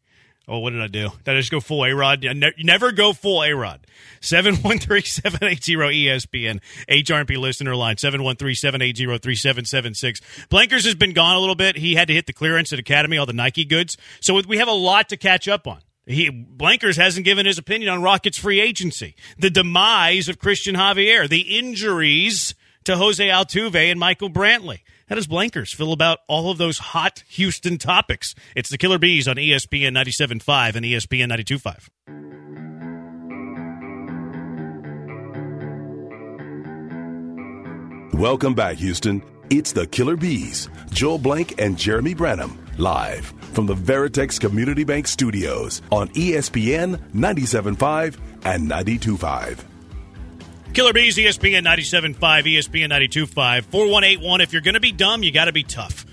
oh, 0.48 0.58
what 0.58 0.70
did 0.70 0.82
I 0.82 0.88
do? 0.88 1.10
Did 1.24 1.36
I 1.36 1.38
just 1.38 1.50
go 1.50 1.60
full 1.60 1.84
A 1.84 1.94
Rod? 1.94 2.22
Ne- 2.22 2.52
never 2.58 2.92
go 2.92 3.12
full 3.12 3.42
A 3.42 3.52
Rod. 3.52 3.86
713 4.20 5.02
780 5.02 5.76
ESPN, 5.76 6.60
HRP 6.88 7.36
listener 7.38 7.76
line, 7.76 7.96
713 7.96 8.54
780 8.54 9.18
3776. 9.18 10.20
Blankers 10.48 10.84
has 10.84 10.94
been 10.94 11.12
gone 11.12 11.36
a 11.36 11.40
little 11.40 11.54
bit. 11.54 11.76
He 11.76 11.94
had 11.94 12.08
to 12.08 12.14
hit 12.14 12.26
the 12.26 12.32
clearance 12.32 12.72
at 12.72 12.78
Academy, 12.78 13.18
all 13.18 13.26
the 13.26 13.32
Nike 13.32 13.64
goods. 13.64 13.96
So 14.20 14.40
we 14.46 14.58
have 14.58 14.68
a 14.68 14.72
lot 14.72 15.08
to 15.10 15.16
catch 15.16 15.48
up 15.48 15.66
on. 15.66 15.78
He 16.06 16.30
Blankers 16.30 16.96
hasn't 16.96 17.24
given 17.24 17.46
his 17.46 17.58
opinion 17.58 17.90
on 17.90 18.02
Rockets 18.02 18.38
free 18.38 18.60
agency, 18.60 19.14
the 19.38 19.50
demise 19.50 20.28
of 20.28 20.38
Christian 20.38 20.74
Javier, 20.74 21.28
the 21.28 21.58
injuries 21.58 22.54
to 22.84 22.96
Jose 22.96 23.26
Altuve 23.26 23.90
and 23.90 23.98
Michael 23.98 24.28
Brantley. 24.28 24.80
How 25.06 25.16
does 25.16 25.26
Blankers 25.26 25.74
feel 25.74 25.92
about 25.92 26.20
all 26.28 26.50
of 26.50 26.56
those 26.56 26.78
hot 26.78 27.24
Houston 27.28 27.76
topics? 27.76 28.34
It's 28.56 28.70
the 28.70 28.78
Killer 28.78 28.98
Bees 28.98 29.28
on 29.28 29.36
ESPN 29.36 29.92
97.5 29.92 30.76
and 30.76 30.86
ESPN 30.86 31.30
92.5. 31.30 31.90
Welcome 38.18 38.54
back, 38.54 38.76
Houston. 38.76 39.22
It's 39.50 39.72
the 39.72 39.86
Killer 39.86 40.16
Bees, 40.16 40.70
Joel 40.90 41.18
Blank 41.18 41.60
and 41.60 41.76
Jeremy 41.76 42.14
Branham, 42.14 42.58
live 42.78 43.26
from 43.52 43.66
the 43.66 43.74
Veritex 43.74 44.40
Community 44.40 44.84
Bank 44.84 45.06
Studios 45.06 45.82
on 45.92 46.08
ESPN 46.10 46.96
97.5 47.12 48.16
and 48.44 48.70
92.5. 48.70 49.73
Killer 50.74 50.92
Bees, 50.92 51.16
ESPN 51.16 51.62
97.5, 51.62 52.16
ESPN 52.18 52.90
92.5, 52.90 53.64
4181. 53.66 54.40
If 54.40 54.52
you're 54.52 54.60
going 54.60 54.74
to 54.74 54.80
be 54.80 54.90
dumb, 54.90 55.22
you 55.22 55.30
got 55.30 55.44
to 55.44 55.52
be 55.52 55.62
tough. 55.62 56.04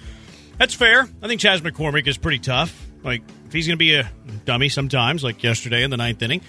That's 0.60 0.76
fair. 0.76 1.10
I 1.22 1.28
think 1.28 1.42
Chas 1.42 1.62
McCormick 1.62 2.06
is 2.06 2.18
pretty 2.18 2.38
tough. 2.38 2.80
Like, 3.04 3.24
if 3.48 3.54
he's 3.54 3.66
going 3.66 3.78
to 3.78 3.80
be 3.80 3.96
a 3.96 4.12
dummy 4.46 4.70
sometimes, 4.70 5.24
like 5.24 5.42
yesterday 5.42 5.82
in 5.82 5.90
the 5.90 5.98
ninth 5.98 6.22
inning, 6.22 6.42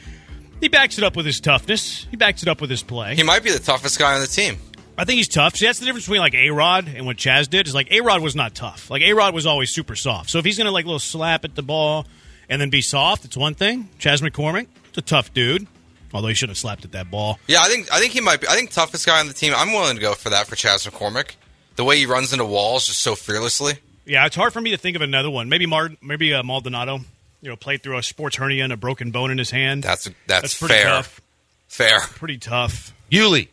he 0.60 0.68
backs 0.68 0.98
it 0.98 1.04
up 1.04 1.16
with 1.16 1.24
his 1.24 1.40
toughness. 1.40 2.06
He 2.10 2.18
backs 2.18 2.42
it 2.42 2.48
up 2.48 2.60
with 2.60 2.68
his 2.68 2.82
play. 2.82 3.14
he 3.14 3.22
might 3.22 3.42
be 3.42 3.50
the 3.50 3.58
toughest 3.58 3.98
guy 3.98 4.14
on 4.14 4.20
the 4.20 4.26
team. 4.26 4.58
I 4.98 5.06
think 5.06 5.16
he's 5.16 5.28
tough. 5.28 5.56
See, 5.56 5.64
that's 5.64 5.78
the 5.78 5.86
difference 5.86 6.04
between 6.04 6.20
like 6.20 6.34
A 6.34 6.50
Rod 6.50 6.88
and 6.94 7.06
what 7.06 7.16
Chas 7.16 7.48
did. 7.48 7.66
Is 7.66 7.74
like 7.74 7.90
A 7.90 8.02
Rod 8.02 8.20
was 8.20 8.36
not 8.36 8.54
tough. 8.54 8.90
Like 8.90 9.00
A 9.00 9.14
Rod 9.14 9.32
was 9.32 9.46
always 9.46 9.72
super 9.74 9.96
soft. 9.96 10.28
So 10.28 10.38
if 10.38 10.44
he's 10.44 10.58
gonna 10.58 10.70
like 10.70 10.84
little 10.84 10.98
slap 10.98 11.46
at 11.46 11.54
the 11.54 11.62
ball 11.62 12.06
and 12.50 12.60
then 12.60 12.68
be 12.68 12.82
soft, 12.82 13.24
it's 13.24 13.38
one 13.38 13.54
thing. 13.54 13.88
Chas 13.98 14.20
McCormick, 14.20 14.66
it's 14.90 14.98
a 14.98 15.02
tough 15.02 15.32
dude. 15.32 15.66
Although 16.14 16.28
he 16.28 16.34
should 16.34 16.48
have 16.50 16.58
slapped 16.58 16.84
at 16.84 16.92
that 16.92 17.10
ball. 17.10 17.38
Yeah, 17.46 17.60
I 17.62 17.68
think 17.68 17.92
I 17.92 17.98
think 17.98 18.12
he 18.12 18.20
might 18.20 18.40
be. 18.40 18.48
I 18.48 18.54
think 18.54 18.70
toughest 18.70 19.06
guy 19.06 19.18
on 19.20 19.28
the 19.28 19.32
team. 19.34 19.52
I'm 19.56 19.72
willing 19.72 19.96
to 19.96 20.00
go 20.02 20.14
for 20.14 20.30
that 20.30 20.46
for 20.46 20.56
Chas 20.56 20.86
McCormick. 20.86 21.36
The 21.76 21.84
way 21.84 21.96
he 21.96 22.06
runs 22.06 22.32
into 22.32 22.44
walls 22.44 22.86
just 22.86 23.00
so 23.00 23.14
fearlessly. 23.14 23.74
Yeah, 24.04 24.26
it's 24.26 24.36
hard 24.36 24.52
for 24.52 24.60
me 24.60 24.70
to 24.72 24.76
think 24.76 24.94
of 24.96 25.02
another 25.02 25.30
one. 25.30 25.48
Maybe 25.48 25.64
Mar- 25.66 25.92
maybe 26.02 26.34
uh, 26.34 26.42
Maldonado. 26.42 27.00
You 27.40 27.48
know, 27.48 27.56
played 27.56 27.82
through 27.82 27.96
a 27.98 28.02
sports 28.02 28.36
hernia 28.36 28.62
and 28.62 28.72
a 28.72 28.76
broken 28.76 29.10
bone 29.10 29.30
in 29.32 29.38
his 29.38 29.50
hand. 29.50 29.82
That's 29.82 30.04
that's, 30.26 30.42
That's 30.42 30.58
pretty 30.58 30.74
fair. 30.74 30.84
tough. 30.84 31.20
Fair. 31.68 32.00
Pretty 32.00 32.38
tough. 32.38 32.94
Yuli. 33.10 33.48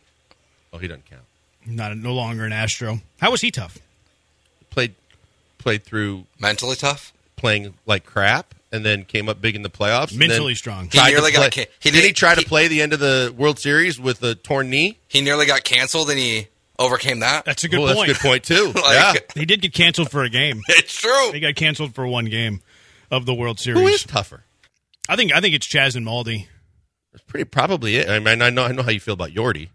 Oh, 0.72 0.78
he 0.78 0.86
doesn't 0.86 1.06
count. 1.06 1.22
Not 1.66 1.96
no 1.96 2.14
longer 2.14 2.44
an 2.44 2.52
Astro. 2.52 3.00
How 3.20 3.30
was 3.30 3.40
he 3.40 3.50
tough? 3.50 3.78
Played 4.70 4.94
played 5.58 5.82
through 5.82 6.24
Mentally 6.38 6.76
tough. 6.76 7.12
playing 7.36 7.74
like 7.86 8.04
crap 8.04 8.54
and 8.72 8.84
then 8.84 9.04
came 9.04 9.28
up 9.28 9.40
big 9.40 9.56
in 9.56 9.62
the 9.62 9.70
playoffs. 9.70 10.16
Mentally 10.16 10.54
strong. 10.54 10.84
He 10.84 10.90
tried 10.98 11.06
to 11.10 11.16
nearly 11.16 11.32
got 11.32 11.52
play- 11.52 11.64
ca- 11.66 11.70
he 11.80 11.90
did 11.90 12.02
he 12.02 12.08
did- 12.08 12.16
try 12.16 12.34
to 12.34 12.42
play 12.46 12.68
the 12.68 12.82
end 12.82 12.92
of 12.92 13.00
the 13.00 13.34
World 13.36 13.58
Series 13.58 13.98
with 13.98 14.22
a 14.22 14.34
torn 14.34 14.70
knee? 14.70 14.98
He 15.08 15.20
nearly 15.20 15.46
got 15.46 15.64
canceled 15.64 16.10
and 16.10 16.18
he 16.18 16.48
overcame 16.78 17.20
that. 17.20 17.44
That's 17.44 17.64
a 17.64 17.68
good 17.68 17.80
well, 17.80 17.94
point. 17.94 18.08
that's 18.08 18.20
a 18.20 18.22
good 18.22 18.28
point 18.28 18.44
too. 18.44 18.72
Like- 18.80 18.94
yeah. 18.94 19.12
He 19.34 19.44
did 19.46 19.60
get 19.60 19.72
canceled 19.74 20.10
for 20.10 20.22
a 20.22 20.30
game. 20.30 20.60
it's 20.68 20.94
true. 20.94 21.32
He 21.32 21.40
got 21.40 21.54
canceled 21.56 21.94
for 21.94 22.06
one 22.06 22.26
game 22.26 22.60
of 23.10 23.26
the 23.26 23.34
World 23.34 23.58
Series. 23.58 23.80
Who 23.80 23.86
is 23.88 24.04
tougher? 24.04 24.44
I 25.08 25.16
think 25.16 25.32
I 25.34 25.40
think 25.40 25.54
it's 25.54 25.66
Chas 25.66 25.96
and 25.96 26.04
Maldy. 26.04 26.48
That's 27.12 27.24
pretty 27.24 27.44
probably 27.44 27.96
it. 27.96 28.08
I 28.08 28.20
mean, 28.20 28.40
I 28.40 28.50
know 28.50 28.64
I 28.64 28.72
know 28.72 28.84
how 28.84 28.90
you 28.90 29.00
feel 29.00 29.14
about 29.14 29.30
Yordy. 29.30 29.68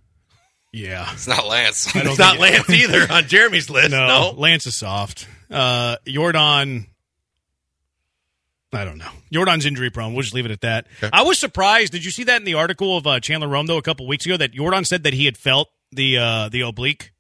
Yeah. 0.71 1.09
It's 1.13 1.27
not 1.27 1.45
Lance. 1.47 1.93
It's 1.95 2.17
not 2.19 2.39
Lance 2.39 2.69
either 2.69 3.11
on 3.11 3.27
Jeremy's 3.27 3.69
list. 3.69 3.91
No, 3.91 4.07
No, 4.07 4.31
Lance 4.37 4.65
is 4.67 4.75
soft. 4.75 5.27
Uh, 5.51 5.97
Yordan. 6.05 6.87
I 8.75 8.85
don't 8.85 8.97
know. 8.97 9.09
Yordan's 9.31 9.65
injury 9.65 9.89
prone. 9.89 10.13
We'll 10.13 10.23
just 10.23 10.33
leave 10.33 10.45
it 10.45 10.51
at 10.51 10.61
that. 10.61 10.87
Okay. 10.97 11.09
I 11.13 11.23
was 11.23 11.39
surprised. 11.39 11.91
Did 11.93 12.03
you 12.05 12.11
see 12.11 12.23
that 12.25 12.37
in 12.41 12.45
the 12.45 12.55
article 12.55 12.97
of 12.97 13.07
uh, 13.07 13.19
Chandler 13.19 13.47
Rome 13.47 13.65
though 13.67 13.77
a 13.77 13.81
couple 13.81 14.07
weeks 14.07 14.25
ago 14.25 14.37
that 14.37 14.53
Yordan 14.53 14.85
said 14.85 15.03
that 15.03 15.13
he 15.13 15.25
had 15.25 15.37
felt 15.37 15.69
the 15.91 16.17
uh, 16.17 16.49
the 16.49 16.61
oblique 16.61 17.11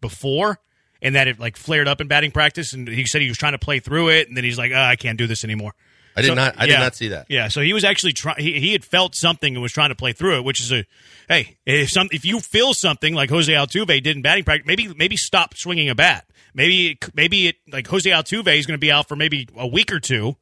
before 0.00 0.58
and 1.02 1.14
that 1.14 1.28
it 1.28 1.38
like 1.38 1.56
flared 1.56 1.88
up 1.88 2.00
in 2.00 2.08
batting 2.08 2.30
practice 2.30 2.72
and 2.72 2.88
he 2.88 3.06
said 3.06 3.22
he 3.22 3.28
was 3.28 3.38
trying 3.38 3.52
to 3.52 3.58
play 3.58 3.78
through 3.80 4.08
it 4.10 4.28
and 4.28 4.36
then 4.36 4.44
he's 4.44 4.58
like 4.58 4.72
"Ah, 4.74 4.88
I 4.88 4.96
can't 4.96 5.18
do 5.18 5.26
this 5.26 5.44
anymore. 5.44 5.72
I 6.16 6.20
did 6.22 6.28
So, 6.28 6.34
not. 6.34 6.54
I 6.56 6.66
yeah. 6.66 6.76
did 6.76 6.78
not 6.82 6.94
see 6.94 7.08
that. 7.08 7.26
Yeah, 7.28 7.48
so 7.48 7.60
he 7.60 7.72
was 7.72 7.82
actually 7.82 8.12
trying. 8.12 8.36
He, 8.38 8.60
he 8.60 8.72
had 8.72 8.84
felt 8.84 9.16
something 9.16 9.52
and 9.54 9.60
was 9.62 9.72
trying 9.72 9.88
to 9.88 9.96
play 9.96 10.12
through 10.12 10.36
it, 10.38 10.44
which 10.44 10.60
is 10.60 10.70
a 10.72 10.84
hey. 11.28 11.56
If 11.66 11.90
some 11.90 12.08
if 12.12 12.24
you 12.24 12.38
feel 12.40 12.72
something 12.72 13.14
like 13.14 13.30
Jose 13.30 13.52
Altuve 13.52 14.00
did 14.02 14.14
in 14.16 14.22
batting 14.22 14.44
practice, 14.44 14.66
maybe 14.66 14.88
maybe 14.94 15.16
stop 15.16 15.56
swinging 15.56 15.88
a 15.88 15.94
bat. 15.96 16.26
Maybe 16.54 16.98
maybe 17.14 17.48
it 17.48 17.56
like 17.70 17.88
Jose 17.88 18.08
Altuve 18.08 18.56
is 18.56 18.66
going 18.66 18.76
to 18.76 18.80
be 18.80 18.92
out 18.92 19.08
for 19.08 19.16
maybe 19.16 19.48
a 19.56 19.66
week 19.66 19.92
or 19.92 19.98
two. 19.98 20.36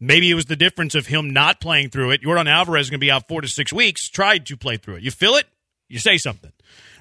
Maybe 0.00 0.30
it 0.30 0.34
was 0.34 0.46
the 0.46 0.56
difference 0.56 0.94
of 0.94 1.06
him 1.06 1.30
not 1.30 1.60
playing 1.60 1.90
through 1.90 2.10
it. 2.12 2.22
Yordan 2.22 2.48
Alvarez 2.48 2.86
is 2.86 2.90
going 2.90 3.00
to 3.00 3.04
be 3.04 3.10
out 3.10 3.28
four 3.28 3.42
to 3.42 3.48
six 3.48 3.72
weeks. 3.72 4.08
Tried 4.08 4.46
to 4.46 4.56
play 4.56 4.78
through 4.78 4.96
it. 4.96 5.02
You 5.02 5.10
feel 5.10 5.34
it, 5.34 5.46
you 5.88 5.98
say 5.98 6.16
something, 6.16 6.52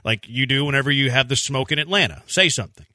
like 0.03 0.27
you 0.27 0.45
do 0.45 0.65
whenever 0.65 0.91
you 0.91 1.09
have 1.09 1.29
the 1.29 1.35
smoke 1.37 1.71
in 1.71 1.79
Atlanta. 1.79 2.23
Say 2.27 2.49
something. 2.49 2.85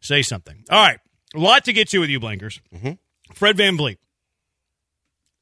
Say 0.00 0.20
something. 0.20 0.64
All 0.70 0.84
right, 0.84 1.00
a 1.34 1.38
lot 1.38 1.64
to 1.64 1.72
get 1.72 1.88
to 1.88 1.98
with 1.98 2.10
you, 2.10 2.20
Blankers. 2.20 2.60
Mm-hmm. 2.74 2.92
Fred 3.32 3.56
VanVleet. 3.56 3.96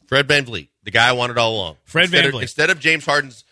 Fred 0.06 0.28
VanVleet, 0.28 0.68
the 0.82 0.90
guy 0.90 1.08
I 1.08 1.12
wanted 1.12 1.38
all 1.38 1.54
along. 1.56 1.76
Fred 1.84 2.10
Van 2.10 2.26
of, 2.26 2.40
Instead 2.40 2.70
of 2.70 2.78
James 2.78 3.06
Harden's 3.06 3.44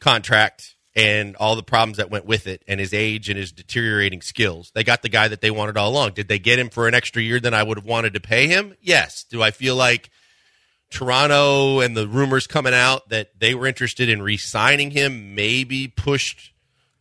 contract 0.00 0.74
and 0.94 1.36
all 1.36 1.54
the 1.54 1.62
problems 1.62 1.98
that 1.98 2.10
went 2.10 2.26
with 2.26 2.46
it 2.46 2.62
and 2.66 2.80
his 2.80 2.92
age 2.92 3.28
and 3.28 3.38
his 3.38 3.52
deteriorating 3.52 4.20
skills, 4.20 4.72
they 4.74 4.82
got 4.82 5.02
the 5.02 5.08
guy 5.08 5.28
that 5.28 5.40
they 5.40 5.50
wanted 5.50 5.76
all 5.76 5.90
along. 5.90 6.12
Did 6.14 6.28
they 6.28 6.38
get 6.40 6.58
him 6.58 6.70
for 6.70 6.88
an 6.88 6.94
extra 6.94 7.22
year 7.22 7.38
than 7.38 7.54
I 7.54 7.62
would 7.62 7.78
have 7.78 7.86
wanted 7.86 8.14
to 8.14 8.20
pay 8.20 8.48
him? 8.48 8.74
Yes. 8.80 9.24
Do 9.24 9.42
I 9.42 9.52
feel 9.52 9.76
like 9.76 10.10
Toronto 10.90 11.80
and 11.80 11.96
the 11.96 12.08
rumors 12.08 12.46
coming 12.46 12.74
out 12.74 13.08
that 13.10 13.38
they 13.38 13.54
were 13.54 13.66
interested 13.66 14.08
in 14.08 14.22
re-signing 14.22 14.90
him 14.90 15.34
maybe 15.34 15.88
pushed 15.88 16.52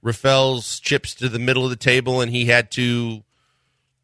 Rafael's 0.01 0.79
chips 0.79 1.15
to 1.15 1.29
the 1.29 1.39
middle 1.39 1.63
of 1.63 1.69
the 1.69 1.75
table 1.75 2.21
and 2.21 2.31
he 2.31 2.45
had 2.45 2.69
to 2.71 3.23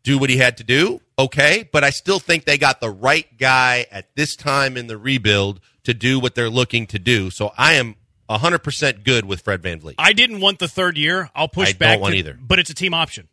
do 0.04 0.18
what 0.18 0.30
he 0.30 0.38
had 0.38 0.58
to 0.58 0.64
do. 0.64 1.02
Okay, 1.20 1.70
but 1.72 1.84
I 1.84 1.92
still 1.92 2.20
think 2.20 2.46
they 2.46 2.58
got 2.58 2.82
the 2.82 2.90
right 2.90 3.28
guy 3.38 3.86
at 3.92 4.16
this 4.16 4.36
time 4.36 4.78
in 4.78 4.88
the 4.88 4.98
rebuild 4.98 5.60
to 5.84 5.94
do 5.94 6.20
what 6.20 6.34
they're 6.36 6.50
looking 6.50 6.88
to 6.88 7.00
do. 7.00 7.30
So 7.30 7.52
I 7.58 7.74
am 7.74 7.96
100% 8.30 9.04
good 9.04 9.26
with 9.26 9.42
Fred 9.42 9.62
VanVleet. 9.62 9.96
I 9.98 10.14
didn't 10.14 10.40
want 10.42 10.60
the 10.60 10.68
third 10.68 10.98
year. 10.98 11.30
I'll 11.36 11.48
push 11.48 11.70
I 11.70 11.72
don't 11.74 11.80
back. 11.80 12.00
want 12.00 12.14
to- 12.14 12.18
either. 12.20 12.38
But 12.42 12.60
it's 12.60 12.70
a 12.70 12.74
team 12.74 12.94
option. 12.94 13.28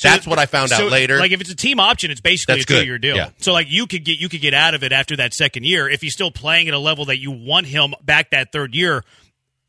So 0.00 0.08
That's 0.08 0.26
what 0.26 0.38
I 0.38 0.46
found 0.46 0.72
out 0.72 0.90
later. 0.90 1.18
Like 1.18 1.30
if 1.30 1.42
it's 1.42 1.50
a 1.50 1.54
team 1.54 1.78
option, 1.78 2.10
it's 2.10 2.22
basically 2.22 2.54
That's 2.54 2.64
a 2.64 2.66
good. 2.68 2.80
two 2.80 2.86
year 2.86 2.96
deal. 2.98 3.16
Yeah. 3.16 3.30
So 3.36 3.52
like 3.52 3.70
you 3.70 3.86
could 3.86 4.02
get 4.02 4.18
you 4.18 4.30
could 4.30 4.40
get 4.40 4.54
out 4.54 4.72
of 4.72 4.82
it 4.82 4.92
after 4.92 5.14
that 5.16 5.34
second 5.34 5.64
year 5.66 5.90
if 5.90 6.00
he's 6.00 6.14
still 6.14 6.30
playing 6.30 6.68
at 6.68 6.74
a 6.74 6.78
level 6.78 7.04
that 7.04 7.18
you 7.18 7.30
want 7.30 7.66
him 7.66 7.92
back 8.02 8.30
that 8.30 8.50
third 8.50 8.74
year. 8.74 9.04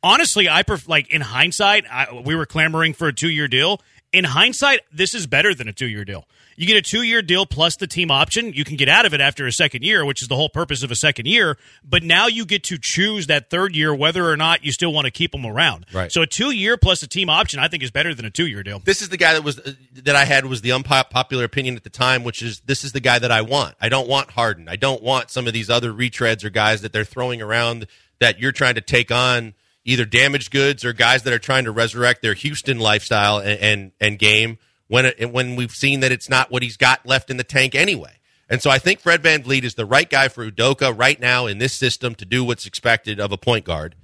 Honestly, 0.02 0.48
I 0.48 0.63
pref- 0.63 0.88
like 0.88 1.10
in 1.12 1.20
hindsight, 1.20 1.84
I, 1.91 2.22
we 2.24 2.34
were 2.34 2.46
clamoring 2.46 2.94
for 2.94 3.10
a 3.10 3.13
two 3.13 3.30
year 3.30 3.50
deal. 3.50 3.82
In 4.13 4.24
hindsight, 4.24 4.80
this 4.94 5.13
is 5.13 5.28
better 5.28 5.54
than 5.54 5.67
a 5.67 5.74
two 5.74 5.88
year 5.88 6.06
deal. 6.06 6.26
You 6.62 6.67
get 6.67 6.78
a 6.78 6.82
two 6.84 7.02
year 7.02 7.24
deal 7.24 7.47
plus 7.47 7.76
the 7.78 7.88
team 7.88 8.12
option. 8.12 8.54
You 8.54 8.63
can 8.63 8.76
get 8.76 8.88
out 8.88 9.08
of 9.08 9.15
it 9.15 9.19
after 9.19 9.47
a 9.47 9.52
second 9.52 9.84
year, 9.84 10.06
which 10.06 10.21
is 10.21 10.28
the 10.28 10.36
whole 10.36 10.47
purpose 10.47 10.84
of 10.84 10.91
a 10.91 10.95
second 10.95 11.26
year. 11.26 11.58
But 11.84 12.04
now 12.04 12.28
you 12.28 12.45
get 12.45 12.63
to 12.65 12.78
choose 12.78 13.26
that 13.28 13.50
third 13.50 13.76
year 13.76 13.95
whether 13.95 14.30
or 14.30 14.38
not 14.38 14.63
you 14.63 14.71
still 14.71 14.93
want 14.93 15.06
to 15.06 15.12
keep 15.12 15.32
them 15.32 15.43
around. 15.43 15.88
Right. 15.91 16.12
So 16.12 16.21
a 16.21 16.28
two 16.28 16.52
year 16.52 16.78
plus 16.78 17.02
a 17.02 17.08
team 17.08 17.32
option, 17.32 17.60
I 17.60 17.67
think, 17.67 17.82
is 17.82 17.89
better 17.89 18.13
than 18.13 18.26
a 18.26 18.30
two 18.30 18.45
year 18.45 18.62
deal. 18.62 18.78
This 18.78 19.02
is 19.02 19.10
the 19.10 19.17
guy 19.17 19.34
that 19.34 19.43
was 19.43 19.58
uh, 19.58 19.74
that 20.04 20.15
I 20.15 20.24
had 20.24 20.45
was 20.45 20.62
the 20.62 20.71
unpopular 20.71 21.45
opinion 21.45 21.76
at 21.78 21.84
the 21.84 21.89
time, 21.89 22.24
which 22.24 22.43
is 22.43 22.60
this 22.60 22.84
is 22.84 22.91
the 22.91 23.00
guy 23.00 23.17
that 23.17 23.32
I 23.32 23.41
want. 23.41 23.74
I 23.82 23.89
don't 23.89 24.08
want 24.08 24.30
Harden. 24.30 24.69
I 24.69 24.76
don't 24.76 25.02
want 25.02 25.32
some 25.32 25.47
of 25.47 25.54
these 25.54 25.71
other 25.71 25.91
retreads 25.91 26.43
or 26.43 26.52
guys 26.52 26.82
that 26.82 26.93
they're 26.93 27.04
throwing 27.04 27.41
around 27.41 27.88
that 28.19 28.39
you're 28.39 28.52
trying 28.52 28.76
to 28.76 28.82
take 28.82 29.10
on 29.10 29.56
either 29.84 30.06
damaged 30.06 30.52
goods 30.52 30.86
or 30.86 30.93
guys 30.93 31.24
that 31.24 31.34
are 31.34 31.39
trying 31.39 31.63
to 31.63 31.71
resurrect 31.71 32.21
their 32.21 32.36
Houston 32.36 32.78
lifestyle 32.78 33.39
and 33.39 33.60
and, 33.60 33.91
and 34.00 34.19
game 34.19 34.60
when 34.91 35.06
it, 35.06 35.32
when 35.32 35.56
we've 35.56 35.71
seen 35.71 36.01
that 36.01 36.12
it's 36.12 36.27
not 36.27 36.51
what 36.51 36.62
he's 36.62 36.75
got 36.75 37.06
left 37.06 37.30
in 37.30 37.38
the 37.38 37.45
tank 37.45 37.75
anyway. 37.75 38.12
And 38.49 38.62
so 38.62 38.69
I 38.69 38.77
think 38.77 38.99
Fred 38.99 39.23
VanVleet 39.23 39.63
is 39.63 39.75
the 39.75 39.86
right 39.86 40.10
guy 40.10 40.27
for 40.27 40.51
Udoka 40.51 40.93
right 40.93 41.17
now 41.17 41.45
in 41.45 41.60
this 41.60 41.71
system 41.71 42.13
to 42.15 42.25
do 42.25 42.43
what's 42.43 42.65
expected 42.65 43.17
of 43.17 43.32
a 43.32 43.38
point 43.38 43.63
guard. 43.63 43.95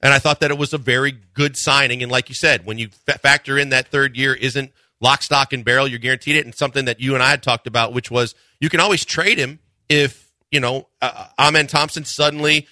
And 0.00 0.14
I 0.14 0.20
thought 0.20 0.38
that 0.38 0.52
it 0.52 0.56
was 0.56 0.72
a 0.72 0.78
very 0.78 1.18
good 1.34 1.56
signing. 1.56 2.00
And 2.00 2.12
like 2.12 2.28
you 2.28 2.36
said, 2.36 2.64
when 2.64 2.78
you 2.78 2.90
factor 2.90 3.58
in 3.58 3.70
that 3.70 3.88
third 3.88 4.16
year 4.16 4.34
isn't 4.34 4.70
lock, 5.00 5.24
stock, 5.24 5.52
and 5.52 5.64
barrel, 5.64 5.88
you're 5.88 5.98
guaranteed 5.98 6.36
it. 6.36 6.44
And 6.44 6.54
something 6.54 6.84
that 6.84 7.00
you 7.00 7.14
and 7.14 7.24
I 7.24 7.30
had 7.30 7.42
talked 7.42 7.66
about, 7.66 7.92
which 7.92 8.08
was 8.08 8.36
you 8.60 8.68
can 8.68 8.78
always 8.78 9.04
trade 9.04 9.38
him 9.38 9.58
if, 9.88 10.30
you 10.52 10.60
know, 10.60 10.86
uh, 11.02 11.26
Amen 11.40 11.66
Thompson 11.66 12.04
suddenly 12.04 12.68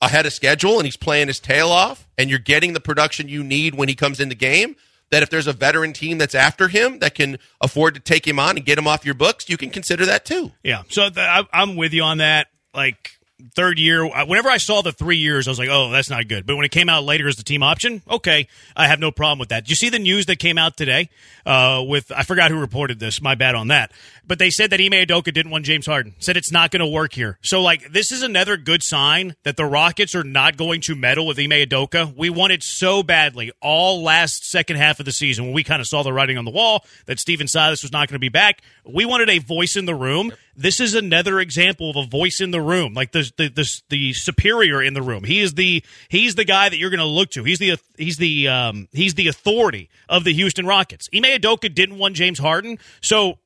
ahead 0.00 0.26
of 0.26 0.32
schedule 0.32 0.76
and 0.76 0.84
he's 0.84 0.96
playing 0.96 1.26
his 1.26 1.40
tail 1.40 1.70
off 1.70 2.08
and 2.16 2.30
you're 2.30 2.38
getting 2.38 2.72
the 2.72 2.80
production 2.80 3.26
you 3.26 3.42
need 3.42 3.74
when 3.74 3.88
he 3.88 3.96
comes 3.96 4.20
in 4.20 4.28
the 4.28 4.36
game 4.36 4.76
that 5.10 5.22
if 5.22 5.30
there's 5.30 5.46
a 5.46 5.52
veteran 5.52 5.92
team 5.92 6.18
that's 6.18 6.34
after 6.34 6.68
him 6.68 6.98
that 7.00 7.14
can 7.14 7.38
afford 7.60 7.94
to 7.94 8.00
take 8.00 8.26
him 8.26 8.38
on 8.38 8.56
and 8.56 8.64
get 8.64 8.78
him 8.78 8.86
off 8.86 9.04
your 9.04 9.14
books, 9.14 9.48
you 9.48 9.56
can 9.56 9.70
consider 9.70 10.06
that 10.06 10.24
too. 10.24 10.52
Yeah. 10.62 10.82
So 10.88 11.08
I'm 11.16 11.76
with 11.76 11.92
you 11.92 12.02
on 12.02 12.18
that. 12.18 12.48
Like 12.72 13.18
third 13.54 13.78
year, 13.78 14.04
whenever 14.04 14.48
I 14.48 14.58
saw 14.58 14.82
the 14.82 14.92
three 14.92 15.16
years, 15.16 15.48
I 15.48 15.50
was 15.50 15.58
like, 15.58 15.68
oh, 15.70 15.90
that's 15.90 16.10
not 16.10 16.28
good. 16.28 16.46
But 16.46 16.56
when 16.56 16.64
it 16.64 16.70
came 16.70 16.88
out 16.88 17.04
later 17.04 17.28
as 17.28 17.36
the 17.36 17.42
team 17.42 17.62
option, 17.62 18.02
okay, 18.08 18.48
I 18.76 18.86
have 18.86 19.00
no 19.00 19.10
problem 19.10 19.38
with 19.38 19.50
that. 19.50 19.64
Did 19.64 19.70
you 19.70 19.76
see 19.76 19.88
the 19.88 19.98
news 19.98 20.26
that 20.26 20.38
came 20.38 20.58
out 20.58 20.76
today 20.76 21.10
uh, 21.46 21.82
with, 21.86 22.12
I 22.14 22.22
forgot 22.22 22.50
who 22.50 22.58
reported 22.58 22.98
this, 22.98 23.20
my 23.20 23.34
bad 23.34 23.54
on 23.54 23.68
that. 23.68 23.92
But 24.26 24.38
they 24.38 24.50
said 24.50 24.70
that 24.70 24.80
Ime 24.80 24.92
Udoka 24.92 25.32
didn't 25.32 25.50
want 25.50 25.64
James 25.64 25.86
Harden. 25.86 26.14
Said 26.18 26.36
it's 26.36 26.52
not 26.52 26.70
going 26.70 26.80
to 26.80 26.86
work 26.86 27.12
here. 27.12 27.38
So, 27.42 27.60
like, 27.62 27.92
this 27.92 28.12
is 28.12 28.22
another 28.22 28.56
good 28.56 28.82
sign 28.82 29.34
that 29.42 29.56
the 29.56 29.64
Rockets 29.64 30.14
are 30.14 30.22
not 30.22 30.56
going 30.56 30.80
to 30.82 30.94
meddle 30.94 31.26
with 31.26 31.38
Ime 31.38 31.50
Udoka. 31.50 32.16
We 32.16 32.30
wanted 32.30 32.62
so 32.62 33.02
badly 33.02 33.50
all 33.60 34.02
last 34.02 34.44
second 34.44 34.76
half 34.76 35.00
of 35.00 35.06
the 35.06 35.12
season 35.12 35.46
when 35.46 35.54
we 35.54 35.64
kind 35.64 35.80
of 35.80 35.88
saw 35.88 36.02
the 36.02 36.12
writing 36.12 36.38
on 36.38 36.44
the 36.44 36.50
wall 36.52 36.84
that 37.06 37.18
Stephen 37.18 37.48
Silas 37.48 37.82
was 37.82 37.92
not 37.92 38.08
going 38.08 38.14
to 38.14 38.20
be 38.20 38.28
back. 38.28 38.62
We 38.84 39.04
wanted 39.04 39.30
a 39.30 39.38
voice 39.38 39.76
in 39.76 39.84
the 39.86 39.94
room. 39.94 40.32
This 40.60 40.78
is 40.78 40.94
another 40.94 41.40
example 41.40 41.88
of 41.88 41.96
a 41.96 42.06
voice 42.06 42.38
in 42.42 42.50
the 42.50 42.60
room, 42.60 42.92
like 42.92 43.12
the 43.12 43.32
the 43.38 43.48
the, 43.48 43.80
the 43.88 44.12
superior 44.12 44.82
in 44.82 44.92
the 44.92 45.00
room. 45.00 45.24
He 45.24 45.40
is 45.40 45.54
the 45.54 45.82
he's 46.10 46.34
the 46.34 46.44
guy 46.44 46.68
that 46.68 46.76
you're 46.76 46.90
going 46.90 47.00
to 47.00 47.06
look 47.06 47.30
to. 47.30 47.44
He's 47.44 47.58
the 47.58 47.78
he's 47.96 48.18
the 48.18 48.48
um, 48.48 48.86
he's 48.92 49.14
the 49.14 49.28
authority 49.28 49.88
of 50.06 50.24
the 50.24 50.34
Houston 50.34 50.66
Rockets. 50.66 51.08
Ime 51.14 51.22
Udoka 51.22 51.74
didn't 51.74 51.96
want 51.96 52.14
James 52.14 52.38
Harden, 52.38 52.78
so 53.00 53.38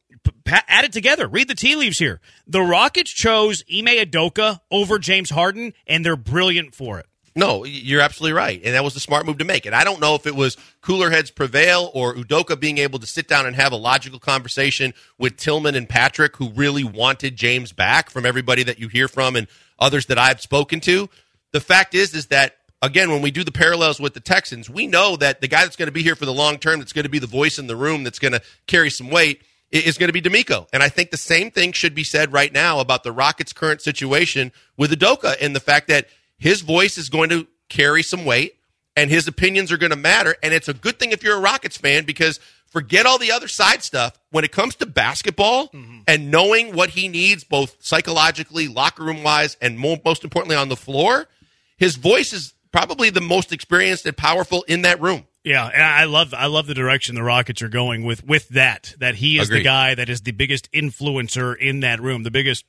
add 0.44 0.84
it 0.84 0.92
together. 0.92 1.28
Read 1.28 1.46
the 1.46 1.54
tea 1.54 1.76
leaves 1.76 1.98
here. 1.98 2.20
The 2.48 2.62
Rockets 2.62 3.12
chose 3.12 3.62
Ime 3.72 3.86
Udoka 3.86 4.60
over 4.72 4.98
James 4.98 5.30
Harden, 5.30 5.72
and 5.86 6.04
they're 6.04 6.16
brilliant 6.16 6.74
for 6.74 6.98
it. 6.98 7.06
No, 7.36 7.64
you're 7.64 8.00
absolutely 8.00 8.34
right. 8.34 8.60
And 8.64 8.74
that 8.74 8.84
was 8.84 8.94
the 8.94 9.00
smart 9.00 9.26
move 9.26 9.38
to 9.38 9.44
make. 9.44 9.66
And 9.66 9.74
I 9.74 9.82
don't 9.82 10.00
know 10.00 10.14
if 10.14 10.24
it 10.24 10.36
was 10.36 10.56
cooler 10.82 11.10
heads 11.10 11.32
prevail 11.32 11.90
or 11.92 12.14
Udoka 12.14 12.58
being 12.58 12.78
able 12.78 13.00
to 13.00 13.06
sit 13.06 13.26
down 13.26 13.44
and 13.44 13.56
have 13.56 13.72
a 13.72 13.76
logical 13.76 14.20
conversation 14.20 14.94
with 15.18 15.36
Tilman 15.36 15.74
and 15.74 15.88
Patrick, 15.88 16.36
who 16.36 16.50
really 16.50 16.84
wanted 16.84 17.34
James 17.34 17.72
back 17.72 18.08
from 18.08 18.24
everybody 18.24 18.62
that 18.62 18.78
you 18.78 18.86
hear 18.86 19.08
from 19.08 19.34
and 19.34 19.48
others 19.80 20.06
that 20.06 20.18
I've 20.18 20.40
spoken 20.40 20.78
to. 20.80 21.08
The 21.50 21.60
fact 21.60 21.94
is, 21.94 22.14
is 22.14 22.26
that 22.26 22.56
again, 22.82 23.10
when 23.10 23.22
we 23.22 23.30
do 23.30 23.42
the 23.42 23.52
parallels 23.52 23.98
with 23.98 24.14
the 24.14 24.20
Texans, 24.20 24.70
we 24.70 24.86
know 24.86 25.16
that 25.16 25.40
the 25.40 25.48
guy 25.48 25.62
that's 25.62 25.76
going 25.76 25.88
to 25.88 25.92
be 25.92 26.02
here 26.02 26.14
for 26.14 26.26
the 26.26 26.34
long 26.34 26.58
term, 26.58 26.78
that's 26.78 26.92
going 26.92 27.04
to 27.04 27.10
be 27.10 27.18
the 27.18 27.26
voice 27.26 27.58
in 27.58 27.66
the 27.66 27.76
room, 27.76 28.04
that's 28.04 28.18
going 28.18 28.32
to 28.32 28.42
carry 28.68 28.90
some 28.90 29.10
weight, 29.10 29.42
is 29.72 29.98
going 29.98 30.08
to 30.08 30.12
be 30.12 30.22
DeMeco. 30.22 30.68
And 30.72 30.82
I 30.82 30.88
think 30.88 31.10
the 31.10 31.16
same 31.16 31.50
thing 31.50 31.72
should 31.72 31.94
be 31.96 32.04
said 32.04 32.32
right 32.32 32.52
now 32.52 32.78
about 32.78 33.02
the 33.02 33.10
Rockets' 33.10 33.52
current 33.52 33.80
situation 33.80 34.52
with 34.76 34.92
Udoka 34.92 35.34
and 35.40 35.56
the 35.56 35.60
fact 35.60 35.88
that 35.88 36.06
his 36.38 36.60
voice 36.60 36.98
is 36.98 37.08
going 37.08 37.30
to 37.30 37.46
carry 37.68 38.02
some 38.02 38.24
weight 38.24 38.56
and 38.96 39.10
his 39.10 39.26
opinions 39.28 39.72
are 39.72 39.76
going 39.76 39.90
to 39.90 39.96
matter. 39.96 40.36
And 40.42 40.54
it's 40.54 40.68
a 40.68 40.74
good 40.74 40.98
thing 40.98 41.12
if 41.12 41.22
you're 41.22 41.36
a 41.36 41.40
Rockets 41.40 41.76
fan 41.76 42.04
because 42.04 42.38
forget 42.66 43.06
all 43.06 43.18
the 43.18 43.32
other 43.32 43.48
side 43.48 43.82
stuff. 43.82 44.18
When 44.30 44.44
it 44.44 44.52
comes 44.52 44.74
to 44.76 44.86
basketball 44.86 45.68
mm-hmm. 45.68 46.00
and 46.06 46.30
knowing 46.30 46.74
what 46.74 46.90
he 46.90 47.08
needs, 47.08 47.44
both 47.44 47.76
psychologically, 47.80 48.68
locker 48.68 49.02
room 49.02 49.22
wise, 49.22 49.56
and 49.60 49.78
most 49.78 50.24
importantly 50.24 50.56
on 50.56 50.68
the 50.68 50.76
floor, 50.76 51.28
his 51.76 51.96
voice 51.96 52.32
is 52.32 52.54
probably 52.72 53.10
the 53.10 53.20
most 53.20 53.52
experienced 53.52 54.06
and 54.06 54.16
powerful 54.16 54.64
in 54.68 54.82
that 54.82 55.00
room. 55.00 55.24
Yeah, 55.44 55.66
and 55.66 55.82
I 55.82 56.04
love 56.04 56.32
I 56.32 56.46
love 56.46 56.66
the 56.66 56.74
direction 56.74 57.14
the 57.14 57.22
Rockets 57.22 57.60
are 57.60 57.68
going 57.68 58.02
with 58.04 58.24
with 58.24 58.48
that. 58.50 58.94
That 58.98 59.14
he 59.14 59.38
is 59.38 59.48
Agreed. 59.48 59.60
the 59.60 59.64
guy 59.64 59.94
that 59.94 60.08
is 60.08 60.22
the 60.22 60.32
biggest 60.32 60.72
influencer 60.72 61.54
in 61.54 61.80
that 61.80 62.00
room, 62.00 62.22
the 62.22 62.30
biggest 62.30 62.64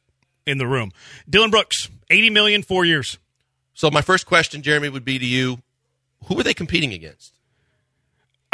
in 0.45 0.57
the 0.57 0.67
room. 0.67 0.91
Dillon 1.29 1.51
Brooks, 1.51 1.89
eighty 2.09 2.29
million, 2.29 2.63
four 2.63 2.83
years. 2.83 3.17
So 3.75 3.91
my 3.91 4.01
first 4.01 4.25
question, 4.25 4.63
Jeremy, 4.63 4.89
would 4.89 5.05
be 5.05 5.19
to 5.19 5.25
you: 5.25 5.59
Who 6.25 6.39
are 6.39 6.43
they 6.43 6.55
competing 6.55 6.93
against? 6.93 7.33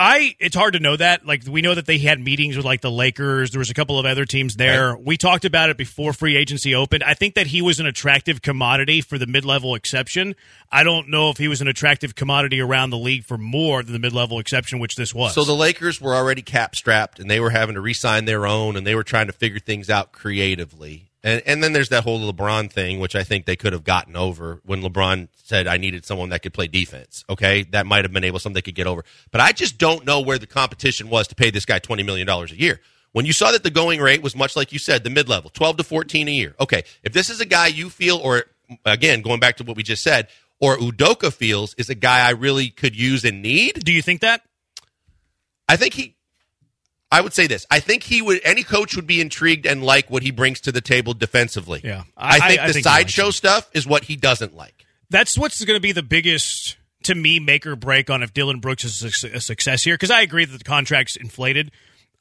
I 0.02 0.36
it's 0.40 0.56
hard 0.56 0.74
to 0.74 0.80
know 0.80 0.98
that. 0.98 1.28
Like 1.28 1.44
we 1.48 1.62
know 1.62 1.76
that 1.76 1.86
they 1.86 2.00
had 2.00 2.20
meetings 2.20 2.58
with 2.58 2.66
like 2.66 2.82
the 2.82 2.90
Lakers. 2.90 3.52
There 3.52 3.60
was 3.60 3.70
a 3.70 3.76
couple 3.76 4.00
of 4.00 4.06
other 4.08 4.26
teams 4.26 4.56
there. 4.56 4.94
Right. 4.94 5.06
We 5.06 5.16
talked 5.16 5.46
about 5.46 5.70
it 5.70 5.78
before 5.78 6.12
free 6.12 6.36
agency 6.38 6.74
opened. 6.74 7.04
I 7.04 7.14
think 7.14 7.36
that 7.36 7.46
he 7.46 7.62
was 7.62 7.80
an 7.80 7.86
attractive 7.86 8.42
commodity 8.42 9.02
for 9.02 9.20
the 9.20 9.28
mid-level 9.28 9.76
exception. 9.76 10.36
I 10.72 10.84
don't 10.84 11.10
know 11.10 11.30
if 11.30 11.38
he 11.38 11.48
was 11.48 11.62
an 11.62 11.68
attractive 11.68 12.16
commodity 12.16 12.60
around 12.60 12.90
the 12.90 12.98
league 12.98 13.26
for 13.26 13.38
more 13.38 13.84
than 13.84 13.94
the 13.94 14.00
mid-level 14.00 14.40
exception, 14.40 14.80
which 14.80 14.96
this 14.96 15.14
was. 15.14 15.36
So 15.36 15.44
the 15.44 15.54
Lakers 15.54 16.02
were 16.02 16.16
already 16.16 16.42
cap 16.42 16.76
strapped 16.76 17.20
and 17.20 17.30
they 17.30 17.40
were 17.40 17.52
having 17.52 17.76
to 17.76 17.82
re-sign 17.82 18.26
their 18.26 18.48
own 18.48 18.76
and 18.78 18.88
they 18.88 18.96
were 18.96 19.04
trying 19.04 19.28
to 19.28 19.34
figure 19.34 19.60
things 19.60 19.88
out 19.88 20.14
creatively. 20.14 21.11
And, 21.24 21.42
and 21.46 21.64
then 21.64 21.74
there's 21.74 21.90
that 21.90 22.04
whole 22.04 22.20
LeBron 22.32 22.72
thing, 22.72 23.00
which 23.00 23.16
I 23.16 23.24
think 23.24 23.46
they 23.46 23.56
could 23.56 23.74
have 23.74 23.84
gotten 23.84 24.16
over 24.16 24.60
when 24.64 24.82
LeBron 24.82 25.28
said, 25.36 25.68
I 25.68 25.78
needed 25.78 26.06
someone 26.06 26.30
that 26.30 26.42
could 26.42 26.54
play 26.54 26.68
defense. 26.68 27.24
Okay. 27.30 27.64
That 27.64 27.86
might 27.86 28.06
have 28.06 28.12
been 28.12 28.24
able, 28.24 28.40
something 28.40 28.56
they 28.56 28.62
could 28.62 28.76
get 28.76 28.88
over. 28.88 29.04
But 29.32 29.42
I 29.42 29.52
just 29.52 29.78
don't 29.78 30.06
know 30.06 30.22
where 30.22 30.38
the 30.38 30.48
competition 30.48 31.10
was 31.10 31.28
to 31.28 31.36
pay 31.36 31.52
this 31.52 31.66
guy 31.66 31.80
$20 31.80 32.06
million 32.06 32.28
a 32.28 32.46
year. 32.48 32.82
When 33.12 33.26
you 33.26 33.34
saw 33.34 33.52
that 33.52 33.64
the 33.64 33.70
going 33.70 34.00
rate 34.00 34.24
was 34.24 34.36
much 34.36 34.56
like 34.56 34.72
you 34.72 34.80
said, 34.80 35.04
the 35.04 35.10
mid 35.10 35.28
level, 35.28 35.50
12 35.50 35.78
to 35.78 35.84
14 35.84 36.28
a 36.28 36.32
year. 36.32 36.56
Okay. 36.60 36.84
If 37.04 37.14
this 37.14 37.30
is 37.30 37.42
a 37.42 37.46
guy 37.46 37.68
you 37.68 37.90
feel, 37.90 38.18
or 38.18 38.46
again, 38.86 39.22
going 39.22 39.40
back 39.40 39.58
to 39.58 39.64
what 39.64 39.76
we 39.76 39.84
just 39.84 40.04
said, 40.04 40.30
or 40.60 40.78
Udoka 40.78 41.34
feels 41.34 41.74
is 41.74 41.90
a 41.90 41.96
guy 41.96 42.26
I 42.26 42.32
really 42.32 42.70
could 42.70 42.96
use 42.96 43.26
and 43.26 43.42
need. 43.42 43.84
Do 43.84 43.92
you 43.92 44.02
think 44.02 44.22
that? 44.22 44.44
I 45.68 45.76
think 45.76 45.94
he 45.94 46.16
I 47.12 47.22
would 47.22 47.34
say 47.34 47.46
this. 47.48 47.66
I 47.70 47.80
think 47.80 48.04
he 48.04 48.22
would. 48.22 48.40
Any 48.44 48.64
coach 48.64 48.96
would 48.96 49.06
be 49.06 49.20
intrigued 49.20 49.66
and 49.66 49.84
like 49.84 50.10
what 50.10 50.24
he 50.24 50.32
brings 50.32 50.62
to 50.62 50.72
the 50.72 50.82
table 50.82 51.14
defensively. 51.14 51.82
Yeah, 51.84 52.04
I, 52.16 52.38
I 52.38 52.48
think 52.48 52.62
I, 52.62 52.68
the 52.68 52.74
think 52.74 52.84
sideshow 52.86 53.32
stuff 53.32 53.70
is 53.74 53.86
what 53.86 54.06
he 54.06 54.16
doesn't 54.16 54.56
like. 54.56 54.86
That's 55.10 55.38
what's 55.38 55.64
going 55.66 55.76
to 55.76 55.82
be 55.82 55.92
the 55.92 56.04
biggest 56.04 56.78
to 57.04 57.16
me 57.16 57.40
make 57.40 57.66
or 57.68 57.76
break 57.76 58.10
on 58.10 58.24
if 58.24 58.34
Dillon 58.34 58.60
Brooks 58.60 58.86
is 58.86 59.24
a, 59.24 59.28
a 59.36 59.42
success 59.42 59.84
here. 59.84 59.96
Because 59.96 60.12
I 60.12 60.22
agree 60.22 60.46
that 60.46 60.58
the 60.58 60.64
contract's 60.64 61.18
inflated. 61.18 61.72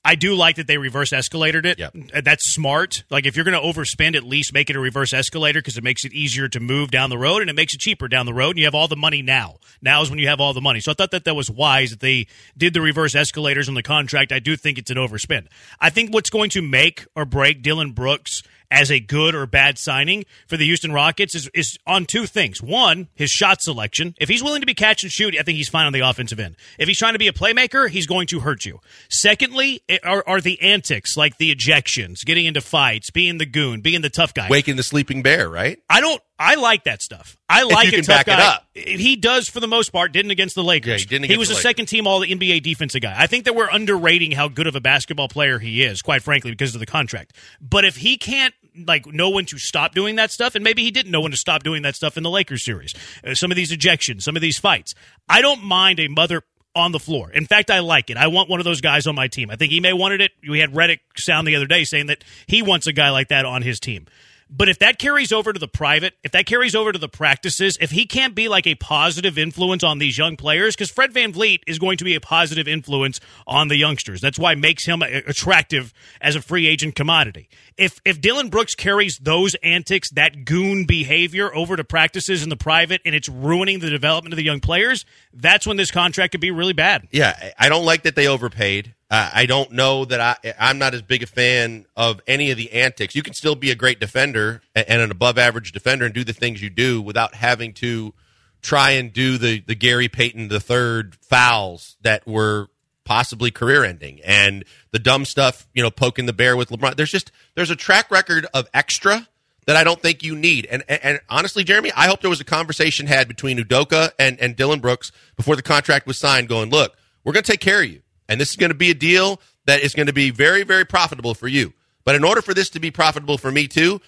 I 0.04 0.14
do 0.14 0.34
like 0.34 0.56
that 0.56 0.66
they 0.66 0.78
reverse 0.78 1.10
escalated 1.10 1.66
it. 1.66 1.78
Yep. 1.78 1.96
Uh, 2.14 2.20
that's 2.22 2.54
smart. 2.54 3.04
Like 3.10 3.26
if 3.26 3.36
you're 3.36 3.44
going 3.44 3.60
to 3.60 3.66
overspend, 3.66 4.16
at 4.16 4.22
least 4.22 4.54
make 4.54 4.70
it 4.70 4.76
a 4.76 4.80
reverse 4.80 5.12
escalator 5.12 5.60
because 5.60 5.76
it 5.76 5.84
makes 5.84 6.04
it 6.04 6.12
easier 6.12 6.48
to 6.48 6.60
move 6.60 6.90
down 6.90 7.10
the 7.10 7.18
road 7.18 7.42
and 7.42 7.50
it 7.50 7.56
makes 7.56 7.74
it 7.74 7.80
cheaper 7.80 8.08
down 8.08 8.24
the 8.24 8.32
road. 8.32 8.50
And 8.50 8.58
you 8.58 8.64
have 8.64 8.74
all 8.74 8.88
the 8.88 8.96
money 8.96 9.20
now. 9.20 9.56
Now 9.82 10.00
is 10.02 10.08
when 10.08 10.18
you 10.18 10.28
have 10.28 10.40
all 10.40 10.54
the 10.54 10.60
money. 10.60 10.80
So 10.80 10.90
I 10.90 10.94
thought 10.94 11.10
that 11.10 11.24
that 11.24 11.34
was 11.34 11.50
wise 11.50 11.90
that 11.90 12.00
they 12.00 12.28
did 12.56 12.72
the 12.72 12.80
reverse 12.80 13.14
escalators 13.14 13.68
on 13.68 13.74
the 13.74 13.82
contract. 13.82 14.32
I 14.32 14.38
do 14.38 14.56
think 14.56 14.78
it's 14.78 14.90
an 14.90 14.96
overspend. 14.96 15.48
I 15.80 15.90
think 15.90 16.14
what's 16.14 16.30
going 16.30 16.50
to 16.50 16.62
make 16.62 17.06
or 17.14 17.26
break 17.26 17.62
Dillon 17.62 17.92
Brooks 17.92 18.42
as 18.70 18.90
a 18.90 19.00
good 19.00 19.34
or 19.34 19.46
bad 19.46 19.78
signing 19.78 20.24
for 20.46 20.56
the 20.56 20.64
Houston 20.64 20.92
Rockets 20.92 21.34
is, 21.34 21.50
is 21.54 21.78
on 21.86 22.06
two 22.06 22.26
things. 22.26 22.62
One, 22.62 23.08
his 23.14 23.30
shot 23.30 23.60
selection. 23.60 24.14
If 24.20 24.28
he's 24.28 24.42
willing 24.42 24.60
to 24.60 24.66
be 24.66 24.74
catch 24.74 25.02
and 25.02 25.10
shoot, 25.10 25.36
I 25.38 25.42
think 25.42 25.56
he's 25.56 25.68
fine 25.68 25.86
on 25.86 25.92
the 25.92 26.00
offensive 26.00 26.38
end. 26.38 26.56
If 26.78 26.88
he's 26.88 26.98
trying 26.98 27.14
to 27.14 27.18
be 27.18 27.28
a 27.28 27.32
playmaker, 27.32 27.88
he's 27.88 28.06
going 28.06 28.26
to 28.28 28.40
hurt 28.40 28.64
you. 28.64 28.80
Secondly, 29.08 29.82
eh, 29.88 29.98
are, 30.04 30.22
are 30.26 30.40
the 30.40 30.60
antics 30.62 31.16
like 31.16 31.38
the 31.38 31.54
ejections, 31.54 32.24
getting 32.24 32.46
into 32.46 32.60
fights, 32.60 33.10
being 33.10 33.38
the 33.38 33.46
goon, 33.46 33.80
being 33.80 34.02
the 34.02 34.10
tough 34.10 34.34
guy, 34.34 34.48
waking 34.48 34.76
the 34.76 34.82
sleeping 34.82 35.22
bear. 35.22 35.48
Right? 35.48 35.78
I 35.88 36.00
don't. 36.00 36.22
I 36.40 36.54
like 36.54 36.84
that 36.84 37.02
stuff. 37.02 37.36
I 37.50 37.64
like 37.64 37.92
a 37.92 38.00
tough 38.00 38.24
guy. 38.24 38.58
He 38.74 39.16
does 39.16 39.46
for 39.46 39.60
the 39.60 39.68
most 39.68 39.92
part. 39.92 40.12
Didn't 40.12 40.30
against 40.30 40.54
the 40.54 40.64
Lakers. 40.64 40.88
Yeah, 40.88 40.96
he, 40.96 41.04
didn't 41.04 41.30
he 41.30 41.36
was 41.36 41.50
a 41.50 41.54
second 41.54 41.84
team 41.86 42.06
All 42.06 42.20
NBA 42.22 42.62
defensive 42.62 43.02
guy. 43.02 43.14
I 43.16 43.26
think 43.26 43.44
that 43.44 43.54
we're 43.54 43.68
underrating 43.68 44.32
how 44.32 44.48
good 44.48 44.66
of 44.66 44.74
a 44.74 44.80
basketball 44.80 45.28
player 45.28 45.58
he 45.58 45.82
is, 45.82 46.00
quite 46.00 46.22
frankly, 46.22 46.50
because 46.50 46.74
of 46.74 46.80
the 46.80 46.86
contract. 46.86 47.34
But 47.60 47.84
if 47.84 47.96
he 47.96 48.16
can't 48.16 48.54
like 48.86 49.04
know 49.06 49.28
when 49.28 49.44
to 49.46 49.58
stop 49.58 49.94
doing 49.94 50.16
that 50.16 50.30
stuff, 50.30 50.54
and 50.54 50.64
maybe 50.64 50.82
he 50.82 50.90
didn't 50.90 51.12
know 51.12 51.20
when 51.20 51.32
to 51.32 51.36
stop 51.36 51.62
doing 51.62 51.82
that 51.82 51.94
stuff 51.94 52.16
in 52.16 52.22
the 52.22 52.30
Lakers 52.30 52.64
series. 52.64 52.94
Uh, 53.22 53.34
some 53.34 53.50
of 53.50 53.56
these 53.56 53.70
ejections, 53.70 54.22
some 54.22 54.34
of 54.34 54.40
these 54.40 54.58
fights. 54.58 54.94
I 55.28 55.42
don't 55.42 55.62
mind 55.62 56.00
a 56.00 56.08
mother 56.08 56.42
on 56.74 56.92
the 56.92 57.00
floor. 57.00 57.30
In 57.30 57.44
fact, 57.44 57.70
I 57.70 57.80
like 57.80 58.08
it. 58.08 58.16
I 58.16 58.28
want 58.28 58.48
one 58.48 58.60
of 58.60 58.64
those 58.64 58.80
guys 58.80 59.06
on 59.06 59.14
my 59.14 59.28
team. 59.28 59.50
I 59.50 59.56
think 59.56 59.72
he 59.72 59.84
Ime 59.84 59.98
wanted 59.98 60.20
it. 60.20 60.32
We 60.48 60.60
had 60.60 60.72
Redick 60.72 61.00
sound 61.16 61.46
the 61.46 61.56
other 61.56 61.66
day 61.66 61.84
saying 61.84 62.06
that 62.06 62.24
he 62.46 62.62
wants 62.62 62.86
a 62.86 62.92
guy 62.92 63.10
like 63.10 63.28
that 63.28 63.44
on 63.44 63.62
his 63.62 63.80
team. 63.80 64.06
But 64.52 64.68
if 64.68 64.80
that 64.80 64.98
carries 64.98 65.30
over 65.30 65.52
to 65.52 65.58
the 65.60 65.68
private, 65.68 66.14
if 66.24 66.32
that 66.32 66.44
carries 66.44 66.74
over 66.74 66.90
to 66.90 66.98
the 66.98 67.08
practices, 67.08 67.78
if 67.80 67.92
he 67.92 68.04
can't 68.04 68.34
be 68.34 68.48
like 68.48 68.66
a 68.66 68.74
positive 68.74 69.38
influence 69.38 69.84
on 69.84 69.98
these 69.98 70.18
young 70.18 70.36
players, 70.36 70.74
because 70.74 70.90
Fred 70.90 71.12
VanVleet 71.12 71.60
is 71.68 71.78
going 71.78 71.98
to 71.98 72.04
be 72.04 72.16
a 72.16 72.20
positive 72.20 72.66
influence 72.66 73.20
on 73.46 73.68
the 73.68 73.76
youngsters. 73.76 74.20
That's 74.20 74.40
why 74.40 74.56
makes 74.56 74.86
him 74.86 75.02
attractive 75.02 75.94
as 76.20 76.34
a 76.34 76.42
free 76.42 76.66
agent 76.66 76.96
commodity. 76.96 77.48
If 77.80 77.98
if 78.04 78.20
Dillon 78.20 78.50
Brooks 78.50 78.74
carries 78.74 79.16
those 79.16 79.54
antics, 79.56 80.10
that 80.10 80.44
goon 80.44 80.84
behavior 80.84 81.52
over 81.54 81.76
to 81.76 81.82
practices 81.82 82.42
in 82.42 82.50
the 82.50 82.56
private, 82.56 83.00
and 83.06 83.14
it's 83.14 83.28
ruining 83.28 83.78
the 83.78 83.88
development 83.88 84.34
of 84.34 84.36
the 84.36 84.44
young 84.44 84.60
players, 84.60 85.06
that's 85.32 85.66
when 85.66 85.78
this 85.78 85.90
contract 85.90 86.32
could 86.32 86.42
be 86.42 86.50
really 86.50 86.74
bad. 86.74 87.08
Yeah, 87.10 87.52
I 87.58 87.70
don't 87.70 87.86
like 87.86 88.02
that 88.02 88.16
they 88.16 88.28
overpaid. 88.28 88.94
Uh, 89.10 89.30
I 89.34 89.46
don't 89.46 89.72
know 89.72 90.04
that 90.04 90.20
I 90.20 90.54
I'm 90.58 90.78
not 90.78 90.94
as 90.94 91.02
big 91.02 91.22
a 91.22 91.26
fan 91.26 91.86
of 91.96 92.20
any 92.26 92.50
of 92.50 92.56
the 92.56 92.70
antics. 92.72 93.14
You 93.14 93.22
can 93.22 93.34
still 93.34 93.56
be 93.56 93.70
a 93.70 93.74
great 93.74 93.98
defender 93.98 94.62
and 94.74 95.00
an 95.02 95.10
above 95.10 95.38
average 95.38 95.72
defender 95.72 96.04
and 96.04 96.14
do 96.14 96.22
the 96.22 96.32
things 96.32 96.62
you 96.62 96.70
do 96.70 97.00
without 97.02 97.34
having 97.34 97.72
to 97.74 98.14
try 98.62 98.90
and 98.90 99.12
do 99.12 99.38
the 99.38 99.60
the 99.60 99.74
Gary 99.74 100.08
Payton 100.08 100.48
the 100.48 100.60
third 100.60 101.16
fouls 101.16 101.96
that 102.02 102.26
were 102.26 102.68
possibly 103.10 103.50
career 103.50 103.82
ending 103.82 104.20
and 104.24 104.64
the 104.92 104.98
dumb 105.00 105.24
stuff, 105.24 105.66
you 105.74 105.82
know, 105.82 105.90
poking 105.90 106.26
the 106.26 106.32
bear 106.32 106.56
with 106.56 106.68
LeBron. 106.68 106.94
There's 106.94 107.10
just 107.10 107.32
there's 107.56 107.68
a 107.68 107.74
track 107.74 108.08
record 108.08 108.46
of 108.54 108.68
extra 108.72 109.26
that 109.66 109.74
I 109.74 109.82
don't 109.82 110.00
think 110.00 110.22
you 110.22 110.36
need. 110.36 110.64
And, 110.70 110.84
and, 110.88 111.00
and 111.02 111.20
honestly, 111.28 111.64
Jeremy, 111.64 111.90
I 111.96 112.06
hope 112.06 112.20
there 112.20 112.30
was 112.30 112.40
a 112.40 112.44
conversation 112.44 113.08
had 113.08 113.26
between 113.26 113.58
Udoka 113.58 114.12
and, 114.16 114.38
and 114.38 114.54
Dillon 114.54 114.78
Brooks 114.78 115.10
before 115.34 115.56
the 115.56 115.62
contract 115.62 116.06
was 116.06 116.18
signed 116.18 116.48
going, 116.48 116.70
look, 116.70 116.96
we're 117.24 117.32
going 117.32 117.42
to 117.42 117.50
take 117.50 117.60
care 117.60 117.82
of 117.82 117.90
you. 117.90 118.00
And 118.28 118.40
this 118.40 118.50
is 118.50 118.56
going 118.56 118.70
to 118.70 118.76
be 118.76 118.92
a 118.92 118.94
deal 118.94 119.40
that 119.66 119.80
is 119.80 119.92
going 119.92 120.06
to 120.06 120.12
be 120.12 120.30
very, 120.30 120.62
very 120.62 120.84
profitable 120.84 121.34
for 121.34 121.48
you. 121.48 121.72
But 122.04 122.14
in 122.14 122.22
order 122.22 122.42
for 122.42 122.54
this 122.54 122.70
to 122.70 122.80
be 122.80 122.92
profitable 122.92 123.38
for 123.38 123.50
me 123.50 123.66
too, 123.66 124.00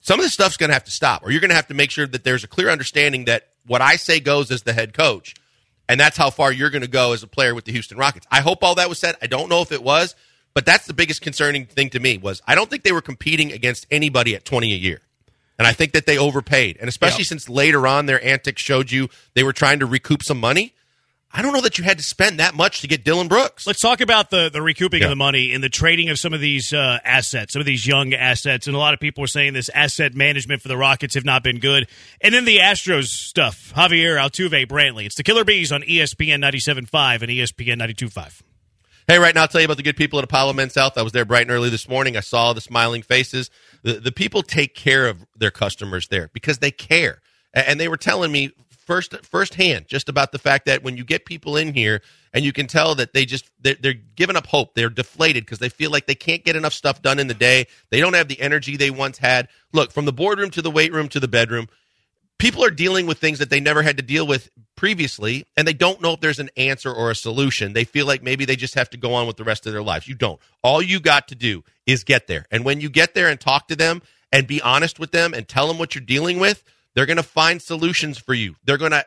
some 0.00 0.18
of 0.18 0.24
this 0.24 0.32
stuff's 0.32 0.56
going 0.56 0.70
to 0.70 0.74
have 0.74 0.84
to 0.84 0.90
stop, 0.90 1.22
or 1.26 1.30
you're 1.30 1.42
going 1.42 1.50
to 1.50 1.56
have 1.56 1.68
to 1.68 1.74
make 1.74 1.90
sure 1.90 2.06
that 2.06 2.24
there's 2.24 2.42
a 2.42 2.48
clear 2.48 2.70
understanding 2.70 3.26
that 3.26 3.48
what 3.66 3.82
I 3.82 3.96
say 3.96 4.18
goes 4.18 4.50
as 4.50 4.62
the 4.62 4.72
head 4.72 4.94
coach. 4.94 5.34
And 5.88 6.00
that's 6.00 6.16
how 6.16 6.30
far 6.30 6.52
you're 6.52 6.70
going 6.70 6.82
to 6.82 6.88
go 6.88 7.12
as 7.12 7.22
a 7.22 7.28
player 7.28 7.54
with 7.54 7.64
the 7.64 7.72
Houston 7.72 7.96
Rockets. 7.96 8.26
I 8.30 8.40
hope 8.40 8.62
all 8.62 8.74
that 8.74 8.88
was 8.88 8.98
said. 8.98 9.16
I 9.22 9.26
don't 9.26 9.48
know 9.48 9.62
if 9.62 9.70
it 9.70 9.82
was, 9.82 10.14
but 10.54 10.66
that's 10.66 10.86
the 10.86 10.94
biggest 10.94 11.20
concerning 11.20 11.66
thing 11.66 11.90
to 11.90 12.00
me 12.00 12.18
was 12.18 12.42
I 12.46 12.54
don't 12.54 12.68
think 12.68 12.82
they 12.82 12.92
were 12.92 13.02
competing 13.02 13.52
against 13.52 13.86
anybody 13.90 14.34
at 14.34 14.44
20 14.44 14.72
a 14.72 14.76
year. 14.76 15.00
And 15.58 15.66
I 15.66 15.72
think 15.72 15.92
that 15.92 16.06
they 16.06 16.18
overpaid. 16.18 16.76
And 16.80 16.88
especially 16.88 17.22
yep. 17.22 17.28
since 17.28 17.48
later 17.48 17.86
on 17.86 18.06
their 18.06 18.22
antics 18.24 18.62
showed 18.62 18.90
you 18.90 19.08
they 19.34 19.42
were 19.42 19.52
trying 19.52 19.78
to 19.78 19.86
recoup 19.86 20.22
some 20.22 20.38
money. 20.38 20.74
I 21.36 21.42
don't 21.42 21.52
know 21.52 21.60
that 21.60 21.76
you 21.76 21.84
had 21.84 21.98
to 21.98 22.02
spend 22.02 22.38
that 22.38 22.54
much 22.54 22.80
to 22.80 22.88
get 22.88 23.04
Dillon 23.04 23.28
Brooks. 23.28 23.66
Let's 23.66 23.82
talk 23.82 24.00
about 24.00 24.30
the, 24.30 24.48
the 24.50 24.62
recouping 24.62 25.00
yeah. 25.00 25.06
of 25.06 25.10
the 25.10 25.16
money 25.16 25.52
and 25.52 25.62
the 25.62 25.68
trading 25.68 26.08
of 26.08 26.18
some 26.18 26.32
of 26.32 26.40
these 26.40 26.72
uh, 26.72 26.98
assets, 27.04 27.52
some 27.52 27.60
of 27.60 27.66
these 27.66 27.86
young 27.86 28.14
assets. 28.14 28.66
And 28.66 28.74
a 28.74 28.78
lot 28.78 28.94
of 28.94 29.00
people 29.00 29.22
are 29.22 29.26
saying 29.26 29.52
this 29.52 29.68
asset 29.68 30.14
management 30.14 30.62
for 30.62 30.68
the 30.68 30.78
Rockets 30.78 31.14
have 31.14 31.26
not 31.26 31.42
been 31.42 31.58
good. 31.58 31.88
And 32.22 32.32
then 32.32 32.46
the 32.46 32.56
Astros 32.56 33.08
stuff. 33.08 33.74
Javier 33.76 34.18
Altuve 34.18 34.66
Brantley. 34.66 35.04
It's 35.04 35.16
the 35.16 35.22
Killer 35.22 35.44
Bees 35.44 35.72
on 35.72 35.82
ESPN 35.82 36.42
97.5 36.42 37.20
and 37.20 37.30
ESPN 37.30 37.82
92.5. 37.82 38.40
Hey, 39.06 39.18
right 39.18 39.34
now, 39.34 39.42
I'll 39.42 39.48
tell 39.48 39.60
you 39.60 39.66
about 39.66 39.76
the 39.76 39.82
good 39.82 39.98
people 39.98 40.18
at 40.18 40.24
Apollo 40.24 40.54
Men's 40.54 40.74
Health. 40.74 40.96
I 40.96 41.02
was 41.02 41.12
there 41.12 41.26
bright 41.26 41.42
and 41.42 41.50
early 41.50 41.68
this 41.68 41.86
morning. 41.86 42.16
I 42.16 42.20
saw 42.20 42.54
the 42.54 42.62
smiling 42.62 43.02
faces. 43.02 43.50
The, 43.82 44.00
the 44.00 44.10
people 44.10 44.42
take 44.42 44.74
care 44.74 45.06
of 45.06 45.26
their 45.36 45.50
customers 45.50 46.08
there 46.08 46.30
because 46.32 46.60
they 46.60 46.70
care. 46.70 47.20
And 47.52 47.78
they 47.78 47.88
were 47.88 47.98
telling 47.98 48.32
me 48.32 48.52
first 48.86 49.14
firsthand 49.24 49.86
just 49.88 50.08
about 50.08 50.32
the 50.32 50.38
fact 50.38 50.66
that 50.66 50.82
when 50.82 50.96
you 50.96 51.04
get 51.04 51.26
people 51.26 51.56
in 51.56 51.74
here 51.74 52.00
and 52.32 52.44
you 52.44 52.52
can 52.52 52.66
tell 52.66 52.94
that 52.94 53.12
they 53.12 53.24
just 53.24 53.50
they're, 53.60 53.76
they're 53.80 53.94
giving 53.94 54.36
up 54.36 54.46
hope. 54.46 54.74
They're 54.74 54.88
deflated 54.88 55.44
because 55.44 55.58
they 55.58 55.68
feel 55.68 55.90
like 55.90 56.06
they 56.06 56.14
can't 56.14 56.44
get 56.44 56.56
enough 56.56 56.72
stuff 56.72 57.02
done 57.02 57.18
in 57.18 57.26
the 57.26 57.34
day. 57.34 57.66
They 57.90 58.00
don't 58.00 58.14
have 58.14 58.28
the 58.28 58.40
energy 58.40 58.76
they 58.76 58.90
once 58.90 59.18
had. 59.18 59.48
Look 59.72 59.92
from 59.92 60.04
the 60.04 60.12
boardroom 60.12 60.50
to 60.50 60.62
the 60.62 60.70
weight 60.70 60.92
room 60.92 61.08
to 61.10 61.20
the 61.20 61.28
bedroom 61.28 61.68
people 62.38 62.64
are 62.64 62.70
dealing 62.70 63.06
with 63.06 63.18
things 63.18 63.38
that 63.38 63.50
they 63.50 63.60
never 63.60 63.82
had 63.82 63.96
to 63.96 64.02
deal 64.02 64.26
with 64.26 64.50
previously 64.76 65.46
and 65.56 65.66
they 65.66 65.72
don't 65.72 66.02
know 66.02 66.12
if 66.12 66.20
there's 66.20 66.38
an 66.38 66.50
answer 66.56 66.92
or 66.92 67.10
a 67.10 67.14
solution. 67.14 67.72
They 67.72 67.84
feel 67.84 68.06
like 68.06 68.22
maybe 68.22 68.44
they 68.44 68.56
just 68.56 68.74
have 68.74 68.90
to 68.90 68.96
go 68.96 69.14
on 69.14 69.26
with 69.26 69.36
the 69.36 69.44
rest 69.44 69.66
of 69.66 69.72
their 69.72 69.82
lives. 69.82 70.06
You 70.06 70.14
don't. 70.14 70.40
All 70.62 70.82
you 70.82 71.00
got 71.00 71.28
to 71.28 71.34
do 71.34 71.64
is 71.86 72.04
get 72.04 72.26
there. 72.26 72.46
And 72.50 72.64
when 72.64 72.80
you 72.80 72.90
get 72.90 73.14
there 73.14 73.28
and 73.28 73.40
talk 73.40 73.68
to 73.68 73.76
them 73.76 74.02
and 74.32 74.46
be 74.46 74.60
honest 74.60 74.98
with 74.98 75.12
them 75.12 75.32
and 75.32 75.48
tell 75.48 75.68
them 75.68 75.78
what 75.78 75.94
you're 75.94 76.04
dealing 76.04 76.38
with 76.38 76.62
they're 76.96 77.06
going 77.06 77.18
to 77.18 77.22
find 77.22 77.62
solutions 77.62 78.18
for 78.18 78.34
you. 78.34 78.56
They're 78.64 78.78
going 78.78 78.90
to 78.90 79.04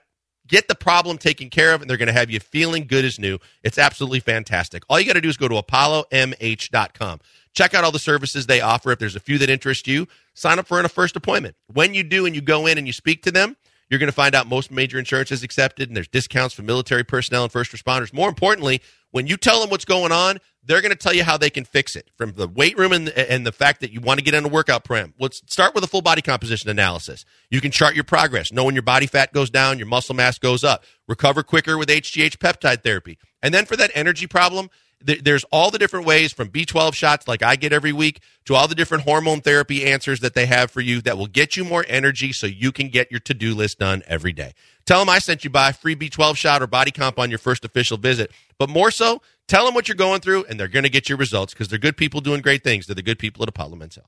get 0.48 0.68
the 0.68 0.76
problem 0.76 1.18
taken 1.18 1.50
care 1.50 1.74
of 1.74 1.82
and 1.82 1.90
they're 1.90 1.98
going 1.98 2.08
to 2.08 2.14
have 2.14 2.30
you 2.30 2.40
feeling 2.40 2.86
good 2.86 3.04
as 3.04 3.20
new. 3.20 3.40
It's 3.64 3.78
absolutely 3.78 4.20
fantastic. 4.20 4.84
All 4.88 5.00
you 5.00 5.06
got 5.06 5.14
to 5.14 5.22
do 5.22 5.28
is 5.28 5.38
go 5.38 5.48
to 5.48 5.56
apollomh.com. 5.56 7.20
Check 7.54 7.74
out 7.74 7.84
all 7.84 7.92
the 7.92 8.00
services 8.00 8.46
they 8.46 8.62
offer. 8.62 8.92
If 8.92 9.00
there's 9.00 9.16
a 9.16 9.20
few 9.20 9.40
that 9.40 9.50
interest 9.50 9.88
you, 9.88 10.08
sign 10.36 10.60
up 10.60 10.68
for 10.68 10.80
a 10.80 10.88
first 10.88 11.16
appointment. 11.16 11.56
When 11.74 11.96
you 11.96 12.04
do 12.04 12.26
and 12.28 12.36
you 12.36 12.42
go 12.42 12.68
in 12.68 12.78
and 12.78 12.86
you 12.86 12.94
speak 12.94 13.24
to 13.24 13.32
them, 13.32 13.58
you're 13.90 14.00
going 14.00 14.08
to 14.08 14.14
find 14.16 14.36
out 14.36 14.48
most 14.48 14.70
major 14.70 15.00
insurance 15.00 15.32
is 15.32 15.42
accepted 15.42 15.90
and 15.90 15.98
there's 15.98 16.08
discounts 16.08 16.54
for 16.54 16.62
military 16.62 17.04
personnel 17.04 17.42
and 17.44 17.52
first 17.52 17.72
responders. 17.72 18.14
More 18.14 18.30
importantly, 18.30 18.82
when 19.10 19.26
you 19.26 19.36
tell 19.36 19.62
them 19.62 19.72
what's 19.72 19.86
going 19.86 20.12
on, 20.12 20.38
they're 20.70 20.82
going 20.82 20.92
to 20.92 20.96
tell 20.96 21.16
you 21.16 21.24
how 21.24 21.36
they 21.36 21.50
can 21.50 21.66
fix 21.66 21.96
it 21.96 22.12
from 22.16 22.34
the 22.34 22.48
weight 22.48 22.78
room 22.78 22.92
and, 22.92 23.10
and 23.10 23.44
the 23.44 23.52
fact 23.52 23.82
that 23.82 23.92
you 23.92 24.02
want 24.02 24.20
to 24.20 24.24
get 24.24 24.36
in 24.36 24.46
a 24.46 24.48
workout 24.48 24.84
program. 24.84 25.16
Let's 25.20 25.42
start 25.48 25.74
with 25.74 25.84
a 25.84 25.88
full 25.88 26.04
body 26.04 26.22
composition 26.22 26.70
analysis. 26.70 27.26
You 27.50 27.60
can 27.60 27.72
chart 27.72 27.96
your 27.96 28.04
progress, 28.04 28.52
know 28.52 28.64
when 28.64 28.76
your 28.76 28.84
body 28.84 29.08
fat 29.08 29.34
goes 29.34 29.50
down, 29.50 29.80
your 29.80 29.88
muscle 29.88 30.14
mass 30.14 30.38
goes 30.38 30.64
up, 30.64 30.84
recover 31.08 31.42
quicker 31.42 31.76
with 31.76 31.90
HGH 31.90 32.38
peptide 32.38 32.84
therapy. 32.84 33.18
And 33.42 33.52
then 33.52 33.66
for 33.66 33.76
that 33.78 33.90
energy 33.96 34.28
problem, 34.28 34.70
there's 35.02 35.44
all 35.46 35.72
the 35.72 35.80
different 35.80 36.06
ways 36.06 36.34
from 36.34 36.50
B12 36.50 36.94
shots 36.94 37.28
like 37.28 37.42
I 37.42 37.56
get 37.56 37.74
every 37.74 37.94
week 37.94 38.22
to 38.46 38.54
all 38.54 38.68
the 38.68 38.76
different 38.76 39.06
hormone 39.06 39.42
therapy 39.42 39.86
answers 39.86 40.20
that 40.20 40.36
they 40.36 40.46
have 40.46 40.70
for 40.70 40.82
you 40.82 41.02
that 41.02 41.18
will 41.18 41.28
get 41.28 41.58
you 41.58 41.64
more 41.64 41.86
energy 41.88 42.32
so 42.32 42.46
you 42.46 42.72
can 42.72 42.90
get 42.90 43.10
your 43.10 43.22
to-do 43.22 43.56
list 43.56 43.80
done 43.80 44.04
every 44.08 44.34
day. 44.34 44.54
Tell 44.86 45.00
them 45.00 45.10
I 45.10 45.18
sent 45.20 45.44
you 45.44 45.50
by 45.50 45.72
free 45.72 45.96
B12 45.96 46.36
shot 46.36 46.62
or 46.62 46.68
body 46.68 46.92
comp 46.92 47.18
on 47.18 47.30
your 47.30 47.40
first 47.40 47.66
official 47.66 47.98
visit. 47.98 48.32
But 48.60 48.70
more 48.70 48.92
so, 48.92 49.22
tell 49.50 49.66
them 49.66 49.74
what 49.74 49.88
you're 49.88 49.96
going 49.96 50.22
through 50.22 50.46
and 50.46 50.60
they're 50.60 50.68
going 50.68 50.84
to 50.84 50.90
get 50.90 51.10
your 51.10 51.18
results 51.18 51.54
because 51.54 51.68
they're 51.68 51.78
good 51.78 51.98
people 51.98 52.22
doing 52.22 52.42
great 52.42 52.64
things. 52.64 52.88
They're 52.88 52.96
the 52.96 53.02
good 53.02 53.20
people 53.20 53.44
at 53.44 53.50
Apollo 53.50 53.76
Men's 53.76 53.96
Health. 53.96 54.08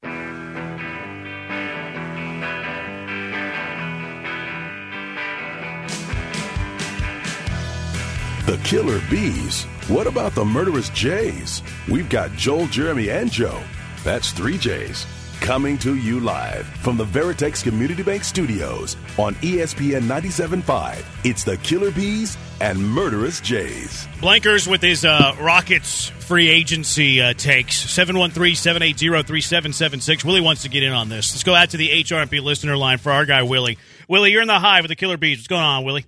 The 8.46 8.58
Killer 8.64 9.02
Bees 9.10 9.66
what 9.92 10.08
about 10.08 10.36
the 10.36 10.46
murderous 10.46 10.90
Jays? 10.92 11.62
We've 11.90 12.08
got 12.08 12.32
Joel, 12.38 12.68
Jeremy, 12.68 13.10
and 13.10 13.30
Joe. 13.30 13.62
That's 14.06 14.32
three 14.32 14.58
J's. 14.58 15.06
Coming 15.42 15.78
to 15.80 15.96
you 15.96 16.20
live 16.20 16.68
from 16.68 16.98
the 16.98 17.04
Veritex 17.04 17.64
Community 17.64 18.04
Bank 18.04 18.24
Studios 18.24 18.96
on 19.18 19.34
ESPN 19.36 20.04
97.5. 20.04 21.04
It's 21.26 21.44
the 21.44 21.58
Killer 21.58 21.90
Bees 21.90 22.38
and 22.62 22.80
Murderous 22.80 23.42
Jays. 23.42 24.08
Blankers 24.20 24.68
with 24.68 24.84
his 24.84 25.04
uh, 25.04 25.36
Rockets 25.42 26.10
free 26.10 26.48
agency 26.48 27.22
uh, 27.22 27.34
takes. 27.34 27.84
713-780-3776. 27.88 30.24
Willie 30.24 30.42
wants 30.42 30.62
to 30.62 30.70
get 30.70 30.84
in 30.84 30.94
on 30.94 31.10
this. 31.10 31.34
Let's 31.34 31.44
go 31.44 31.56
out 31.56 31.72
to 31.72 31.78
the 31.78 31.90
HRP 31.90 32.40
listener 32.44 32.78
line 32.78 33.00
for 33.00 33.12
our 33.12 33.26
guy, 33.26 33.42
Willie. 33.42 33.80
Willie, 34.08 34.32
you're 34.32 34.44
in 34.44 34.48
the 34.48 34.60
hive 34.60 34.84
with 34.84 34.90
the 34.90 34.96
Killer 34.96 35.18
Bees. 35.18 35.40
What's 35.40 35.48
going 35.48 35.64
on, 35.64 35.84
Willie? 35.84 36.06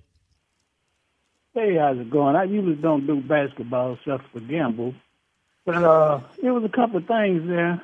Hey, 1.54 1.74
how's 1.76 1.98
it 1.98 2.08
going? 2.08 2.36
I 2.36 2.44
usually 2.44 2.76
don't 2.76 3.04
do 3.04 3.20
basketball 3.20 3.98
stuff 4.02 4.20
for 4.32 4.38
gamble, 4.38 4.94
but 5.66 5.82
uh, 5.82 6.20
there 6.40 6.54
was 6.54 6.62
a 6.62 6.68
couple 6.68 6.98
of 6.98 7.06
things 7.06 7.48
there. 7.48 7.82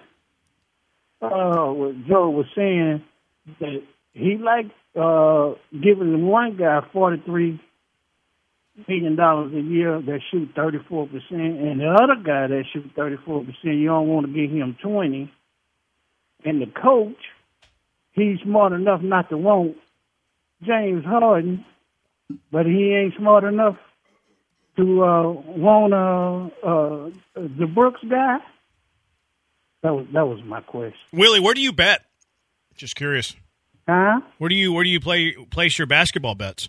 Uh, 1.21 1.73
what 1.73 2.07
Joe 2.07 2.31
was 2.31 2.47
saying 2.57 3.05
that 3.61 3.83
he 4.13 4.39
liked 4.39 4.73
uh, 4.97 5.55
giving 5.73 6.27
one 6.27 6.57
guy 6.57 6.81
forty 6.93 7.23
three 7.25 7.61
million 8.89 9.17
dollars 9.17 9.53
a 9.55 9.61
year 9.61 10.01
that 10.01 10.21
shoot 10.31 10.51
thirty 10.57 10.79
four 10.89 11.07
percent, 11.07 11.59
and 11.61 11.81
the 11.81 11.89
other 11.89 12.17
guy 12.17 12.47
that 12.47 12.65
shoot 12.73 12.91
thirty 12.97 13.17
four 13.25 13.41
percent, 13.41 13.77
you 13.77 13.87
don't 13.87 14.09
want 14.09 14.27
to 14.27 14.33
give 14.33 14.51
him 14.51 14.77
twenty. 14.83 15.31
And 16.45 16.63
the 16.63 16.67
coach, 16.67 17.19
he's 18.13 18.39
smart 18.43 18.73
enough 18.73 19.03
not 19.03 19.29
to 19.29 19.37
want 19.37 19.77
James 20.63 21.05
Harden 21.05 21.65
but 22.53 22.67
he 22.67 22.95
ain't 22.95 23.15
smart 23.19 23.45
enough 23.45 23.77
to 24.77 25.05
uh, 25.05 25.33
want 25.33 25.93
uh, 25.93 26.67
uh, 26.67 27.11
the 27.35 27.67
Brooks 27.67 28.01
guy. 28.09 28.39
That 29.83 29.95
was 29.95 30.07
that 30.13 30.27
was 30.27 30.43
my 30.45 30.61
question. 30.61 30.99
Willie, 31.13 31.41
where 31.41 31.55
do 31.55 31.61
you 31.61 31.73
bet? 31.73 32.03
Just 32.77 32.97
curious. 32.97 33.35
Huh? 33.89 34.21
Where 34.39 34.49
do 34.49 34.55
you 34.55 34.73
where 34.73 34.85
do 34.85 34.91
you 34.91 35.01
play 35.01 35.33
place 35.33 35.79
your 35.79 35.87
basketball 35.87 36.35
bets? 36.35 36.69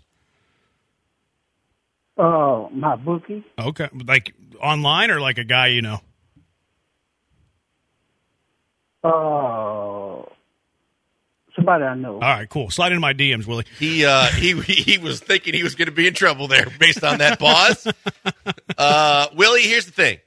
Uh, 2.18 2.68
my 2.72 2.96
bookie. 2.96 3.44
Okay, 3.60 3.90
like 4.06 4.34
online 4.62 5.12
or 5.12 5.20
like 5.20 5.38
a 5.38 5.44
guy 5.44 5.68
you 5.68 5.82
know. 5.82 6.00
Uh, 9.04 10.24
Somebody 11.56 11.84
I 11.84 11.96
know. 11.96 12.14
All 12.14 12.20
right, 12.20 12.50
cool. 12.50 12.70
Slide 12.70 12.94
into 12.94 13.02
my 13.02 13.14
DMs, 13.14 13.46
Willie. 13.46 13.66
He 13.78 14.06
uh, 14.06 14.28
he 14.28 14.60
he 14.62 14.98
was 14.98 15.20
thinking 15.20 15.54
he 15.54 15.64
was 15.64 15.76
going 15.76 15.88
to 15.88 15.94
be 15.94 16.08
in 16.08 16.14
trouble 16.14 16.48
there 16.48 16.68
based 16.80 17.04
on 17.04 17.18
that 17.18 17.40
pause. 17.40 17.88
uh, 18.78 19.28
Willie, 19.36 19.64
here's 19.64 19.86
the 19.86 19.92
thing: 19.92 20.20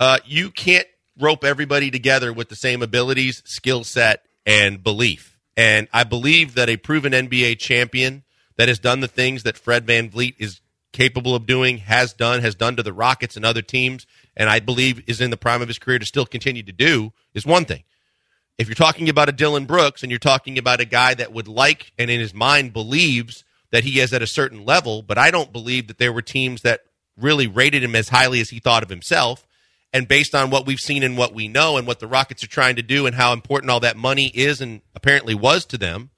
uh, 0.00 0.18
you 0.24 0.50
can't 0.50 0.86
rope 1.18 1.44
everybody 1.44 1.90
together 1.90 2.32
with 2.32 2.48
the 2.48 2.56
same 2.56 2.82
abilities, 2.82 3.42
skill 3.44 3.84
set, 3.84 4.24
and 4.44 4.82
belief. 4.82 5.38
And 5.56 5.88
I 5.92 6.04
believe 6.04 6.54
that 6.54 6.68
a 6.68 6.76
proven 6.76 7.12
NBA 7.12 7.58
champion 7.58 8.24
that 8.56 8.68
has 8.68 8.78
done 8.78 9.00
the 9.00 9.08
things 9.08 9.42
that 9.44 9.56
Fred 9.56 9.86
VanVleet 9.86 10.34
is 10.38 10.60
capable 10.92 11.34
of 11.34 11.46
doing, 11.46 11.78
has 11.78 12.12
done, 12.12 12.40
has 12.40 12.54
done 12.54 12.76
to 12.76 12.82
the 12.82 12.92
Rockets 12.92 13.36
and 13.36 13.44
other 13.44 13.62
teams, 13.62 14.06
and 14.36 14.48
I 14.48 14.60
believe 14.60 15.02
is 15.06 15.20
in 15.20 15.30
the 15.30 15.36
prime 15.36 15.62
of 15.62 15.68
his 15.68 15.78
career 15.78 15.98
to 15.98 16.06
still 16.06 16.26
continue 16.26 16.62
to 16.62 16.72
do, 16.72 17.12
is 17.34 17.44
one 17.44 17.64
thing. 17.64 17.84
If 18.58 18.68
you're 18.68 18.74
talking 18.74 19.10
about 19.10 19.28
a 19.28 19.32
Dillon 19.32 19.66
Brooks 19.66 20.02
and 20.02 20.10
you're 20.10 20.18
talking 20.18 20.56
about 20.56 20.80
a 20.80 20.86
guy 20.86 21.12
that 21.14 21.32
would 21.32 21.48
like 21.48 21.92
and 21.98 22.10
in 22.10 22.20
his 22.20 22.32
mind 22.32 22.72
believes 22.72 23.44
that 23.70 23.84
he 23.84 24.00
is 24.00 24.14
at 24.14 24.22
a 24.22 24.26
certain 24.26 24.64
level, 24.64 25.02
but 25.02 25.18
I 25.18 25.30
don't 25.30 25.52
believe 25.52 25.88
that 25.88 25.98
there 25.98 26.12
were 26.12 26.22
teams 26.22 26.62
that 26.62 26.80
really 27.18 27.46
rated 27.46 27.82
him 27.82 27.94
as 27.94 28.08
highly 28.08 28.40
as 28.40 28.50
he 28.50 28.58
thought 28.58 28.82
of 28.82 28.88
himself. 28.88 29.45
And 29.92 30.06
based 30.06 30.34
on 30.34 30.50
what 30.50 30.66
we've 30.66 30.80
seen 30.80 31.02
and 31.02 31.16
what 31.16 31.32
we 31.32 31.48
know 31.48 31.76
and 31.76 31.86
what 31.86 32.00
the 32.00 32.06
Rockets 32.06 32.44
are 32.44 32.48
trying 32.48 32.76
to 32.76 32.82
do 32.82 33.06
and 33.06 33.14
how 33.14 33.32
important 33.32 33.70
all 33.70 33.80
that 33.80 33.96
money 33.96 34.26
is 34.34 34.60
and 34.60 34.82
apparently 34.94 35.34
was 35.34 35.64
to 35.66 35.78
them, 35.78 36.10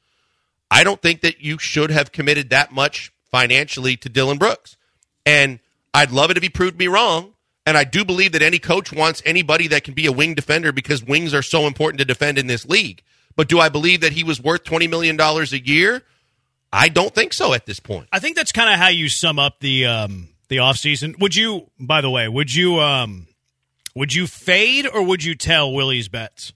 I 0.71 0.85
don't 0.85 1.01
think 1.01 1.21
that 1.21 1.41
you 1.41 1.59
should 1.59 1.91
have 1.91 2.13
committed 2.13 2.51
that 2.51 2.73
much 2.73 3.13
financially 3.31 3.97
to 3.99 4.09
Dillon 4.09 4.39
Brooks. 4.39 4.77
And 5.25 5.61
I'd 5.95 6.11
love 6.11 6.31
it 6.31 6.37
if 6.37 6.43
he 6.43 6.49
proved 6.49 6.79
me 6.79 6.89
wrong. 6.89 7.35
And 7.67 7.77
I 7.77 7.85
do 7.85 8.05
believe 8.05 8.33
that 8.33 8.43
any 8.43 8.59
coach 8.59 8.93
wants 8.93 9.23
anybody 9.27 9.69
that 9.69 9.85
can 9.85 9.93
be 9.93 10.07
a 10.07 10.13
wing 10.13 10.35
defender 10.35 10.73
because 10.73 11.05
wings 11.05 11.35
are 11.35 11.43
so 11.43 11.67
important 11.67 11.99
to 11.99 12.05
defend 12.07 12.39
in 12.39 12.47
this 12.47 12.67
league. 12.67 13.03
But 13.37 13.49
do 13.49 13.61
I 13.61 13.69
believe 13.69 14.01
that 14.01 14.13
he 14.13 14.25
was 14.25 14.43
worth 14.43 14.65
$20 14.65 14.91
million 14.91 15.21
a 15.21 15.45
year? 15.57 16.03
I 16.73 16.89
don't 16.89 17.15
think 17.15 17.33
so 17.33 17.53
at 17.55 17.67
this 17.67 17.79
point. 17.79 18.09
I 18.11 18.19
think 18.19 18.37
that's 18.37 18.53
kind 18.53 18.73
of 18.73 18.81
how 18.81 18.89
you 18.89 19.09
sum 19.09 19.39
up 19.39 19.61
the 19.61 19.87
um, 19.87 20.29
the 20.49 20.57
offseason. 20.57 21.19
Would 21.21 21.37
you, 21.37 21.71
by 21.79 22.01
the 22.01 22.11
way, 22.11 22.27
would 22.27 22.53
you 22.53 22.81
um, 22.81 23.28
would 23.99 24.15
you 24.15 24.27
fade 24.27 24.87
or 24.87 25.03
would 25.03 25.23
you 25.25 25.35
tell 25.35 25.73
Willie's 25.73 26.09
bets? 26.09 26.53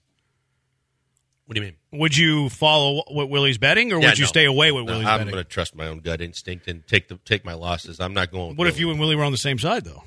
What 1.45 1.55
do 1.55 1.61
you 1.61 1.67
mean? 1.67 1.75
Would 1.99 2.15
you 2.17 2.49
follow 2.49 3.03
what 3.09 3.29
Willie's 3.29 3.57
betting, 3.57 3.91
or 3.91 3.99
Yeah, 3.99 4.09
would 4.09 4.17
you 4.17 4.23
no. 4.23 4.27
stay 4.27 4.45
away 4.45 4.71
with 4.71 4.85
No, 4.85 4.93
Willie's 4.93 5.05
betting? 5.05 5.27
I'm 5.27 5.31
going 5.31 5.43
to 5.43 5.49
trust 5.49 5.75
my 5.75 5.87
own 5.87 5.99
gut 5.99 6.21
instinct 6.21 6.67
and 6.67 6.87
take 6.87 7.09
the 7.09 7.17
take 7.25 7.43
my 7.45 7.53
losses. 7.53 7.99
I'm 7.99 8.13
not 8.13 8.31
going. 8.31 8.49
with 8.49 8.57
What 8.57 8.67
if 8.67 8.75
Willie. 8.75 8.79
you 8.85 8.91
and 8.91 8.99
Willie 8.99 9.15
were 9.15 9.23
on 9.25 9.31
the 9.33 9.37
same 9.37 9.59
side, 9.59 9.83
though? 9.83 10.03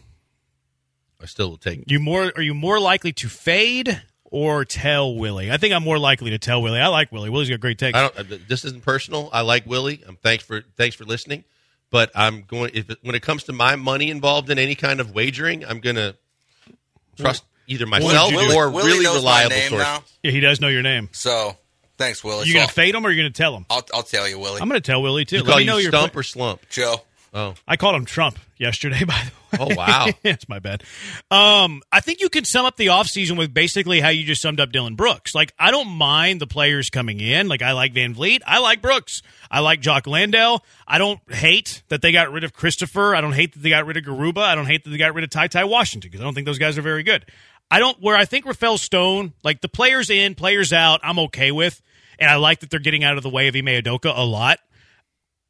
I 1.20 1.26
still 1.26 1.50
will 1.50 1.56
take. 1.58 1.84
You 1.90 2.00
more 2.00 2.32
are 2.36 2.42
you 2.42 2.54
more 2.54 2.80
likely 2.80 3.12
to 3.14 3.28
fade 3.28 4.02
or 4.24 4.64
tell 4.64 5.14
Willie? 5.14 5.52
I 5.52 5.56
think 5.58 5.74
I'm 5.74 5.84
more 5.84 5.98
likely 5.98 6.30
to 6.30 6.38
tell 6.38 6.60
Willie. 6.62 6.80
I 6.80 6.88
like 6.88 7.12
Willie. 7.12 7.30
Willie's 7.30 7.50
got 7.50 7.60
great 7.60 7.78
takes. 7.78 7.96
I 7.96 8.02
don't. 8.08 8.18
uh, 8.32 8.38
This 8.48 8.64
isn't 8.64 8.82
personal. 8.82 9.28
I 9.32 9.42
like 9.42 9.66
Willie. 9.66 10.02
I'm 10.08 10.16
thanks 10.16 10.42
for 10.44 10.62
thanks 10.76 10.96
for 10.96 11.04
listening. 11.04 11.44
But 11.90 12.10
I'm 12.14 12.42
going. 12.42 12.70
If 12.74 12.86
when 13.02 13.14
it 13.14 13.22
comes 13.22 13.44
to 13.44 13.52
my 13.52 13.76
money 13.76 14.10
involved 14.10 14.50
in 14.50 14.58
any 14.58 14.74
kind 14.74 15.00
of 15.00 15.12
wagering, 15.14 15.64
I'm 15.64 15.80
going 15.80 15.96
to 15.96 16.16
trust 17.16 17.44
either 17.66 17.86
myself 17.86 18.30
did 18.30 18.54
or 18.54 18.70
Willie 18.70 18.90
really 18.92 19.04
knows 19.04 19.14
my 19.24 19.42
reliable 19.44 19.50
name 19.56 19.68
sources. 19.70 19.86
now, 19.86 20.04
Yeah, 20.22 20.30
he 20.30 20.40
does 20.40 20.60
know 20.60 20.68
your 20.68 20.82
name. 20.82 21.08
so 21.12 21.56
thanks, 21.98 22.22
Willie. 22.22 22.46
you 22.46 22.52
So 22.52 22.58
gonna 22.60 22.68
fade 22.72 22.94
him 22.94 23.04
or 23.06 23.10
you 23.10 23.16
gonna 23.22 23.30
tell 23.30 23.56
him? 23.56 23.66
I'll, 23.70 23.84
I'll 23.94 24.02
tell 24.02 24.28
you, 24.28 24.38
Willie. 24.38 24.60
I'm 24.60 24.68
gonna 24.68 24.80
tell 24.80 25.02
Willie 25.02 25.24
too. 25.24 25.36
You 25.36 25.42
Let 25.42 25.48
call 25.50 25.58
me 25.58 25.64
know 25.64 25.76
you 25.76 25.84
your 25.84 25.92
stump 25.92 26.14
or 26.16 26.22
slump? 26.22 26.60
Joe. 26.70 27.02
Oh, 27.36 27.52
I 27.68 27.76
called 27.76 27.96
him 27.96 28.06
Trump 28.06 28.38
yesterday, 28.56 29.04
by 29.06 29.20
the 29.50 29.58
way. 29.58 29.66
Oh, 29.70 29.76
wow. 29.76 30.06
that's 30.22 30.48
my 30.48 30.58
bad. 30.58 30.82
Um, 31.30 31.82
I 31.92 32.00
think 32.00 32.20
you 32.20 32.30
can 32.30 32.46
sum 32.46 32.64
up 32.64 32.78
the 32.78 32.86
offseason 32.86 33.36
with 33.36 33.52
basically 33.52 34.00
how 34.00 34.08
you 34.08 34.24
just 34.24 34.40
summed 34.40 34.58
up 34.58 34.72
Dillon 34.72 34.94
Brooks. 34.94 35.34
Like, 35.34 35.52
I 35.58 35.70
don't 35.70 35.88
mind 35.88 36.40
the 36.40 36.46
players 36.46 36.88
coming 36.88 37.20
in. 37.20 37.46
Like, 37.46 37.60
I 37.60 37.72
like 37.72 37.92
VanVleet. 37.92 38.40
I 38.46 38.60
like 38.60 38.80
Brooks. 38.80 39.20
I 39.50 39.60
like 39.60 39.80
Jock 39.80 40.06
Landale. 40.06 40.64
I 40.88 40.96
don't 40.96 41.20
hate 41.30 41.82
that 41.88 42.00
they 42.00 42.10
got 42.10 42.32
rid 42.32 42.42
of 42.42 42.54
Christopher. 42.54 43.14
I 43.14 43.20
don't 43.20 43.34
hate 43.34 43.52
that 43.52 43.60
they 43.60 43.68
got 43.68 43.84
rid 43.84 43.98
of 43.98 44.04
Garuba. 44.04 44.38
I 44.38 44.54
don't 44.54 44.64
hate 44.64 44.84
that 44.84 44.90
they 44.90 44.96
got 44.96 45.12
rid 45.12 45.22
of 45.22 45.28
Ty 45.28 45.48
Ty 45.48 45.64
Washington 45.64 46.08
because 46.10 46.22
I 46.22 46.24
don't 46.24 46.32
think 46.32 46.46
those 46.46 46.58
guys 46.58 46.78
are 46.78 46.82
very 46.82 47.02
good. 47.02 47.26
I 47.70 47.80
don't, 47.80 48.00
where 48.00 48.16
I 48.16 48.24
think 48.24 48.46
Rafael 48.46 48.78
Stone, 48.78 49.34
like 49.44 49.60
the 49.60 49.68
players 49.68 50.08
in, 50.08 50.34
players 50.36 50.72
out, 50.72 51.00
I'm 51.02 51.18
okay 51.18 51.52
with. 51.52 51.82
And 52.18 52.30
I 52.30 52.36
like 52.36 52.60
that 52.60 52.70
they're 52.70 52.80
getting 52.80 53.04
out 53.04 53.18
of 53.18 53.22
the 53.22 53.28
way 53.28 53.48
of 53.48 53.54
Ime 53.54 53.66
Udoka 53.66 54.10
a 54.16 54.24
lot. 54.24 54.58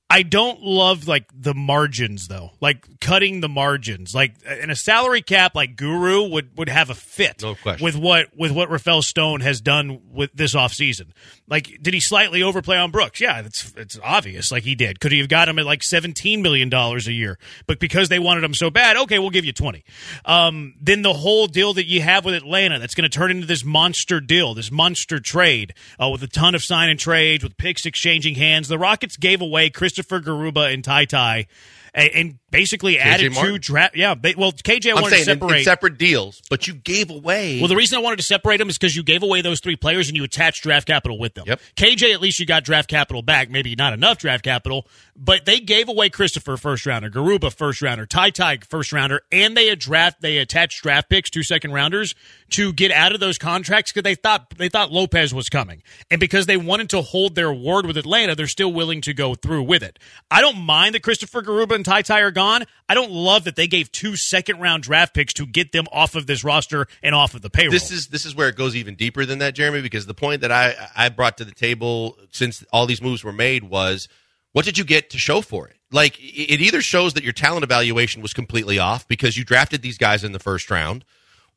I 0.09 0.23
don't 0.23 0.63
love 0.63 1.09
like 1.09 1.29
the 1.35 1.53
margins 1.53 2.29
though, 2.29 2.53
like 2.61 3.01
cutting 3.01 3.41
the 3.41 3.49
margins. 3.49 4.15
Like 4.15 4.35
in 4.63 4.71
a 4.71 4.77
salary 4.77 5.21
cap, 5.21 5.57
like 5.57 5.75
Guru 5.75 6.29
would 6.29 6.57
would 6.57 6.69
have 6.69 6.91
a 6.91 6.95
fit 6.95 7.43
No 7.43 7.57
with 7.81 7.97
what 7.97 8.29
with 8.37 8.53
what 8.53 8.71
Rafael 8.71 9.03
Stone 9.03 9.41
has 9.41 9.61
done 9.61 10.01
with 10.13 10.31
this 10.33 10.55
offseason. 10.55 11.09
Like, 11.49 11.79
did 11.83 11.93
he 11.93 12.01
slightly 12.01 12.43
overplay 12.43 12.77
on 12.77 12.93
Brooks? 12.93 13.21
Yeah, 13.21 13.41
it's 13.41 13.73
it's 13.77 13.99
obvious. 14.03 14.53
Like 14.53 14.63
he 14.63 14.77
did. 14.77 15.01
Could 15.01 15.11
he 15.11 15.19
have 15.19 15.29
got 15.29 15.49
him 15.49 15.59
at 15.59 15.67
like 15.67 15.83
seventeen 15.83 16.41
million 16.41 16.69
dollars 16.69 17.09
a 17.09 17.13
year? 17.13 17.37
But 17.67 17.81
because 17.81 18.09
they 18.09 18.21
wanted 18.21 18.45
him 18.45 18.55
so 18.55 18.71
bad, 18.71 18.97
okay, 18.97 19.19
we'll 19.19 19.31
give 19.31 19.45
you 19.45 19.53
twenty. 19.53 19.85
Um, 20.25 20.75
then 20.81 21.03
the 21.03 21.15
whole 21.15 21.49
deal 21.49 21.73
that 21.75 21.87
you 21.87 22.01
have 22.03 22.25
with 22.25 22.35
Atlanta, 22.35 22.79
that's 22.79 22.95
going 22.95 23.09
to 23.09 23.19
turn 23.19 23.33
into 23.33 23.47
this 23.47 23.65
monster 23.65 24.21
deal, 24.21 24.55
this 24.55 24.71
monster 24.71 25.19
trade 25.19 25.75
uh, 26.01 26.09
with 26.11 26.23
a 26.23 26.29
ton 26.29 26.55
of 26.55 26.63
sign 26.63 26.91
and 26.91 26.99
trades, 26.99 27.43
with 27.43 27.57
picks 27.57 27.87
exchanging 27.87 28.37
hands. 28.37 28.69
The 28.69 28.79
Rockets 28.79 29.17
gave 29.17 29.41
away 29.41 29.69
Christopher 29.97 30.21
Garuba 30.21 30.73
and 30.73 30.85
Ty 30.85 31.07
Ty. 31.07 31.47
And, 31.95 32.11
and 32.15 32.39
basically 32.51 32.99
added 32.99 33.33
two 33.33 33.59
draft. 33.59 33.97
Yeah, 33.97 34.15
they, 34.15 34.35
well, 34.35 34.53
KJ 34.53 34.91
I'm 34.91 34.97
wanted 34.97 35.17
to 35.17 35.25
saying 35.25 35.29
in, 35.31 35.41
separate. 35.41 35.59
in 35.59 35.65
separate 35.65 35.99
deals, 35.99 36.43
but 36.51 36.67
you 36.67 36.75
gave 36.75 37.09
away. 37.09 37.59
Well, 37.59 37.69
the 37.69 37.77
reason 37.77 37.97
I 37.97 38.03
wanted 38.03 38.17
to 38.17 38.23
separate 38.23 38.59
them 38.59 38.69
is 38.69 38.77
because 38.77 38.95
you 38.95 39.03
gave 39.03 39.23
away 39.23 39.41
those 39.41 39.61
three 39.61 39.77
players 39.77 40.09
and 40.09 40.17
you 40.17 40.23
attached 40.23 40.63
draft 40.63 40.87
capital 40.87 41.19
with 41.19 41.33
them. 41.33 41.45
Yep. 41.47 41.61
KJ, 41.77 42.13
at 42.13 42.21
least 42.21 42.39
you 42.39 42.45
got 42.45 42.65
draft 42.65 42.91
capital 42.91 43.23
back. 43.23 43.49
Maybe 43.49 43.75
not 43.77 43.95
enough 43.95 44.19
draft 44.19 44.45
capital, 44.45 44.87
but 45.19 45.47
they 45.47 45.61
gave 45.61 45.89
away 45.89 46.11
Christopher 46.11 46.57
first 46.57 46.85
rounder, 46.85 47.11
Garuba 47.11 47.53
first 47.53 47.81
rounder, 47.81 48.07
Ty 48.07 48.31
Ty 48.31 48.59
first 48.69 48.93
rounder, 48.93 49.23
and 49.33 49.57
they 49.57 49.75
draft 49.75 50.21
they 50.21 50.39
attached 50.39 50.83
draft 50.83 51.09
picks, 51.09 51.31
two 51.31 51.43
second 51.43 51.73
rounders, 51.73 52.15
to 52.51 52.73
get 52.73 52.91
out 52.91 53.13
of 53.13 53.21
those 53.21 53.39
contracts 53.39 53.93
because 53.93 54.05
they 54.05 54.15
thought 54.15 54.51
they 54.59 54.69
thought 54.69 54.93
Lopez 54.93 55.33
was 55.33 55.49
coming, 55.49 55.83
and 56.11 56.21
because 56.21 56.47
they 56.47 56.57
wanted 56.57 56.91
to 56.91 57.03
hold 57.03 57.35
their 57.35 57.53
word 57.53 57.87
with 57.87 57.97
Atlanta, 57.97 58.35
they're 58.35 58.47
still 58.47 58.73
willing 58.73 59.01
to 59.03 59.15
go 59.15 59.35
through 59.35 59.63
with 59.63 59.83
it. 59.83 59.99
I 60.31 60.41
don't 60.41 60.59
mind 60.59 60.95
that 60.95 61.03
Christopher 61.03 61.43
Garuba 61.43 61.75
and 61.75 61.85
Ty 61.85 62.03
Ty 62.03 62.21
are 62.21 62.31
gone. 62.31 62.65
I 62.89 62.95
don't 62.95 63.11
love 63.11 63.45
that 63.45 63.57
they 63.57 63.67
gave 63.67 63.91
two 63.91 64.17
second 64.17 64.61
round 64.61 64.83
draft 64.83 65.15
picks 65.15 65.33
to 65.35 65.47
get 65.47 65.73
them 65.73 65.87
off 65.93 66.15
of 66.15 66.27
this 66.27 66.45
roster 66.45 66.87
and 67.03 67.15
off 67.15 67.35
of 67.35 67.43
the 67.43 67.51
payroll. 67.51 67.73
this 67.73 67.91
is 67.91 68.09
this 68.09 68.27
is 68.27 68.35
where 68.35 68.49
it 68.49 68.57
goes 68.57 68.77
even 68.77 68.95
deeper 68.95 69.25
than 69.25 69.39
that, 69.39 69.55
Jeremy. 69.55 69.81
Because 69.81 70.07
the 70.07 70.15
point 70.15 70.43
that 70.43 70.53
I 70.53 70.75
I 70.95 71.09
brought 71.09 71.39
to 71.39 71.45
the 71.45 71.53
table 71.53 72.17
since 72.31 72.65
all 72.73 72.87
these 72.87 73.03
moves 73.03 73.25
were 73.25 73.33
made 73.33 73.65
was, 73.65 74.09
what 74.57 74.65
did 74.65 74.79
you 74.79 74.85
get 74.85 75.11
to 75.11 75.19
show 75.19 75.43
for 75.43 75.69
it? 75.69 75.77
Like 75.93 76.19
it 76.19 76.51
it 76.51 76.61
either 76.63 76.81
shows 76.81 77.13
that 77.13 77.23
your 77.23 77.35
talent 77.35 77.63
evaluation 77.63 78.23
was 78.23 78.33
completely 78.33 78.79
off 78.79 79.07
because 79.07 79.37
you 79.37 79.45
drafted 79.45 79.83
these 79.83 79.99
guys 79.99 80.25
in 80.25 80.33
the 80.33 80.39
first 80.39 80.71
round, 80.71 81.05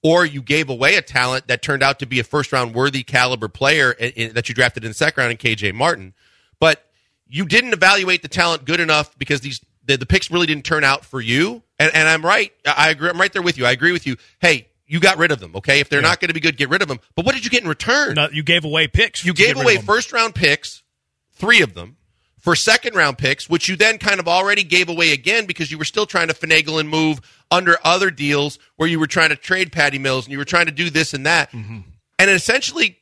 or 0.03 0.25
you 0.25 0.41
gave 0.41 0.69
away 0.69 0.97
a 0.97 1.01
talent 1.01 1.47
that 1.47 1.61
turned 1.61 1.81
out 1.81 1.99
to 1.99 2.05
be 2.05 2.19
a 2.19 2.25
first 2.25 2.51
round 2.51 2.75
worthy 2.75 3.03
caliber 3.03 3.47
player 3.47 3.95
that 3.97 4.49
you 4.49 4.53
drafted 4.53 4.83
in 4.83 4.89
the 4.89 4.93
second 4.93 5.21
round 5.21 5.31
in 5.31 5.37
KJ 5.37 5.73
Martin, 5.75 6.13
but 6.59 6.87
you 7.25 7.45
didn't 7.45 7.71
evaluate 7.71 8.21
the 8.21 8.27
talent 8.27 8.65
good 8.65 8.81
enough 8.81 9.17
because 9.17 9.39
these 9.39 9.61
the, 9.85 9.95
the 9.95 10.05
picks 10.05 10.29
really 10.29 10.47
didn't 10.47 10.65
turn 10.65 10.83
out 10.83 11.05
for 11.05 11.21
you. 11.21 11.63
And, 11.79 11.95
and 11.95 12.05
I'm 12.05 12.25
right. 12.25 12.51
I 12.65 12.89
agree. 12.89 13.09
I'm 13.09 13.17
right 13.17 13.31
there 13.31 13.41
with 13.41 13.57
you. 13.57 13.65
I 13.65 13.71
agree 13.71 13.93
with 13.93 14.07
you. 14.07 14.17
Hey, 14.41 14.67
you 14.87 14.99
got 14.99 15.17
rid 15.17 15.31
of 15.31 15.39
them. 15.39 15.55
Okay, 15.55 15.79
if 15.79 15.87
they're 15.87 16.01
not 16.01 16.19
going 16.19 16.27
to 16.27 16.33
be 16.33 16.41
good, 16.41 16.57
get 16.57 16.67
rid 16.67 16.81
of 16.81 16.89
them. 16.89 16.99
But 17.15 17.23
what 17.23 17.33
did 17.33 17.45
you 17.45 17.49
get 17.49 17.63
in 17.63 17.69
return? 17.69 18.15
No, 18.15 18.27
you 18.29 18.43
gave 18.43 18.65
away 18.65 18.89
picks. 18.89 19.23
you 19.23 19.33
gave 19.33 19.55
away 19.55 19.77
first 19.77 20.11
round 20.11 20.35
picks, 20.35 20.83
three 21.31 21.61
of 21.61 21.75
them, 21.75 21.95
for 22.39 22.55
second 22.55 22.95
round 22.95 23.17
picks, 23.17 23.49
which 23.49 23.69
you 23.69 23.75
then 23.75 23.97
kind 23.97 24.19
of 24.19 24.27
already 24.27 24.63
gave 24.63 24.89
away 24.89 25.11
again 25.11 25.45
because 25.45 25.71
you 25.71 25.77
were 25.77 25.85
still 25.85 26.05
trying 26.05 26.29
to 26.29 26.33
finagle 26.33 26.79
and 26.79 26.89
move 26.89 27.21
under 27.51 27.77
other 27.83 28.11
deals 28.11 28.59
where 28.77 28.87
you 28.87 28.99
were 28.99 29.07
trying 29.07 29.29
to 29.29 29.35
trade 29.35 29.71
Patty 29.71 29.99
Mills 29.99 30.25
and 30.25 30.31
you 30.31 30.37
were 30.37 30.45
trying 30.45 30.65
to 30.67 30.71
do 30.71 30.89
this 30.89 31.13
and 31.13 31.25
that. 31.25 31.51
Mm-hmm. 31.51 31.79
And 32.17 32.29
essentially, 32.29 32.99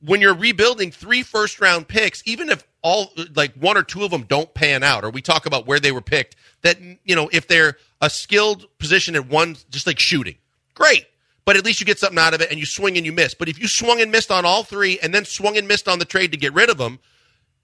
when 0.00 0.20
you're 0.20 0.34
rebuilding 0.34 0.90
three 0.90 1.22
first 1.22 1.60
round 1.60 1.88
picks, 1.88 2.22
even 2.26 2.48
if 2.50 2.66
all 2.82 3.12
like 3.34 3.54
one 3.54 3.76
or 3.76 3.82
two 3.82 4.04
of 4.04 4.10
them 4.10 4.22
don't 4.22 4.52
pan 4.54 4.82
out, 4.82 5.04
or 5.04 5.10
we 5.10 5.22
talk 5.22 5.46
about 5.46 5.66
where 5.66 5.80
they 5.80 5.92
were 5.92 6.00
picked, 6.00 6.36
that 6.62 6.78
you 6.80 7.16
know 7.16 7.28
if 7.32 7.48
they're 7.48 7.76
a 8.00 8.10
skilled 8.10 8.66
position 8.78 9.16
at 9.16 9.28
one, 9.28 9.56
just 9.70 9.86
like 9.86 9.98
shooting, 9.98 10.36
great. 10.74 11.06
But 11.44 11.56
at 11.56 11.64
least 11.64 11.78
you 11.78 11.86
get 11.86 12.00
something 12.00 12.18
out 12.18 12.34
of 12.34 12.40
it, 12.40 12.50
and 12.50 12.58
you 12.58 12.66
swing 12.66 12.96
and 12.96 13.06
you 13.06 13.12
miss. 13.12 13.32
But 13.32 13.48
if 13.48 13.58
you 13.58 13.68
swung 13.68 14.00
and 14.00 14.10
missed 14.10 14.32
on 14.32 14.44
all 14.44 14.64
three, 14.64 14.98
and 14.98 15.14
then 15.14 15.24
swung 15.24 15.56
and 15.56 15.68
missed 15.68 15.88
on 15.88 16.00
the 16.00 16.04
trade 16.04 16.32
to 16.32 16.36
get 16.36 16.52
rid 16.54 16.70
of 16.70 16.76
them, 16.76 16.98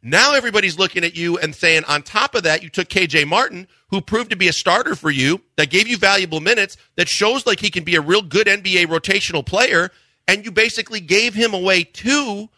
now 0.02 0.34
everybody's 0.34 0.78
looking 0.78 1.04
at 1.04 1.16
you 1.16 1.38
and 1.38 1.54
saying, 1.54 1.84
on 1.84 2.02
top 2.02 2.34
of 2.34 2.42
that, 2.42 2.62
you 2.62 2.68
took 2.68 2.88
KJ 2.88 3.26
Martin, 3.26 3.68
who 3.90 4.00
proved 4.00 4.30
to 4.30 4.36
be 4.36 4.48
a 4.48 4.52
starter 4.52 4.94
for 4.96 5.10
you, 5.10 5.40
that 5.56 5.70
gave 5.70 5.86
you 5.86 5.96
valuable 5.96 6.40
minutes, 6.40 6.76
that 6.96 7.08
shows 7.08 7.46
like 7.46 7.60
he 7.60 7.70
can 7.70 7.84
be 7.84 7.94
a 7.96 8.00
real 8.00 8.22
good 8.22 8.46
NBA 8.46 8.86
rotational 8.86 9.44
player, 9.46 9.90
and 10.26 10.44
you 10.44 10.50
basically 10.50 11.00
gave 11.00 11.34
him 11.34 11.54
away 11.54 11.84
too. 11.84 12.48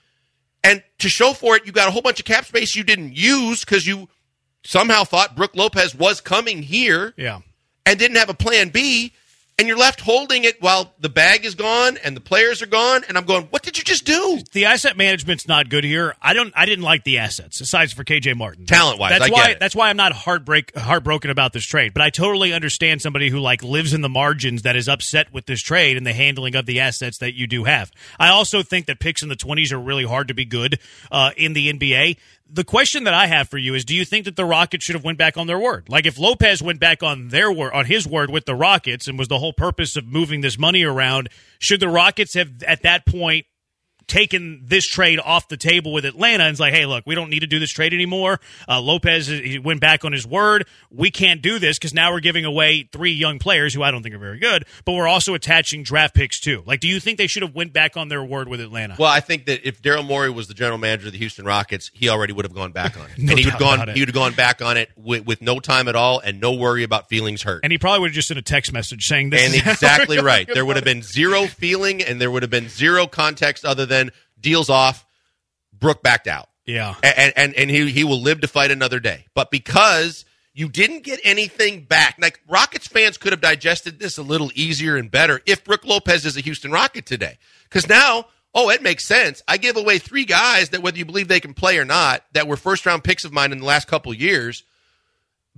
And 0.63 0.83
to 1.01 1.09
show 1.09 1.33
for 1.35 1.57
it, 1.57 1.67
you 1.67 1.73
got 1.73 1.89
a 1.89 1.91
whole 1.91 2.01
bunch 2.03 2.19
of 2.21 2.25
cap 2.25 2.47
space 2.47 2.75
you 2.75 2.85
didn't 2.85 3.15
use 3.17 3.61
because 3.65 3.87
you 3.87 4.09
somehow 4.65 5.05
thought 5.05 5.37
Brook 5.37 5.55
Lopez 5.55 5.95
was 5.95 6.21
coming 6.23 6.63
here 6.63 7.13
Yeah. 7.19 7.41
and 7.85 7.99
didn't 7.99 8.17
have 8.17 8.31
a 8.31 8.35
plan 8.35 8.71
B, 8.71 9.13
and 9.59 9.69
you're 9.69 9.77
left 9.77 10.01
holding 10.01 10.45
it 10.45 10.63
while 10.63 10.95
the 11.01 11.11
bag 11.11 11.45
is 11.45 11.55
gone 11.55 11.99
and 12.03 12.17
the 12.17 12.21
players 12.21 12.63
are 12.63 12.67
gone. 12.67 13.05
And 13.07 13.19
I'm 13.19 13.25
going, 13.25 13.45
what 13.51 13.63
did 13.75 13.79
you 13.79 13.85
just 13.85 14.05
do? 14.05 14.41
the 14.53 14.67
asset 14.67 14.97
management's 14.97 15.49
not 15.49 15.69
good 15.69 15.85
here. 15.85 16.15
I 16.23 16.33
don't. 16.33 16.53
I 16.57 16.65
didn't 16.65 16.85
like 16.85 17.03
the 17.05 17.19
assets, 17.19 17.61
aside 17.61 17.91
for 17.91 18.05
KJ 18.05 18.37
Martin. 18.37 18.67
Talent-wise, 18.67 19.11
that's 19.11 19.31
I 19.31 19.31
why. 19.31 19.57
That's 19.59 19.75
why 19.75 19.91
I'm 19.91 19.97
not 19.97 20.13
heartbreak 20.13 20.77
heartbroken 20.77 21.31
about 21.31 21.53
this 21.53 21.65
trade. 21.65 21.93
But 21.93 22.03
I 22.03 22.11
totally 22.11 22.53
understand 22.53 23.03
somebody 23.03 23.31
who 23.31 23.41
like 23.41 23.63
lives 23.63 23.93
in 23.93 24.01
the 24.01 24.09
margins 24.09 24.63
that 24.63 24.77
is 24.77 24.89
upset 24.89 25.33
with 25.33 25.47
this 25.47 25.61
trade 25.61 25.97
and 25.97 26.07
the 26.07 26.13
handling 26.13 26.55
of 26.55 26.67
the 26.67 26.81
assets 26.81 27.19
that 27.19 27.35
you 27.35 27.47
do 27.47 27.65
have. 27.65 27.91
I 28.19 28.29
also 28.29 28.63
think 28.63 28.87
that 28.87 29.01
picks 29.01 29.23
in 29.23 29.29
the 29.29 29.37
20s 29.37 29.73
are 29.73 29.81
really 29.81 30.05
hard 30.05 30.29
to 30.29 30.35
be 30.35 30.45
good 30.45 30.79
uh, 31.11 31.33
in 31.37 31.53
the 31.53 31.73
NBA. 31.73 32.17
The 32.49 32.65
question 32.65 33.05
that 33.05 33.15
I 33.15 33.27
have 33.27 33.49
for 33.49 33.59
you 33.59 33.75
is: 33.75 33.85
Do 33.85 33.97
you 33.97 34.05
think 34.05 34.27
that 34.27 34.37
the 34.37 34.45
Rockets 34.45 34.85
should 34.85 34.95
have 34.95 35.05
went 35.05 35.19
back 35.19 35.37
on 35.37 35.49
their 35.49 35.59
word? 35.59 35.89
Like 35.89 36.07
if 36.07 36.19
Lopez 36.19 36.63
went 36.63 36.79
back 36.79 37.03
on 37.03 37.29
their 37.29 37.51
word, 37.51 37.73
on 37.73 37.87
his 37.87 38.07
word 38.07 38.31
with 38.31 38.45
the 38.45 38.55
Rockets, 38.55 39.09
and 39.09 39.19
was 39.19 39.29
the 39.29 39.39
whole 39.39 39.53
purpose 39.53 39.97
of 39.97 40.07
moving 40.07 40.43
this 40.43 40.59
money 40.59 40.85
around, 40.85 41.29
should 41.59 41.81
the 41.81 41.89
Rockets 41.89 42.35
have 42.35 42.63
at 42.63 42.83
that 42.83 43.05
point? 43.05 43.47
Taken 44.07 44.63
this 44.65 44.87
trade 44.87 45.19
off 45.21 45.49
the 45.49 45.57
table 45.57 45.93
with 45.93 46.05
Atlanta 46.05 46.45
and 46.45 46.51
it's 46.53 46.61
like, 46.61 46.73
hey, 46.75 46.87
look, 46.87 47.05
we 47.07 47.15
don't 47.15 47.31
need 47.31 47.41
to 47.41 47.47
do 47.47 47.59
this 47.59 47.71
trade 47.71 47.93
anymore. 47.95 48.41
Uh, 48.69 48.81
Lopez 48.81 49.27
he 49.27 49.59
went 49.59 49.81
back 49.81 50.05
on 50.05 50.13
his 50.13 50.27
word. 50.27 50.67
We 50.91 51.11
can't 51.11 51.43
do 51.43 51.59
this 51.59 51.79
because 51.79 51.95
now 51.95 52.13
we're 52.13 52.21
giving 52.21 52.45
away 52.45 52.89
three 52.93 53.13
young 53.13 53.39
players 53.39 53.75
who 53.75 53.83
I 53.83 53.91
don't 53.91 54.03
think 54.03 54.15
are 54.15 54.19
very 54.19 54.39
good, 54.39 54.65
but 54.85 54.93
we're 54.93 55.09
also 55.09 55.35
attaching 55.35 55.83
draft 55.83 56.15
picks 56.15 56.41
too. 56.41 56.63
Like, 56.67 56.81
do 56.81 56.89
you 56.89 57.01
think 57.01 57.19
they 57.19 57.27
should 57.27 57.43
have 57.43 57.55
went 57.55 57.73
back 57.73 57.97
on 57.97 58.09
their 58.09 58.23
word 58.25 58.49
with 58.49 58.61
Atlanta? 58.61 58.97
Well, 58.99 59.11
I 59.11 59.21
think 59.21 59.47
that 59.47 59.67
if 59.67 59.83
Daryl 59.83 60.07
Morey 60.07 60.31
was 60.31 60.49
the 60.49 60.55
general 60.55 60.79
manager 60.79 61.07
of 61.07 61.13
the 61.13 61.19
Houston 61.19 61.45
Rockets, 61.45 61.91
he 61.95 62.09
already 62.09 62.33
would 62.33 62.45
have 62.45 62.55
gone 62.55 62.73
back 62.73 62.99
on 62.99 63.07
it, 63.11 63.13
No 63.19 63.31
and 63.33 63.39
he 63.39 63.47
would 63.47 63.59
gone 63.59 63.89
it. 63.89 63.95
he 63.95 64.01
would 64.03 64.09
have 64.09 64.15
gone 64.15 64.35
back 64.35 64.63
on 64.63 64.77
it 64.77 64.91
with, 64.97 65.25
with 65.27 65.43
no 65.43 65.61
time 65.61 65.89
at 65.89 65.97
all 65.97 66.21
and 66.21 66.41
no 66.41 66.53
worry 66.53 66.83
about 66.83 67.09
feelings 67.09 67.43
hurt. 67.43 67.61
and 67.63 67.73
he 67.73 67.79
probably 67.79 68.01
would 68.01 68.11
have 68.11 68.15
just 68.15 68.29
sent 68.29 68.39
a 68.39 68.43
text 68.43 68.73
message 68.73 69.05
saying 69.07 69.31
this. 69.31 69.45
And 69.45 69.55
exactly 69.69 70.19
right. 70.19 70.49
There 70.53 70.65
would 70.65 70.77
have 70.77 70.85
been 70.85 71.03
zero 71.03 71.47
feeling, 71.47 72.03
and 72.03 72.21
there 72.21 72.31
would 72.31 72.43
have 72.43 72.51
been 72.51 72.69
zero 72.69 73.07
context 73.07 73.65
other 73.65 73.87
than 73.87 73.94
deals 74.41 74.71
off. 74.71 75.05
Brook 75.73 76.03
backed 76.03 76.27
out. 76.27 76.49
Yeah. 76.67 76.95
and 77.03 77.33
and, 77.37 77.55
and 77.55 77.71
he 77.71 77.91
he 77.91 78.05
will 78.05 78.21
live 78.21 78.41
to 78.41 78.49
fight 78.49 78.71
another 78.71 79.01
day. 79.01 79.27
But 79.35 79.51
because 79.51 80.25
you 80.55 80.69
didn't 80.69 81.03
get 81.03 81.21
anything 81.25 81.83
back, 81.83 82.17
like 82.21 82.41
Rockets 82.49 82.87
fans 82.87 83.19
could 83.19 83.33
have 83.33 83.41
digested 83.41 83.99
this 83.99 84.19
a 84.19 84.23
little 84.23 84.51
easier 84.55 84.97
and 84.97 85.11
better 85.11 85.43
if 85.47 85.65
Brook 85.65 85.85
Lopez 85.85 86.25
is 86.25 86.37
a 86.37 86.41
Houston 86.41 86.71
Rocket 86.71 87.05
today. 87.05 87.39
Because 87.65 87.89
now, 87.89 88.27
oh, 88.55 88.71
it 88.71 88.83
makes 88.83 89.05
sense. 89.05 89.43
I 89.49 89.57
give 89.57 89.77
away 89.77 89.99
three 89.99 90.25
guys 90.25 90.71
that 90.71 90.81
whether 90.81 90.97
you 90.97 91.05
believe 91.05 91.29
they 91.29 91.41
can 91.41 91.55
play 91.55 91.79
or 91.79 91.85
not, 91.85 92.25
that 92.33 92.47
were 92.47 92.57
first 92.57 92.87
round 92.87 93.05
picks 93.05 93.25
of 93.25 93.33
mine 93.33 93.53
in 93.53 93.59
the 93.59 93.65
last 93.67 93.89
couple 93.89 94.13
of 94.13 94.21
years. 94.21 94.63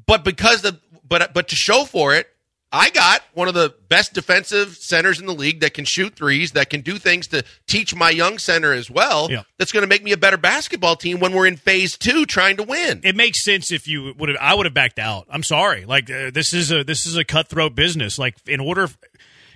But 0.07 0.24
because 0.24 0.64
of 0.64 0.80
but 1.07 1.32
but 1.34 1.49
to 1.49 1.57
show 1.57 1.84
for 1.84 2.14
it, 2.14 2.26
I 2.73 2.91
got 2.91 3.23
one 3.33 3.47
of 3.47 3.55
the 3.55 3.75
best 3.89 4.12
defensive 4.12 4.77
centers 4.77 5.21
in 5.21 5.27
the 5.27 5.33
league 5.35 5.61
that 5.61 5.73
can 5.73 5.85
shoot 5.85 6.17
threes, 6.17 6.53
that 6.53 6.69
can 6.69 6.81
do 6.81 6.99
things 6.99 7.29
to 7.29 7.45
teach 7.67 7.95
my 7.95 8.11
young 8.11 8.39
center 8.39 8.73
as 8.73 8.91
well. 8.91 9.31
Yeah. 9.31 9.43
That's 9.57 9.71
going 9.73 9.85
to 9.85 9.87
make 9.89 10.03
me 10.03 10.12
a 10.12 10.17
better 10.17 10.37
basketball 10.37 10.97
team 10.97 11.21
when 11.21 11.33
we're 11.33 11.47
in 11.47 11.57
phase 11.57 11.97
two 11.97 12.27
trying 12.27 12.57
to 12.57 12.64
win. 12.64 13.01
it 13.05 13.14
makes 13.14 13.45
sense 13.45 13.71
if 13.71 13.87
you 13.87 14.12
would 14.19 14.29
have. 14.29 14.39
I 14.41 14.55
would 14.55 14.67
have 14.67 14.75
backed 14.75 14.99
out. 14.99 15.27
I'm 15.31 15.45
sorry. 15.45 15.85
Like 15.85 16.11
uh, 16.11 16.31
this 16.33 16.53
is 16.53 16.73
a 16.73 16.83
this 16.83 17.07
is 17.07 17.17
a 17.17 17.25
cutthroat 17.25 17.75
business. 17.75 18.19
Like 18.19 18.37
in 18.47 18.61
order. 18.61 18.89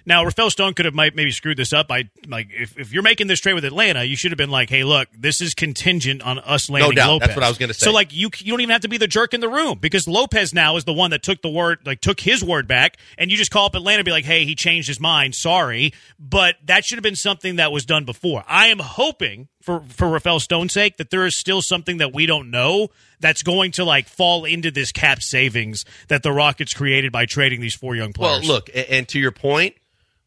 Now, 0.07 0.25
Rafael 0.25 0.51
Stone 0.51 0.75
could 0.75 0.85
have 0.87 0.95
might, 0.95 1.15
maybe 1.15 1.31
screwed 1.31 1.57
this 1.57 1.73
up. 1.73 1.91
I 1.91 2.11
like 2.27 2.49
if, 2.53 2.79
if 2.79 2.93
you're 2.93 3.03
making 3.03 3.27
this 3.27 3.41
trade 3.41 3.55
with 3.55 3.65
Atlanta, 3.65 4.05
you 4.05 4.17
should 4.17 4.31
have 4.31 4.39
been 4.39 4.51
like, 4.51 4.71
"Hey, 4.71 4.85
look, 4.85 5.09
this 5.17 5.41
is 5.41 5.55
contingent 5.55 6.23
on 6.23 6.39
us 6.41 6.69
landing 6.71 6.95
doubt. 6.97 7.09
Lopez." 7.09 7.29
That's 7.29 7.37
what 7.37 7.45
I 7.45 7.49
was 7.49 7.59
gonna 7.59 7.75
say. 7.75 7.85
So, 7.85 7.93
like, 7.93 8.13
you 8.15 8.31
you 8.39 8.53
don't 8.53 8.61
even 8.61 8.73
have 8.73 8.83
to 8.83 8.89
be 8.89 8.97
the 8.99 9.07
jerk 9.09 9.35
in 9.35 9.41
the 9.41 9.49
room 9.49 9.79
because 9.81 10.07
Lopez 10.09 10.53
now 10.55 10.77
is 10.77 10.85
the 10.85 10.93
one 10.93 11.11
that 11.11 11.23
took 11.23 11.43
the 11.43 11.51
word, 11.51 11.79
like, 11.85 12.01
took 12.01 12.21
his 12.21 12.43
word 12.45 12.67
back, 12.67 12.97
and 13.19 13.31
you 13.31 13.37
just 13.37 13.51
call 13.51 13.67
up 13.67 13.75
Atlanta 13.75 13.99
and 14.01 14.05
be 14.05 14.11
like, 14.13 14.25
"Hey, 14.25 14.45
he 14.45 14.55
changed 14.55 14.89
his 14.89 15.01
mind. 15.01 15.35
Sorry," 15.35 15.93
but 16.19 16.57
that 16.65 16.85
should 16.85 16.97
have 16.99 17.03
been 17.03 17.17
something 17.17 17.57
that 17.57 17.73
was 17.73 17.85
done 17.85 18.05
before. 18.05 18.45
I 18.49 18.67
am 18.69 18.79
hoping 18.79 19.49
for 19.63 19.83
for 19.89 20.09
Rafael 20.09 20.41
Stone's 20.41 20.73
sake 20.73 20.97
that 20.97 21.11
there 21.11 21.27
is 21.27 21.37
still 21.37 21.63
something 21.63 21.99
that 21.99 22.13
we 22.15 22.27
don't 22.27 22.51
know 22.51 22.89
that's 23.21 23.43
going 23.43 23.71
to 23.73 23.85
like 23.85 24.09
fall 24.09 24.45
into 24.47 24.71
this 24.71 24.93
cap 24.93 25.21
savings 25.21 25.85
that 26.09 26.23
the 26.23 26.33
Rockets 26.33 26.73
created 26.73 27.13
by 27.13 27.27
trading 27.27 27.61
these 27.61 27.75
four 27.75 27.95
young 27.95 28.13
players. 28.15 28.41
Well, 28.49 28.55
look, 28.57 28.71
a- 28.71 28.91
and 28.91 29.07
to 29.09 29.19
your 29.19 29.33
point, 29.33 29.75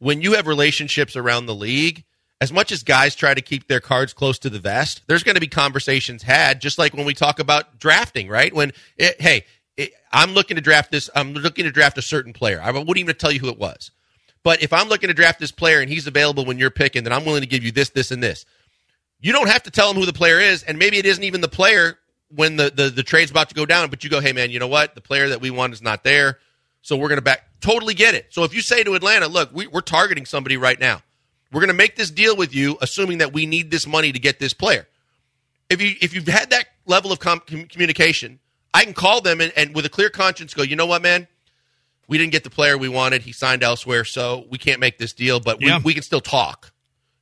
when 0.03 0.21
you 0.21 0.33
have 0.33 0.47
relationships 0.47 1.15
around 1.15 1.45
the 1.45 1.55
league, 1.55 2.03
as 2.41 2.51
much 2.51 2.73
as 2.73 2.83
guys 2.83 3.15
try 3.15 3.33
to 3.33 3.41
keep 3.41 3.69
their 3.69 3.79
cards 3.79 4.11
close 4.11 4.37
to 4.39 4.49
the 4.49 4.59
vest, 4.59 5.01
there's 5.07 5.23
going 5.23 5.35
to 5.35 5.41
be 5.41 5.47
conversations 5.47 6.23
had, 6.23 6.59
just 6.59 6.77
like 6.77 6.93
when 6.93 7.05
we 7.05 7.13
talk 7.13 7.39
about 7.39 7.79
drafting, 7.79 8.27
right? 8.27 8.53
When, 8.53 8.73
it, 8.97 9.21
hey, 9.21 9.45
it, 9.77 9.93
I'm 10.11 10.33
looking 10.33 10.55
to 10.55 10.61
draft 10.61 10.91
this, 10.91 11.09
I'm 11.15 11.33
looking 11.33 11.63
to 11.63 11.71
draft 11.71 11.97
a 11.97 12.01
certain 12.01 12.33
player. 12.33 12.61
I 12.61 12.69
wouldn't 12.71 12.97
even 12.97 13.15
tell 13.15 13.31
you 13.31 13.39
who 13.39 13.47
it 13.47 13.57
was. 13.57 13.91
But 14.43 14.61
if 14.61 14.73
I'm 14.73 14.89
looking 14.89 15.07
to 15.07 15.13
draft 15.13 15.39
this 15.39 15.53
player 15.53 15.79
and 15.79 15.89
he's 15.89 16.05
available 16.05 16.43
when 16.43 16.59
you're 16.59 16.69
picking, 16.69 17.05
then 17.05 17.13
I'm 17.13 17.23
willing 17.23 17.41
to 17.41 17.47
give 17.47 17.63
you 17.63 17.71
this, 17.71 17.91
this, 17.91 18.11
and 18.11 18.21
this. 18.21 18.45
You 19.21 19.31
don't 19.31 19.47
have 19.47 19.63
to 19.63 19.71
tell 19.71 19.89
him 19.89 19.95
who 19.95 20.05
the 20.05 20.11
player 20.11 20.37
is, 20.37 20.63
and 20.63 20.77
maybe 20.77 20.97
it 20.97 21.05
isn't 21.05 21.23
even 21.23 21.39
the 21.39 21.47
player 21.47 21.97
when 22.27 22.57
the, 22.57 22.69
the, 22.69 22.89
the 22.89 23.03
trade's 23.03 23.31
about 23.31 23.47
to 23.49 23.55
go 23.55 23.65
down, 23.65 23.89
but 23.89 24.03
you 24.03 24.09
go, 24.09 24.19
hey, 24.19 24.33
man, 24.33 24.51
you 24.51 24.59
know 24.59 24.67
what? 24.67 24.95
The 24.95 25.01
player 25.01 25.29
that 25.29 25.39
we 25.39 25.49
want 25.49 25.71
is 25.71 25.81
not 25.81 26.03
there. 26.03 26.39
So 26.83 26.95
we're 26.95 27.07
going 27.07 27.17
to 27.17 27.23
back. 27.23 27.47
Totally 27.61 27.93
get 27.95 28.13
it. 28.13 28.27
So 28.29 28.43
if 28.43 28.53
you 28.53 28.61
say 28.61 28.83
to 28.83 28.93
Atlanta, 28.93 29.27
look, 29.27 29.49
we, 29.53 29.65
we're 29.67 29.81
targeting 29.81 30.25
somebody 30.25 30.57
right 30.57 30.79
now. 30.79 31.01
We're 31.51 31.61
going 31.61 31.69
to 31.69 31.73
make 31.73 31.95
this 31.95 32.11
deal 32.11 32.35
with 32.35 32.53
you, 32.53 32.77
assuming 32.81 33.19
that 33.19 33.31
we 33.33 33.45
need 33.45 33.71
this 33.71 33.87
money 33.87 34.11
to 34.11 34.19
get 34.19 34.39
this 34.39 34.53
player. 34.53 34.87
If 35.69 35.81
you 35.81 35.95
if 36.01 36.13
you've 36.13 36.27
had 36.27 36.49
that 36.51 36.65
level 36.85 37.11
of 37.11 37.19
com- 37.19 37.41
com- 37.47 37.65
communication, 37.65 38.39
I 38.73 38.83
can 38.83 38.93
call 38.93 39.21
them 39.21 39.39
and, 39.39 39.51
and 39.55 39.73
with 39.73 39.85
a 39.85 39.89
clear 39.89 40.09
conscience 40.09 40.53
go, 40.53 40.61
you 40.63 40.75
know 40.75 40.85
what, 40.87 41.01
man, 41.01 41.27
we 42.07 42.17
didn't 42.17 42.31
get 42.33 42.43
the 42.43 42.49
player 42.49 42.77
we 42.77 42.89
wanted. 42.89 43.21
He 43.21 43.31
signed 43.31 43.63
elsewhere, 43.63 44.03
so 44.03 44.45
we 44.49 44.57
can't 44.57 44.79
make 44.79 44.97
this 44.97 45.13
deal, 45.13 45.39
but 45.39 45.59
we, 45.59 45.67
Yeah. 45.67 45.79
we 45.83 45.93
can 45.93 46.03
still 46.03 46.21
talk. 46.21 46.71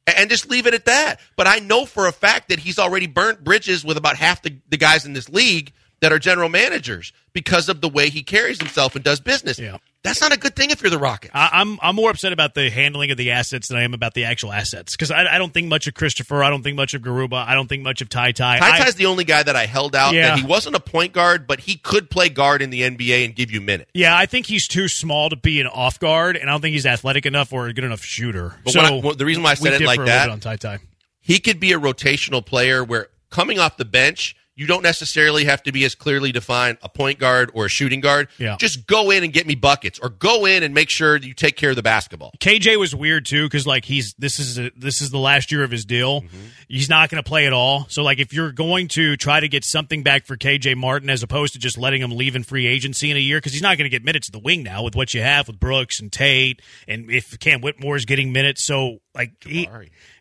And 0.08 0.30
just 0.30 0.50
leave 0.50 0.66
it 0.66 0.74
at 0.74 0.86
that. 0.86 1.20
But 1.36 1.46
I 1.48 1.60
know 1.60 1.86
for 1.86 2.08
a 2.08 2.12
fact 2.12 2.50
that 2.50 2.58
he's 2.60 2.80
already 2.80 3.06
burnt 3.06 3.44
bridges 3.44 3.86
with 3.86 3.98
about 3.98 4.16
half 4.16 4.42
the, 4.42 4.58
the 4.70 4.78
guys 4.78 5.06
in 5.06 5.14
this 5.14 5.30
league 5.30 5.72
that 6.02 6.12
are 6.12 6.20
general 6.20 6.50
managers 6.50 7.14
because 7.34 7.70
of 7.70 7.80
the 7.82 7.88
way 7.90 8.10
he 8.10 8.24
carries 8.24 8.60
himself 8.60 8.96
and 8.96 9.04
does 9.04 9.20
business. 9.20 9.58
Yeah. 9.60 9.78
That's 10.04 10.20
not 10.20 10.34
a 10.34 10.38
good 10.40 10.56
thing 10.56 10.72
if 10.72 10.82
you're 10.82 10.90
the 10.90 10.98
Rockets. 10.98 11.32
I, 11.36 11.50
I'm 11.54 11.78
I'm 11.80 11.96
more 11.96 12.10
upset 12.10 12.34
about 12.34 12.56
the 12.56 12.72
handling 12.72 13.12
of 13.12 13.18
the 13.18 13.30
assets 13.32 13.68
than 13.68 13.78
I 13.78 13.84
am 13.84 13.94
about 13.94 14.16
the 14.16 14.26
actual 14.26 14.52
assets 14.52 14.94
because 14.96 15.12
I, 15.12 15.36
I 15.36 15.38
don't 15.38 15.54
think 15.54 15.68
much 15.68 15.86
of 15.86 15.94
Christopher. 15.94 16.44
I 16.44 16.50
don't 16.50 16.64
think 16.64 16.76
much 16.76 16.96
of 16.96 17.04
Garuba. 17.04 17.46
I 17.48 17.54
don't 17.54 17.68
think 17.68 17.84
much 17.84 18.02
of 18.02 18.10
Ty 18.10 18.32
Ty. 18.32 18.58
Ty 18.58 18.80
Ty's 18.80 18.96
the 18.96 19.06
only 19.06 19.26
guy 19.26 19.44
that 19.44 19.56
I 19.56 19.68
held 19.68 19.96
out 19.96 20.16
Yeah. 20.16 20.30
that 20.30 20.40
he 20.40 20.46
wasn't 20.46 20.76
a 20.76 20.80
point 20.80 21.14
guard, 21.14 21.46
but 21.46 21.60
he 21.60 21.76
could 21.76 22.10
play 22.10 22.30
guard 22.30 22.64
in 22.64 22.72
the 22.72 22.82
NBA 22.82 23.26
and 23.26 23.36
give 23.36 23.52
you 23.52 23.62
minutes. 23.62 23.92
Yeah, 23.94 24.18
I 24.18 24.26
think 24.26 24.48
he's 24.48 24.68
too 24.68 24.88
small 24.88 25.30
to 25.30 25.36
be 25.36 25.62
an 25.62 25.68
off 25.68 26.00
guard, 26.00 26.36
and 26.36 26.50
I 26.50 26.54
don't 26.54 26.62
think 26.62 26.74
he's 26.74 26.88
athletic 26.88 27.28
enough 27.28 27.54
or 27.54 27.68
a 27.68 27.74
good 27.74 27.84
enough 27.84 28.02
shooter. 28.04 28.56
But 28.66 28.74
so 28.74 28.80
I- 28.82 28.92
well, 29.04 29.14
the 29.14 29.26
reason 29.26 29.44
why 29.44 29.52
I 29.52 29.54
said 29.54 29.74
it 29.80 29.86
like 29.86 30.04
that- 30.04 30.32
on 30.32 30.40
Ty 30.40 30.56
Ty. 30.56 30.80
he 31.20 31.38
could 31.40 31.60
be 31.60 31.74
a 31.74 31.80
rotational 31.80 32.44
player 32.44 32.84
where 32.84 33.10
coming 33.30 33.60
off 33.60 33.78
the 33.78 33.86
bench, 33.86 34.36
you 34.62 34.68
don't 34.68 34.84
necessarily 34.84 35.46
have 35.46 35.64
to 35.64 35.72
be 35.72 35.84
as 35.86 35.96
clearly 35.96 36.32
defined 36.32 36.78
a 36.84 36.88
point 36.88 37.18
guard 37.18 37.50
or 37.56 37.66
a 37.66 37.68
shooting 37.68 38.00
guard. 38.00 38.28
Yeah. 38.38 38.58
Just 38.60 38.86
go 38.86 39.10
in 39.10 39.24
and 39.24 39.34
get 39.34 39.48
me 39.48 39.56
buckets 39.56 39.98
or 39.98 40.10
go 40.10 40.46
in 40.46 40.62
and 40.62 40.72
make 40.72 40.92
sure 40.92 41.18
that 41.18 41.26
you 41.26 41.34
take 41.34 41.58
care 41.58 41.72
of 41.72 41.76
the 41.76 41.82
basketball. 41.82 42.32
KJ 42.40 42.78
was 42.78 42.94
weird 42.94 43.26
too 43.26 43.48
because 43.48 43.66
like 43.66 43.86
he's 43.86 44.14
this 44.20 44.38
is 44.38 44.60
a, 44.60 44.70
this 44.78 45.02
is 45.02 45.10
the 45.10 45.18
last 45.18 45.52
year 45.52 45.64
of 45.64 45.72
his 45.72 45.84
deal. 45.84 46.22
Mm-hmm. 46.22 46.38
He's 46.68 46.90
not 46.90 47.10
going 47.10 47.24
to 47.24 47.28
play 47.28 47.48
at 47.48 47.54
all. 47.54 47.88
So 47.90 48.04
like 48.04 48.20
if 48.20 48.34
you're 48.34 48.52
going 48.52 48.88
to 48.90 49.18
try 49.18 49.40
to 49.40 49.48
get 49.48 49.66
something 49.66 50.04
back 50.04 50.28
for 50.28 50.38
KJ 50.38 50.78
Martin 50.78 51.10
as 51.10 51.24
opposed 51.24 51.54
to 51.54 51.60
just 51.60 51.80
letting 51.80 52.00
him 52.00 52.12
leave 52.12 52.36
in 52.36 52.44
free 52.44 52.68
agency 52.68 53.10
in 53.10 53.18
a 53.18 53.20
year 53.20 53.38
because 53.38 53.54
he's 53.54 53.64
not 53.64 53.80
going 53.80 53.86
to 53.86 53.90
get 53.90 54.06
minutes 54.06 54.30
at 54.30 54.34
the 54.34 54.40
wing 54.40 54.62
now 54.62 54.84
with 54.84 54.96
what 54.96 55.16
you 55.16 55.24
have 55.24 55.48
with 55.48 55.60
Brooks 55.60 56.00
and 56.00 56.12
Tate 56.12 56.62
and 56.88 57.10
if 57.10 57.40
Cam 57.40 57.62
Whitmore 57.62 57.96
is 57.96 58.06
getting 58.06 58.32
minutes. 58.32 58.64
So 58.64 59.00
like 59.16 59.32
he, 59.44 59.68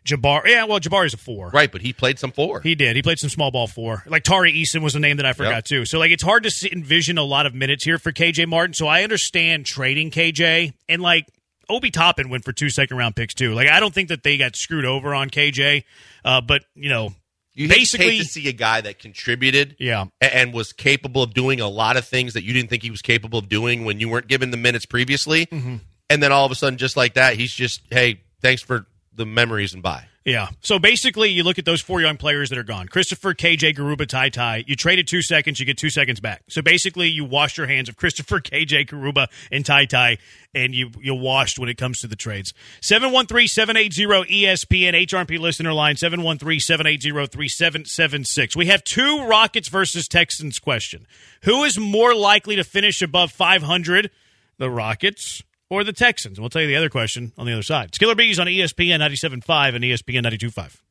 Jabari. 0.05 0.47
Yeah, 0.47 0.65
well 0.65 0.79
Jabari's 0.79 1.13
a 1.13 1.17
four. 1.17 1.49
Right, 1.49 1.71
but 1.71 1.81
he 1.81 1.93
played 1.93 2.19
some 2.19 2.31
four. 2.31 2.61
He 2.61 2.75
did. 2.75 2.95
He 2.95 3.01
played 3.01 3.19
some 3.19 3.29
small 3.29 3.51
ball 3.51 3.67
four. 3.67 4.03
Like 4.05 4.23
Tari 4.23 4.51
Eason 4.53 4.81
was 4.81 4.95
a 4.95 4.99
name 4.99 5.17
that 5.17 5.25
I 5.25 5.33
forgot 5.33 5.55
Yep. 5.55 5.65
too. 5.65 5.85
So 5.85 5.99
like 5.99 6.11
it's 6.11 6.23
hard 6.23 6.43
to 6.43 6.51
see, 6.51 6.69
envision 6.71 7.17
a 7.17 7.23
lot 7.23 7.45
of 7.45 7.53
minutes 7.53 7.83
here 7.83 7.97
for 7.97 8.11
KJ 8.11 8.47
Martin. 8.47 8.73
So 8.73 8.87
I 8.87 9.03
understand 9.03 9.65
trading 9.65 10.11
KJ 10.11 10.73
and 10.89 11.01
like 11.01 11.25
Obi 11.69 11.89
Toppin 11.91 12.29
went 12.29 12.43
for 12.43 12.51
two 12.51 12.69
second 12.69 12.97
round 12.97 13.15
picks 13.15 13.33
too. 13.33 13.53
Like 13.53 13.69
I 13.69 13.79
don't 13.79 13.93
think 13.93 14.09
that 14.09 14.23
they 14.23 14.37
got 14.37 14.55
screwed 14.55 14.85
over 14.85 15.13
on 15.15 15.29
KJ, 15.29 15.83
uh, 16.25 16.41
but 16.41 16.63
you 16.75 16.89
know 16.89 17.13
you 17.53 17.67
basically- 17.67 18.17
to 18.17 18.25
see 18.25 18.47
a 18.49 18.53
guy 18.53 18.81
that 18.81 18.99
contributed 18.99 19.75
Yeah. 19.79 20.05
and 20.21 20.53
was 20.53 20.71
capable 20.73 21.21
of 21.21 21.33
doing 21.33 21.59
a 21.61 21.67
lot 21.67 21.97
of 21.97 22.05
things 22.07 22.33
that 22.33 22.43
you 22.43 22.53
didn't 22.53 22.69
think 22.69 22.81
he 22.83 22.91
was 22.91 23.01
capable 23.01 23.39
of 23.39 23.47
doing 23.49 23.83
when 23.85 23.99
you 23.99 24.07
weren't 24.09 24.27
given 24.27 24.51
the 24.51 24.57
minutes 24.57 24.85
previously. 24.85 25.45
Mm-hmm. 25.47 25.75
And 26.09 26.23
then 26.23 26.31
all 26.31 26.45
of 26.45 26.51
a 26.51 26.55
sudden, 26.55 26.77
just 26.77 26.95
like 26.97 27.13
that, 27.15 27.35
he's 27.35 27.53
just, 27.53 27.81
hey, 27.89 28.21
thanks 28.41 28.61
for 28.61 28.85
the 29.13 29.25
memories 29.25 29.73
and 29.73 29.83
bye. 29.83 30.05
Yeah. 30.23 30.49
So 30.59 30.77
basically, 30.77 31.29
you 31.29 31.43
look 31.43 31.57
at 31.57 31.65
those 31.65 31.81
four 31.81 31.99
young 31.99 32.15
players 32.15 32.49
that 32.49 32.59
are 32.59 32.63
gone: 32.63 32.87
Christopher, 32.87 33.33
KJ, 33.33 33.75
Garuba, 33.75 34.07
Ty 34.07 34.29
Ty. 34.29 34.65
You 34.67 34.75
traded 34.75 35.07
two 35.07 35.23
seconds, 35.23 35.59
you 35.59 35.65
get 35.65 35.79
two 35.79 35.89
seconds 35.89 36.19
back. 36.19 36.43
So 36.47 36.61
basically, 36.61 37.07
you 37.07 37.25
washed 37.25 37.57
your 37.57 37.65
hands 37.65 37.89
of 37.89 37.97
Christopher, 37.97 38.39
KJ, 38.41 38.87
Garuba, 38.87 39.29
and 39.51 39.65
Ty 39.65 39.85
Ty, 39.85 40.19
and 40.53 40.75
you 40.75 40.91
you 41.01 41.15
washed 41.15 41.57
when 41.57 41.69
it 41.69 41.77
comes 41.77 41.97
to 41.99 42.07
the 42.07 42.15
trades. 42.15 42.53
713-780-ESPN 42.81 45.07
HRP 45.07 45.39
listener 45.39 45.73
line 45.73 45.95
713-780-3776. 45.95 48.55
We 48.55 48.67
have 48.67 48.83
two 48.83 49.25
Rockets 49.25 49.69
versus 49.69 50.07
Texans 50.07 50.59
question. 50.59 51.07
Who 51.45 51.63
is 51.63 51.79
more 51.79 52.13
likely 52.13 52.55
to 52.57 52.63
finish 52.63 53.01
above 53.01 53.31
500? 53.31 54.11
The 54.59 54.69
Rockets 54.69 55.41
or 55.71 55.83
the 55.85 55.93
Texans? 55.93 56.39
We'll 56.39 56.49
tell 56.49 56.61
you 56.61 56.67
the 56.67 56.75
other 56.75 56.89
question 56.89 57.31
on 57.37 57.47
the 57.47 57.53
other 57.53 57.63
side. 57.63 57.93
Skiller 57.93 58.15
Bees 58.15 58.39
on 58.39 58.45
ESPN 58.45 58.99
97.5 58.99 59.75
and 59.75 59.83
ESPN 59.83 60.25
92.5. 60.25 60.81